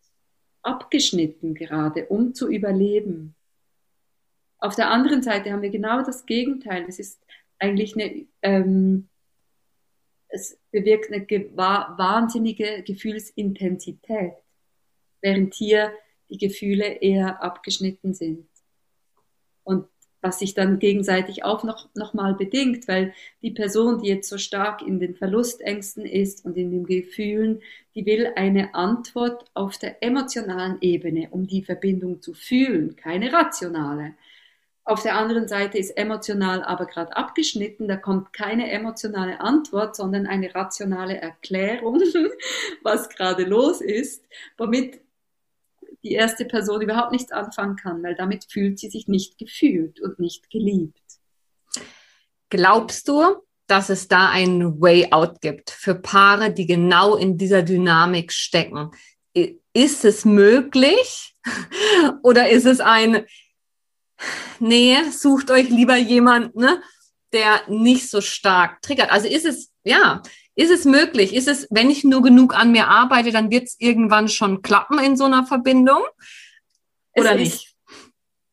abgeschnitten 0.63 1.53
gerade, 1.53 2.07
um 2.07 2.33
zu 2.33 2.49
überleben. 2.49 3.35
Auf 4.57 4.75
der 4.75 4.89
anderen 4.89 5.21
Seite 5.21 5.51
haben 5.51 5.61
wir 5.61 5.69
genau 5.69 6.03
das 6.03 6.25
Gegenteil. 6.25 6.85
Es 6.87 6.97
ist 6.97 7.21
eigentlich 7.59 7.95
eine, 7.95 8.25
ähm, 8.41 9.09
es 10.33 10.59
bewirkt 10.71 11.11
eine 11.11 11.25
wahnsinnige 11.55 12.83
Gefühlsintensität 12.83 14.33
während 15.23 15.55
hier 15.55 15.93
die 16.29 16.37
Gefühle 16.37 16.85
eher 16.85 17.41
abgeschnitten 17.41 18.13
sind. 18.13 18.47
Und 19.63 19.87
was 20.21 20.39
sich 20.39 20.53
dann 20.53 20.79
gegenseitig 20.79 21.43
auch 21.43 21.63
noch, 21.63 21.89
noch 21.95 22.13
mal 22.13 22.33
bedingt, 22.33 22.87
weil 22.87 23.13
die 23.41 23.51
Person, 23.51 24.01
die 24.01 24.07
jetzt 24.07 24.29
so 24.29 24.37
stark 24.37 24.81
in 24.81 24.99
den 24.99 25.15
Verlustängsten 25.15 26.05
ist 26.05 26.45
und 26.45 26.55
in 26.57 26.71
den 26.71 26.85
Gefühlen, 26.85 27.61
die 27.95 28.05
will 28.05 28.31
eine 28.35 28.73
Antwort 28.73 29.45
auf 29.53 29.77
der 29.77 30.01
emotionalen 30.01 30.77
Ebene, 30.81 31.29
um 31.31 31.47
die 31.47 31.63
Verbindung 31.63 32.21
zu 32.21 32.33
fühlen, 32.33 32.95
keine 32.95 33.33
rationale. 33.33 34.13
Auf 34.85 35.01
der 35.01 35.15
anderen 35.15 35.47
Seite 35.47 35.77
ist 35.77 35.91
emotional 35.91 36.61
aber 36.61 36.85
gerade 36.85 37.15
abgeschnitten, 37.15 37.87
da 37.87 37.95
kommt 37.95 38.33
keine 38.33 38.69
emotionale 38.69 39.39
Antwort, 39.39 39.95
sondern 39.95 40.27
eine 40.27 40.53
rationale 40.53 41.15
Erklärung, 41.15 42.01
was 42.83 43.07
gerade 43.07 43.45
los 43.45 43.79
ist, 43.79 44.25
womit 44.57 44.99
die 46.03 46.11
erste 46.11 46.43
Person 46.43 46.81
überhaupt 46.81 47.13
nichts 47.13 47.31
anfangen 47.31 47.77
kann, 47.77 48.03
weil 48.03 48.15
damit 48.15 48.45
fühlt 48.49 48.77
sie 48.77 48.89
sich 48.89 49.07
nicht 49.07 49.37
gefühlt 49.37 50.01
und 50.01 50.19
nicht 50.19 50.49
geliebt. 50.49 50.99
Glaubst 52.49 53.07
du, 53.07 53.37
dass 53.67 53.89
es 53.89 54.09
da 54.09 54.29
einen 54.29 54.81
Way 54.81 55.11
Out 55.11 55.39
gibt 55.39 55.69
für 55.69 55.95
Paare, 55.95 56.51
die 56.51 56.65
genau 56.65 57.15
in 57.15 57.37
dieser 57.37 57.63
Dynamik 57.63 58.33
stecken? 58.33 58.91
Ist 59.33 60.03
es 60.03 60.25
möglich 60.25 61.35
oder 62.21 62.49
ist 62.49 62.65
es 62.65 62.81
ein, 62.81 63.25
nee, 64.59 64.97
sucht 65.11 65.51
euch 65.51 65.69
lieber 65.69 65.95
jemanden, 65.95 66.59
ne, 66.61 66.81
der 67.31 67.61
nicht 67.67 68.09
so 68.09 68.21
stark 68.21 68.81
triggert? 68.81 69.11
Also 69.11 69.27
ist 69.27 69.45
es, 69.45 69.71
ja, 69.83 70.21
ist 70.55 70.71
es 70.71 70.85
möglich? 70.85 71.35
Ist 71.35 71.47
es, 71.47 71.67
wenn 71.71 71.89
ich 71.89 72.03
nur 72.03 72.21
genug 72.21 72.55
an 72.55 72.71
mir 72.71 72.87
arbeite, 72.87 73.31
dann 73.31 73.51
wird 73.51 73.63
es 73.63 73.75
irgendwann 73.79 74.29
schon 74.29 74.61
klappen 74.61 74.99
in 74.99 75.17
so 75.17 75.25
einer 75.25 75.45
Verbindung? 75.45 76.01
Oder 77.15 77.31
es 77.31 77.39
nicht? 77.39 77.53
Ist, 77.53 77.77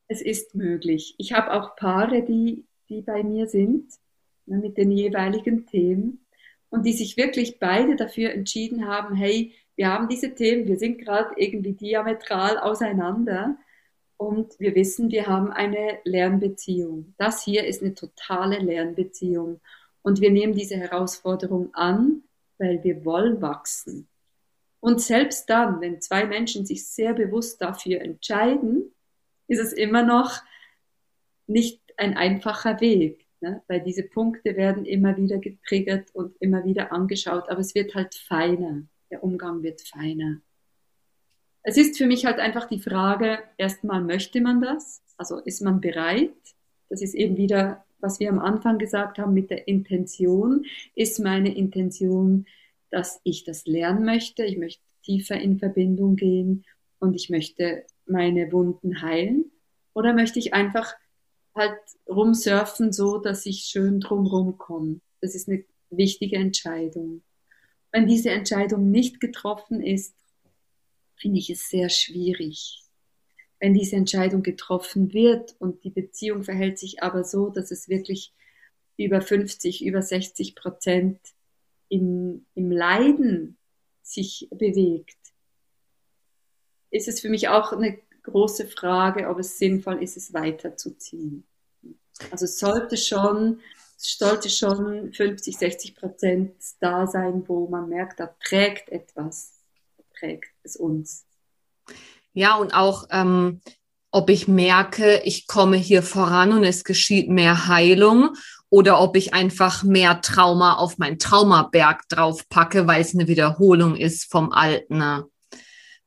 es 0.08 0.22
ist 0.22 0.54
möglich. 0.54 1.14
Ich 1.18 1.32
habe 1.32 1.52
auch 1.52 1.76
Paare, 1.76 2.22
die, 2.22 2.64
die 2.88 3.02
bei 3.02 3.22
mir 3.22 3.46
sind, 3.46 3.92
ne, 4.46 4.58
mit 4.58 4.76
den 4.76 4.90
jeweiligen 4.90 5.66
Themen 5.66 6.24
und 6.70 6.86
die 6.86 6.92
sich 6.92 7.16
wirklich 7.16 7.58
beide 7.58 7.96
dafür 7.96 8.32
entschieden 8.32 8.86
haben, 8.86 9.14
hey, 9.14 9.54
wir 9.76 9.88
haben 9.88 10.08
diese 10.08 10.34
Themen, 10.34 10.66
wir 10.66 10.78
sind 10.78 10.98
gerade 10.98 11.30
irgendwie 11.36 11.72
diametral 11.72 12.58
auseinander 12.58 13.56
und 14.20 14.60
wir 14.60 14.74
wissen, 14.74 15.10
wir 15.10 15.26
haben 15.28 15.50
eine 15.50 15.98
Lernbeziehung. 16.04 17.14
Das 17.16 17.42
hier 17.42 17.64
ist 17.64 17.80
eine 17.80 17.94
totale 17.94 18.58
Lernbeziehung. 18.58 19.62
Und 20.02 20.20
wir 20.20 20.30
nehmen 20.30 20.52
diese 20.52 20.76
Herausforderung 20.76 21.72
an, 21.72 22.24
weil 22.58 22.84
wir 22.84 23.06
wollen 23.06 23.40
wachsen. 23.40 24.08
Und 24.78 25.00
selbst 25.00 25.48
dann, 25.48 25.80
wenn 25.80 26.02
zwei 26.02 26.26
Menschen 26.26 26.66
sich 26.66 26.86
sehr 26.86 27.14
bewusst 27.14 27.62
dafür 27.62 28.02
entscheiden, 28.02 28.94
ist 29.48 29.58
es 29.58 29.72
immer 29.72 30.02
noch 30.02 30.42
nicht 31.46 31.80
ein 31.96 32.14
einfacher 32.14 32.78
Weg, 32.82 33.26
ne? 33.40 33.62
weil 33.68 33.80
diese 33.80 34.02
Punkte 34.02 34.54
werden 34.54 34.84
immer 34.84 35.16
wieder 35.16 35.38
getriggert 35.38 36.14
und 36.14 36.36
immer 36.42 36.66
wieder 36.66 36.92
angeschaut, 36.92 37.48
aber 37.48 37.60
es 37.60 37.74
wird 37.74 37.94
halt 37.94 38.14
feiner, 38.14 38.82
der 39.10 39.24
Umgang 39.24 39.62
wird 39.62 39.80
feiner. 39.80 40.42
Es 41.62 41.76
ist 41.76 41.98
für 41.98 42.06
mich 42.06 42.24
halt 42.24 42.38
einfach 42.38 42.66
die 42.66 42.80
Frage, 42.80 43.38
erstmal 43.58 44.02
möchte 44.02 44.40
man 44.40 44.60
das, 44.60 45.02
also 45.16 45.38
ist 45.38 45.60
man 45.60 45.80
bereit, 45.80 46.32
das 46.88 47.02
ist 47.02 47.14
eben 47.14 47.36
wieder 47.36 47.84
was 48.00 48.20
wir 48.20 48.30
am 48.30 48.38
Anfang 48.38 48.78
gesagt 48.78 49.18
haben 49.18 49.34
mit 49.34 49.50
der 49.50 49.68
Intention, 49.68 50.66
ist 50.94 51.18
meine 51.20 51.54
Intention, 51.54 52.46
dass 52.90 53.20
ich 53.24 53.44
das 53.44 53.66
lernen 53.66 54.04
möchte. 54.04 54.44
Ich 54.44 54.58
möchte 54.58 54.82
tiefer 55.04 55.40
in 55.40 55.58
Verbindung 55.58 56.16
gehen 56.16 56.64
und 56.98 57.14
ich 57.14 57.30
möchte 57.30 57.84
meine 58.06 58.52
Wunden 58.52 59.02
heilen. 59.02 59.50
Oder 59.94 60.12
möchte 60.12 60.38
ich 60.38 60.54
einfach 60.54 60.94
halt 61.54 61.78
rumsurfen, 62.08 62.92
so 62.92 63.18
dass 63.18 63.46
ich 63.46 63.60
schön 63.62 64.00
drumrum 64.00 64.58
komme. 64.58 65.00
Das 65.20 65.34
ist 65.34 65.48
eine 65.48 65.64
wichtige 65.90 66.36
Entscheidung. 66.36 67.22
Wenn 67.92 68.06
diese 68.06 68.30
Entscheidung 68.30 68.90
nicht 68.90 69.20
getroffen 69.20 69.82
ist, 69.82 70.14
finde 71.20 71.38
ich 71.38 71.50
es 71.50 71.68
sehr 71.68 71.88
schwierig 71.88 72.80
wenn 73.60 73.74
diese 73.74 73.96
Entscheidung 73.96 74.42
getroffen 74.42 75.12
wird 75.12 75.54
und 75.58 75.84
die 75.84 75.90
Beziehung 75.90 76.42
verhält 76.42 76.78
sich 76.78 77.02
aber 77.02 77.24
so, 77.24 77.50
dass 77.50 77.70
es 77.70 77.88
wirklich 77.88 78.32
über 78.96 79.20
50, 79.20 79.84
über 79.84 80.02
60 80.02 80.56
Prozent 80.56 81.20
im, 81.88 82.46
im 82.54 82.70
Leiden 82.72 83.58
sich 84.02 84.48
bewegt, 84.50 85.18
ist 86.90 87.06
es 87.06 87.20
für 87.20 87.28
mich 87.28 87.48
auch 87.48 87.72
eine 87.72 87.98
große 88.22 88.66
Frage, 88.66 89.28
ob 89.28 89.38
es 89.38 89.58
sinnvoll 89.58 90.02
ist, 90.02 90.16
es 90.16 90.32
weiterzuziehen. 90.32 91.44
Also 92.30 92.46
sollte 92.46 92.96
schon, 92.96 93.60
sollte 93.96 94.48
schon 94.48 95.12
50, 95.12 95.56
60 95.56 95.96
Prozent 95.96 96.54
da 96.80 97.06
sein, 97.06 97.46
wo 97.46 97.68
man 97.68 97.88
merkt, 97.88 98.20
da 98.20 98.34
trägt 98.42 98.88
etwas, 98.88 99.59
da 100.20 100.26
trägt 100.26 100.52
es 100.62 100.76
uns. 100.76 101.26
Ja, 102.32 102.56
und 102.56 102.74
auch, 102.74 103.08
ähm, 103.10 103.60
ob 104.12 104.30
ich 104.30 104.48
merke, 104.48 105.20
ich 105.24 105.46
komme 105.46 105.76
hier 105.76 106.02
voran 106.02 106.52
und 106.52 106.64
es 106.64 106.84
geschieht 106.84 107.28
mehr 107.28 107.68
Heilung 107.68 108.36
oder 108.68 109.00
ob 109.00 109.16
ich 109.16 109.34
einfach 109.34 109.82
mehr 109.82 110.20
Trauma 110.20 110.74
auf 110.74 110.98
meinen 110.98 111.18
Traumaberg 111.18 112.08
draufpacke, 112.08 112.86
weil 112.86 113.00
es 113.00 113.14
eine 113.14 113.28
Wiederholung 113.28 113.96
ist 113.96 114.30
vom 114.30 114.52
alten, 114.52 114.98
ne, 114.98 115.26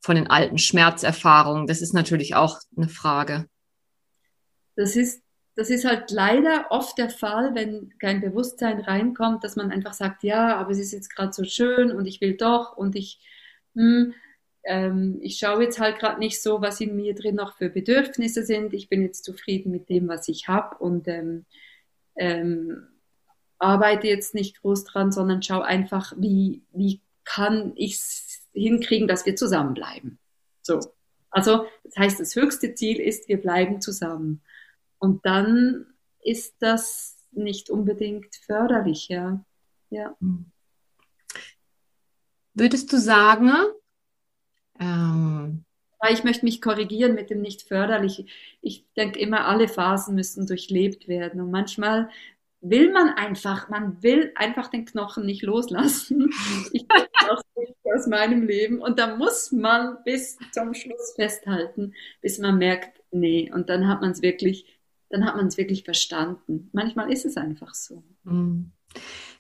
von 0.01 0.16
den 0.16 0.28
alten 0.28 0.57
Schmerzerfahrungen. 0.57 1.68
Das 1.68 1.82
ist 1.82 1.93
natürlich 1.93 2.36
auch 2.36 2.59
eine 2.76 2.89
Frage. 2.89 3.47
Das 4.76 4.95
ist, 4.95 5.22
das 5.55 5.70
ist 5.70 5.86
halt 5.86 6.09
leider 6.11 6.68
oft 6.72 6.97
der 6.97 7.09
Fall, 7.09 7.53
wenn 7.53 7.93
kein 7.99 8.22
Bewusstsein 8.22 8.80
reinkommt, 8.80 9.43
dass 9.43 9.55
man 9.55 9.72
einfach 9.72 9.93
sagt, 9.93 10.24
ja, 10.24 10.57
aber 10.57 10.72
es 10.72 10.80
ist 10.80 10.93
jetzt 10.93 11.14
gerade 11.14 11.32
so 11.34 11.43
schön 11.43 11.91
und 11.91 12.05
ich 12.05 12.22
will 12.22 12.36
doch 12.36 12.76
und 12.76 12.95
ich, 12.95 13.20
hm, 13.76 14.13
ähm, 14.63 15.19
ich 15.21 15.38
schaue 15.38 15.63
jetzt 15.63 15.80
halt 15.80 15.99
gerade 15.99 16.19
nicht 16.19 16.41
so, 16.41 16.61
was 16.61 16.80
in 16.80 16.95
mir 16.95 17.13
drin 17.15 17.36
noch 17.36 17.57
für 17.57 17.69
Bedürfnisse 17.69 18.45
sind. 18.45 18.74
Ich 18.74 18.89
bin 18.89 19.01
jetzt 19.01 19.26
zufrieden 19.26 19.71
mit 19.71 19.89
dem, 19.89 20.07
was 20.07 20.28
ich 20.28 20.47
habe 20.47 20.78
und 20.78 21.07
ähm, 21.07 21.45
ähm, 22.15 22.88
arbeite 23.59 24.07
jetzt 24.07 24.34
nicht 24.34 24.61
groß 24.61 24.86
dran, 24.86 25.11
sondern 25.11 25.41
schaue 25.41 25.65
einfach, 25.65 26.13
wie, 26.17 26.63
wie 26.71 27.01
kann 27.26 27.74
ich 27.76 27.95
es 27.95 28.47
hinkriegen, 28.53 29.07
dass 29.07 29.26
wir 29.26 29.36
zusammenbleiben. 29.36 30.19
So. 30.61 30.80
Also, 31.30 31.65
das 31.84 31.95
heißt, 31.97 32.19
das 32.19 32.36
höchste 32.36 32.76
Ziel 32.76 32.99
ist, 32.99 33.28
wir 33.28 33.41
bleiben 33.41 33.82
zusammen. 33.82 34.41
Und 34.99 35.26
dann 35.26 35.88
ist 36.21 36.55
das 36.59 37.17
nicht 37.32 37.69
unbedingt 37.69 38.36
förderlich, 38.36 39.09
ja. 39.09 39.43
Ja. 39.89 40.15
Hm. 40.19 40.53
Würdest 42.54 42.91
du 42.93 42.97
sagen, 42.97 43.51
ähm, 44.80 45.66
ich 46.12 46.24
möchte 46.24 46.45
mich 46.45 46.62
korrigieren 46.62 47.16
mit 47.16 47.30
dem 47.30 47.41
nicht 47.41 47.62
förderlich. 47.62 48.26
Ich 48.62 48.86
denke 48.97 49.20
immer, 49.20 49.45
alle 49.45 49.68
Phasen 49.68 50.16
müssen 50.16 50.45
durchlebt 50.45 51.08
werden. 51.08 51.39
Und 51.39 51.51
manchmal 51.51 52.10
will 52.60 52.91
man 52.91 53.10
einfach, 53.10 53.70
man 53.70 54.01
will 54.04 54.32
einfach 54.36 54.68
den 54.68 54.86
Knochen 54.86 55.26
nicht 55.26 55.43
loslassen. 55.43 56.30
Ich 56.74 56.86
auch 57.30 57.41
aus 57.95 58.08
meinem 58.08 58.45
Leben. 58.45 58.80
Und 58.80 58.99
da 58.99 59.16
muss 59.16 59.51
man 59.51 59.97
bis 60.04 60.38
zum 60.51 60.74
Schluss 60.74 61.14
festhalten, 61.16 61.93
bis 62.22 62.39
man 62.39 62.58
merkt, 62.58 63.01
nee. 63.12 63.51
Und 63.54 63.70
dann 63.70 63.88
hat 63.88 64.01
man 64.01 64.12
es 64.12 64.22
wirklich, 64.22 64.66
dann 65.10 65.26
hat 65.26 65.36
man 65.36 65.47
es 65.47 65.58
wirklich 65.58 65.84
verstanden. 65.84 66.70
Manchmal 66.74 67.12
ist 67.12 67.26
es 67.26 67.38
einfach 67.38 67.74
so. 67.74 68.04
Mhm. 68.24 68.72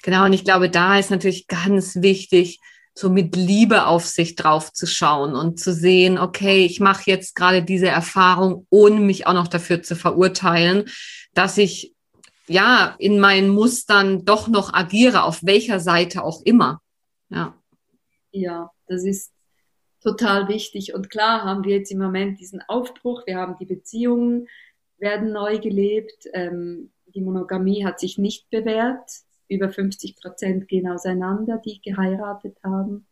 Genau. 0.01 0.25
Und 0.25 0.33
ich 0.33 0.43
glaube, 0.43 0.69
da 0.69 0.99
ist 0.99 1.11
natürlich 1.11 1.47
ganz 1.47 2.01
wichtig, 2.01 2.59
so 2.95 3.09
mit 3.09 3.35
Liebe 3.35 3.87
auf 3.87 4.05
sich 4.05 4.35
drauf 4.35 4.71
zu 4.71 4.85
schauen 4.85 5.35
und 5.35 5.59
zu 5.59 5.73
sehen, 5.73 6.17
okay, 6.17 6.65
ich 6.65 6.79
mache 6.79 7.09
jetzt 7.09 7.35
gerade 7.35 7.63
diese 7.63 7.87
Erfahrung, 7.87 8.67
ohne 8.69 8.99
mich 8.99 9.25
auch 9.25 9.33
noch 9.33 9.47
dafür 9.47 9.81
zu 9.81 9.95
verurteilen, 9.95 10.85
dass 11.33 11.57
ich 11.57 11.95
ja 12.47 12.95
in 12.99 13.19
meinen 13.19 13.49
Mustern 13.49 14.25
doch 14.25 14.47
noch 14.47 14.73
agiere, 14.73 15.23
auf 15.23 15.43
welcher 15.43 15.79
Seite 15.79 16.23
auch 16.23 16.41
immer. 16.43 16.81
Ja. 17.29 17.57
Ja, 18.31 18.71
das 18.87 19.03
ist 19.03 19.31
total 20.01 20.47
wichtig. 20.47 20.93
Und 20.93 21.09
klar 21.09 21.43
haben 21.43 21.63
wir 21.63 21.77
jetzt 21.77 21.91
im 21.91 21.99
Moment 21.99 22.39
diesen 22.39 22.61
Aufbruch, 22.67 23.23
wir 23.25 23.37
haben 23.37 23.55
die 23.59 23.65
Beziehungen, 23.65 24.47
werden 24.97 25.31
neu 25.31 25.59
gelebt. 25.59 26.27
Ähm, 26.33 26.91
die 27.07 27.21
Monogamie 27.21 27.85
hat 27.85 27.99
sich 27.99 28.17
nicht 28.17 28.49
bewährt 28.49 29.09
über 29.53 29.69
50 29.69 30.15
Prozent 30.15 30.67
gehen 30.67 30.87
auseinander, 30.87 31.61
die 31.63 31.81
geheiratet 31.81 32.57
haben. 32.63 33.07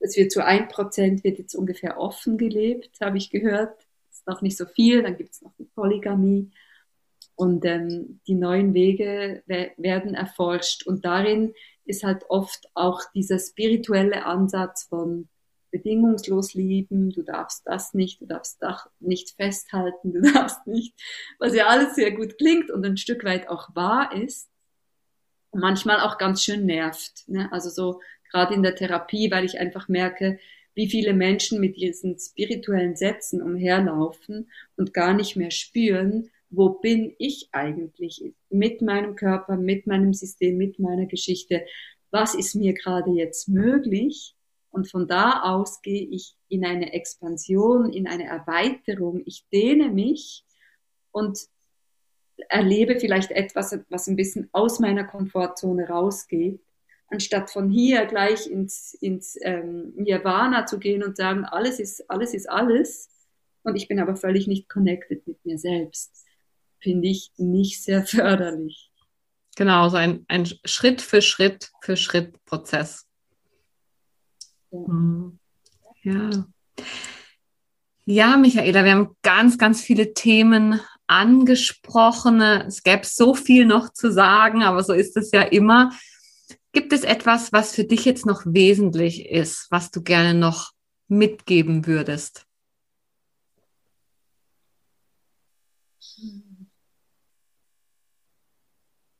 Es 0.00 0.16
wird 0.16 0.32
zu 0.32 0.44
ein 0.44 0.68
Prozent 0.68 1.24
wird 1.24 1.38
jetzt 1.38 1.54
ungefähr 1.54 1.98
offen 1.98 2.36
gelebt, 2.36 3.00
habe 3.00 3.16
ich 3.16 3.30
gehört. 3.30 3.76
Das 4.08 4.18
ist 4.18 4.26
noch 4.26 4.42
nicht 4.42 4.56
so 4.56 4.66
viel. 4.66 5.02
Dann 5.02 5.16
gibt 5.16 5.32
es 5.32 5.42
noch 5.42 5.54
die 5.58 5.64
Polygamie. 5.64 6.50
Und 7.36 7.64
ähm, 7.64 8.20
die 8.26 8.34
neuen 8.34 8.74
Wege 8.74 9.42
werden 9.46 10.14
erforscht. 10.14 10.86
Und 10.86 11.04
darin 11.04 11.52
ist 11.84 12.04
halt 12.04 12.24
oft 12.28 12.68
auch 12.74 13.00
dieser 13.14 13.38
spirituelle 13.38 14.24
Ansatz 14.24 14.84
von 14.84 15.28
bedingungslos 15.74 16.54
lieben, 16.54 17.10
du 17.10 17.22
darfst 17.22 17.62
das 17.66 17.94
nicht, 17.94 18.20
du 18.20 18.26
darfst 18.26 18.62
das 18.62 18.88
nicht 19.00 19.30
festhalten, 19.30 20.12
du 20.12 20.20
darfst 20.32 20.64
nicht, 20.68 20.94
was 21.40 21.52
ja 21.52 21.66
alles 21.66 21.96
sehr 21.96 22.12
gut 22.12 22.38
klingt 22.38 22.70
und 22.70 22.86
ein 22.86 22.96
Stück 22.96 23.24
weit 23.24 23.48
auch 23.48 23.74
wahr 23.74 24.14
ist, 24.14 24.50
manchmal 25.54 26.00
auch 26.00 26.18
ganz 26.18 26.42
schön 26.42 26.66
nervt. 26.66 27.24
Ne? 27.28 27.50
Also 27.52 27.70
so 27.70 28.00
gerade 28.30 28.54
in 28.54 28.62
der 28.62 28.74
Therapie, 28.74 29.30
weil 29.30 29.44
ich 29.44 29.58
einfach 29.58 29.88
merke, 29.88 30.38
wie 30.74 30.88
viele 30.88 31.14
Menschen 31.14 31.60
mit 31.60 31.76
diesen 31.76 32.18
spirituellen 32.18 32.96
Sätzen 32.96 33.40
umherlaufen 33.40 34.50
und 34.76 34.92
gar 34.92 35.14
nicht 35.14 35.36
mehr 35.36 35.50
spüren, 35.50 36.30
wo 36.50 36.70
bin 36.70 37.14
ich 37.18 37.48
eigentlich 37.52 38.34
mit 38.50 38.82
meinem 38.82 39.16
Körper, 39.16 39.56
mit 39.56 39.86
meinem 39.86 40.14
System, 40.14 40.56
mit 40.56 40.78
meiner 40.78 41.06
Geschichte, 41.06 41.64
was 42.10 42.34
ist 42.34 42.54
mir 42.54 42.74
gerade 42.74 43.10
jetzt 43.10 43.48
möglich? 43.48 44.34
Und 44.70 44.90
von 44.90 45.06
da 45.06 45.42
aus 45.42 45.82
gehe 45.82 46.06
ich 46.06 46.34
in 46.48 46.64
eine 46.64 46.92
Expansion, 46.92 47.92
in 47.92 48.06
eine 48.06 48.26
Erweiterung, 48.26 49.22
ich 49.24 49.46
dehne 49.52 49.88
mich 49.90 50.44
und 51.12 51.38
erlebe 52.48 52.98
vielleicht 52.98 53.30
etwas, 53.30 53.78
was 53.88 54.06
ein 54.06 54.16
bisschen 54.16 54.48
aus 54.52 54.80
meiner 54.80 55.04
Komfortzone 55.04 55.88
rausgeht, 55.88 56.60
anstatt 57.08 57.50
von 57.50 57.70
hier 57.70 58.06
gleich 58.06 58.46
ins, 58.46 58.94
ins 58.94 59.38
ähm, 59.42 59.92
Nirvana 59.96 60.66
zu 60.66 60.78
gehen 60.78 61.02
und 61.02 61.16
sagen, 61.16 61.44
alles 61.44 61.78
ist, 61.78 62.10
alles 62.10 62.34
ist 62.34 62.48
alles. 62.48 63.08
Und 63.62 63.76
ich 63.76 63.88
bin 63.88 63.98
aber 63.98 64.16
völlig 64.16 64.46
nicht 64.46 64.68
connected 64.68 65.26
mit 65.26 65.44
mir 65.44 65.58
selbst. 65.58 66.24
Finde 66.80 67.08
ich 67.08 67.32
nicht 67.36 67.82
sehr 67.82 68.04
förderlich. 68.06 68.90
Genau, 69.56 69.88
so 69.88 69.96
ein, 69.96 70.24
ein 70.28 70.46
Schritt 70.64 71.00
für 71.00 71.22
Schritt 71.22 71.70
für 71.80 71.96
Schritt 71.96 72.44
Prozess. 72.44 73.06
Ja. 74.70 74.78
Mhm. 74.80 75.38
ja. 76.02 76.46
Ja, 78.06 78.36
Michaela, 78.36 78.84
wir 78.84 78.92
haben 78.92 79.16
ganz, 79.22 79.56
ganz 79.56 79.80
viele 79.80 80.12
Themen 80.12 80.78
angesprochene. 81.06 82.64
Es 82.66 82.82
gäbe 82.82 83.04
so 83.04 83.34
viel 83.34 83.66
noch 83.66 83.92
zu 83.92 84.12
sagen, 84.12 84.62
aber 84.62 84.82
so 84.82 84.92
ist 84.92 85.16
es 85.16 85.30
ja 85.32 85.42
immer. 85.42 85.90
Gibt 86.72 86.92
es 86.92 87.04
etwas, 87.04 87.52
was 87.52 87.74
für 87.74 87.84
dich 87.84 88.04
jetzt 88.04 88.26
noch 88.26 88.42
wesentlich 88.44 89.30
ist, 89.30 89.68
was 89.70 89.90
du 89.90 90.02
gerne 90.02 90.34
noch 90.34 90.72
mitgeben 91.08 91.86
würdest? 91.86 92.46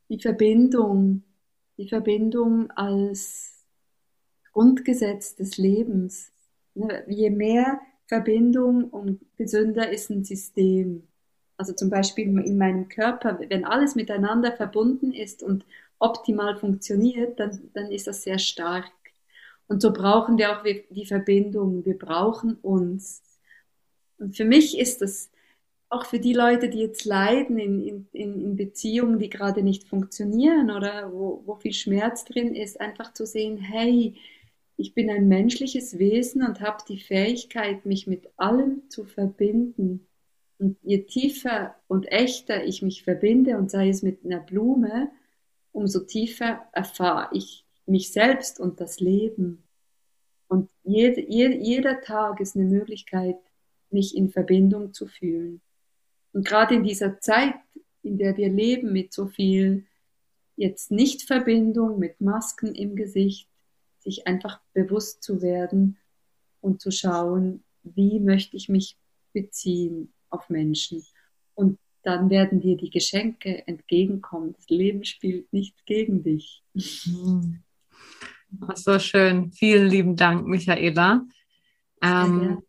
Die 0.09 0.20
Verbindung, 0.20 1.22
die 1.76 1.89
Verbindung 1.89 2.70
als 2.72 3.64
Grundgesetz 4.53 5.35
des 5.35 5.57
Lebens. 5.57 6.32
Ne, 6.74 7.05
je 7.09 7.30
mehr 7.30 7.80
Verbindung, 8.07 8.91
um 8.91 9.20
gesünder 9.37 9.91
ist 9.91 10.11
ein 10.11 10.24
System. 10.24 11.09
Also 11.57 11.72
zum 11.72 11.90
Beispiel 11.90 12.26
in 12.40 12.59
meinem 12.59 12.88
Körper, 12.88 13.38
wenn 13.48 13.64
alles 13.64 13.94
miteinander 13.94 14.52
verbunden 14.52 15.12
ist 15.12 15.42
und 15.42 15.64
optimal 15.98 16.57
funktioniert, 16.57 17.38
dann, 17.38 17.70
dann 17.74 17.90
ist 17.90 18.07
das 18.07 18.22
sehr 18.22 18.38
stark. 18.38 18.90
Und 19.66 19.80
so 19.80 19.92
brauchen 19.92 20.36
wir 20.36 20.59
auch 20.59 20.64
die 20.64 21.07
Verbindung. 21.07 21.84
Wir 21.84 21.98
brauchen 21.98 22.57
uns. 22.57 23.22
Und 24.18 24.36
für 24.36 24.44
mich 24.44 24.78
ist 24.78 25.00
das 25.00 25.30
auch 25.88 26.07
für 26.07 26.18
die 26.18 26.32
Leute, 26.32 26.68
die 26.68 26.80
jetzt 26.80 27.05
leiden 27.05 27.59
in, 27.59 28.09
in, 28.12 28.40
in 28.40 28.57
Beziehungen, 28.57 29.18
die 29.18 29.30
gerade 29.30 29.62
nicht 29.62 29.84
funktionieren 29.84 30.70
oder 30.70 31.12
wo, 31.12 31.42
wo 31.46 31.55
viel 31.55 31.72
Schmerz 31.72 32.24
drin 32.24 32.55
ist, 32.55 32.80
einfach 32.80 33.12
zu 33.12 33.26
sehen, 33.26 33.59
hey, 33.59 34.16
ich 34.76 34.94
bin 34.94 35.09
ein 35.09 35.28
menschliches 35.28 35.98
Wesen 35.98 36.42
und 36.44 36.61
habe 36.61 36.82
die 36.88 36.98
Fähigkeit, 36.98 37.86
mich 37.86 38.07
mit 38.07 38.28
allem 38.36 38.82
zu 38.90 39.05
verbinden. 39.05 40.07
Und 40.59 40.78
je 40.82 41.02
tiefer 41.02 41.74
und 41.88 42.11
echter 42.11 42.64
ich 42.64 42.82
mich 42.82 43.02
verbinde 43.02 43.59
und 43.59 43.70
sei 43.70 43.88
es 43.88 44.02
mit 44.02 44.24
einer 44.24 44.40
Blume, 44.40 45.11
umso 45.72 46.00
tiefer 46.00 46.66
erfahre 46.72 47.28
ich 47.32 47.64
mich 47.86 48.12
selbst 48.12 48.61
und 48.61 48.80
das 48.80 49.00
Leben. 49.00 49.64
Und 50.46 50.70
jede, 50.84 51.20
jede, 51.28 51.57
jeder 51.57 52.00
Tag 52.00 52.40
ist 52.40 52.55
eine 52.57 52.66
Möglichkeit, 52.66 53.36
mich 53.90 54.16
in 54.16 54.30
Verbindung 54.30 54.92
zu 54.94 55.07
fühlen. 55.07 55.61
Und 56.32 56.46
gerade 56.46 56.76
in 56.76 56.84
dieser 56.84 57.20
Zeit, 57.20 57.55
in 58.02 58.18
der 58.18 58.36
wir 58.36 58.48
leben 58.48 58.92
mit 58.92 59.12
so 59.12 59.26
viel 59.26 59.86
jetzt 60.57 60.90
Nicht-Verbindung, 60.90 61.98
mit 61.98 62.20
Masken 62.20 62.74
im 62.74 62.94
Gesicht, 62.94 63.48
sich 63.98 64.26
einfach 64.26 64.61
bewusst 64.72 65.22
zu 65.22 65.42
werden 65.42 65.96
und 66.61 66.80
zu 66.80 66.90
schauen, 66.90 67.64
wie 67.82 68.20
möchte 68.20 68.57
ich 68.57 68.68
mich 68.68 68.96
beziehen 69.32 70.14
auf 70.35 70.51
Menschen. 70.51 71.05
Und 71.55 71.78
dann 72.03 72.28
werden 72.28 72.61
dir 72.61 72.76
die 72.76 72.91
Geschenke 72.91 73.66
entgegenkommen. 73.66 74.53
Das 74.53 74.68
Leben 74.68 75.05
spielt 75.05 75.53
nicht 75.53 75.87
gegen 75.87 76.22
dich. 76.22 76.62
Mhm. 76.74 77.62
so 78.74 78.99
schön. 78.99 79.53
Vielen 79.53 79.89
lieben 79.89 80.16
Dank, 80.16 80.47
Michaela. 80.47 81.24
Ähm, 82.03 82.62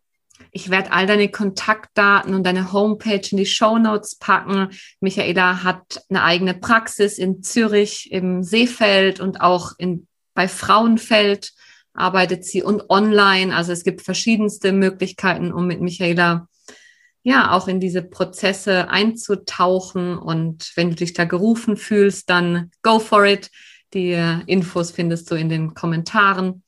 ich 0.50 0.70
werde 0.70 0.92
all 0.92 1.06
deine 1.06 1.30
Kontaktdaten 1.30 2.34
und 2.34 2.44
deine 2.44 2.72
Homepage 2.72 3.28
in 3.30 3.36
die 3.36 3.46
Show 3.46 3.78
Notes 3.78 4.16
packen. 4.16 4.70
Michaela 5.00 5.62
hat 5.62 6.02
eine 6.08 6.22
eigene 6.22 6.54
Praxis 6.54 7.18
in 7.18 7.42
Zürich 7.42 8.10
im 8.12 8.42
Seefeld 8.42 9.20
und 9.20 9.40
auch 9.40 9.72
in, 9.78 10.06
bei 10.34 10.48
Frauenfeld 10.48 11.52
arbeitet 11.92 12.44
sie 12.44 12.62
und 12.62 12.88
online. 12.90 13.54
Also 13.54 13.72
es 13.72 13.84
gibt 13.84 14.02
verschiedenste 14.02 14.72
Möglichkeiten, 14.72 15.52
um 15.52 15.66
mit 15.66 15.80
Michaela 15.80 16.48
ja, 17.26 17.50
auch 17.50 17.66
in 17.66 17.80
diese 17.80 18.02
Prozesse 18.02 18.88
einzutauchen. 18.88 20.16
Und 20.16 20.70
wenn 20.76 20.90
du 20.90 20.94
dich 20.94 21.12
da 21.12 21.24
gerufen 21.24 21.76
fühlst, 21.76 22.30
dann 22.30 22.70
go 22.82 23.00
for 23.00 23.26
it. 23.26 23.50
Die 23.94 24.12
Infos 24.46 24.92
findest 24.92 25.28
du 25.28 25.34
in 25.34 25.48
den 25.48 25.74
Kommentaren. 25.74 26.62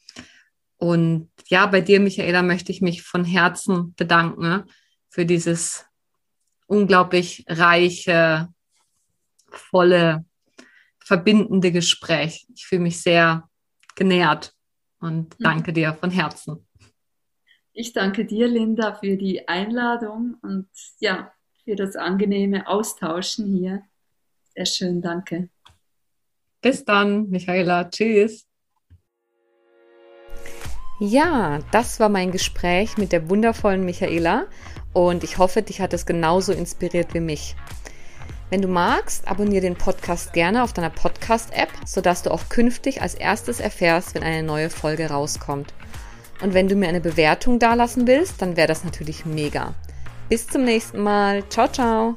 Und 0.77 1.31
ja, 1.47 1.67
bei 1.67 1.81
dir, 1.81 2.01
Michaela, 2.01 2.43
möchte 2.43 2.73
ich 2.73 2.81
mich 2.81 3.03
von 3.03 3.25
Herzen 3.25 3.95
bedanken 3.95 4.65
für 5.09 5.25
dieses 5.25 5.85
unglaublich 6.67 7.45
reiche, 7.47 8.49
volle, 9.47 10.25
verbindende 10.99 11.71
Gespräch. 11.71 12.49
Ich 12.53 12.67
fühle 12.67 12.83
mich 12.83 13.01
sehr 13.01 13.49
genährt 13.95 14.55
und 14.99 15.39
mhm. 15.39 15.45
danke 15.45 15.73
dir 15.73 15.95
von 15.95 16.11
Herzen. 16.11 16.68
Ich 17.81 17.93
danke 17.93 18.25
dir, 18.25 18.49
Linda, 18.49 18.95
für 18.95 19.17
die 19.17 19.47
Einladung 19.47 20.37
und 20.43 20.67
ja, 20.99 21.31
für 21.63 21.77
das 21.77 21.95
angenehme 21.95 22.67
Austauschen 22.67 23.47
hier. 23.57 23.83
Sehr 24.53 24.67
schön, 24.67 25.01
danke. 25.01 25.49
Bis 26.61 26.85
dann, 26.85 27.31
Michaela. 27.31 27.89
Tschüss. 27.89 28.49
Ja, 30.99 31.61
das 31.71 32.01
war 32.01 32.09
mein 32.09 32.33
Gespräch 32.33 32.99
mit 32.99 33.13
der 33.13 33.31
wundervollen 33.31 33.85
Michaela 33.85 34.49
und 34.93 35.23
ich 35.23 35.39
hoffe, 35.39 35.63
dich 35.63 35.81
hat 35.81 35.93
es 35.93 36.05
genauso 36.05 36.53
inspiriert 36.53 37.15
wie 37.15 37.21
mich. 37.21 37.55
Wenn 38.51 38.61
du 38.61 38.67
magst, 38.67 39.29
abonniere 39.29 39.63
den 39.63 39.77
Podcast 39.77 40.33
gerne 40.33 40.65
auf 40.65 40.73
deiner 40.73 40.91
Podcast-App, 40.91 41.71
sodass 41.87 42.25
du 42.25 42.33
auch 42.33 42.49
künftig 42.49 43.03
als 43.03 43.15
erstes 43.15 43.61
erfährst, 43.61 44.17
wenn 44.17 44.25
eine 44.25 44.43
neue 44.43 44.69
Folge 44.69 45.11
rauskommt. 45.11 45.73
Und 46.41 46.55
wenn 46.55 46.69
du 46.69 46.77
mir 46.77 46.89
eine 46.89 47.01
Bewertung 47.01 47.59
dalassen 47.59 48.07
willst, 48.07 48.41
dann 48.43 48.57
wäre 48.57 48.69
das 48.69 48.85
natürlich 48.85 49.27
mega. 49.27 49.75
Bis 50.29 50.47
zum 50.47 50.65
nächsten 50.65 51.01
Mal. 51.01 51.43
Ciao, 51.49 51.69
ciao. 51.69 52.17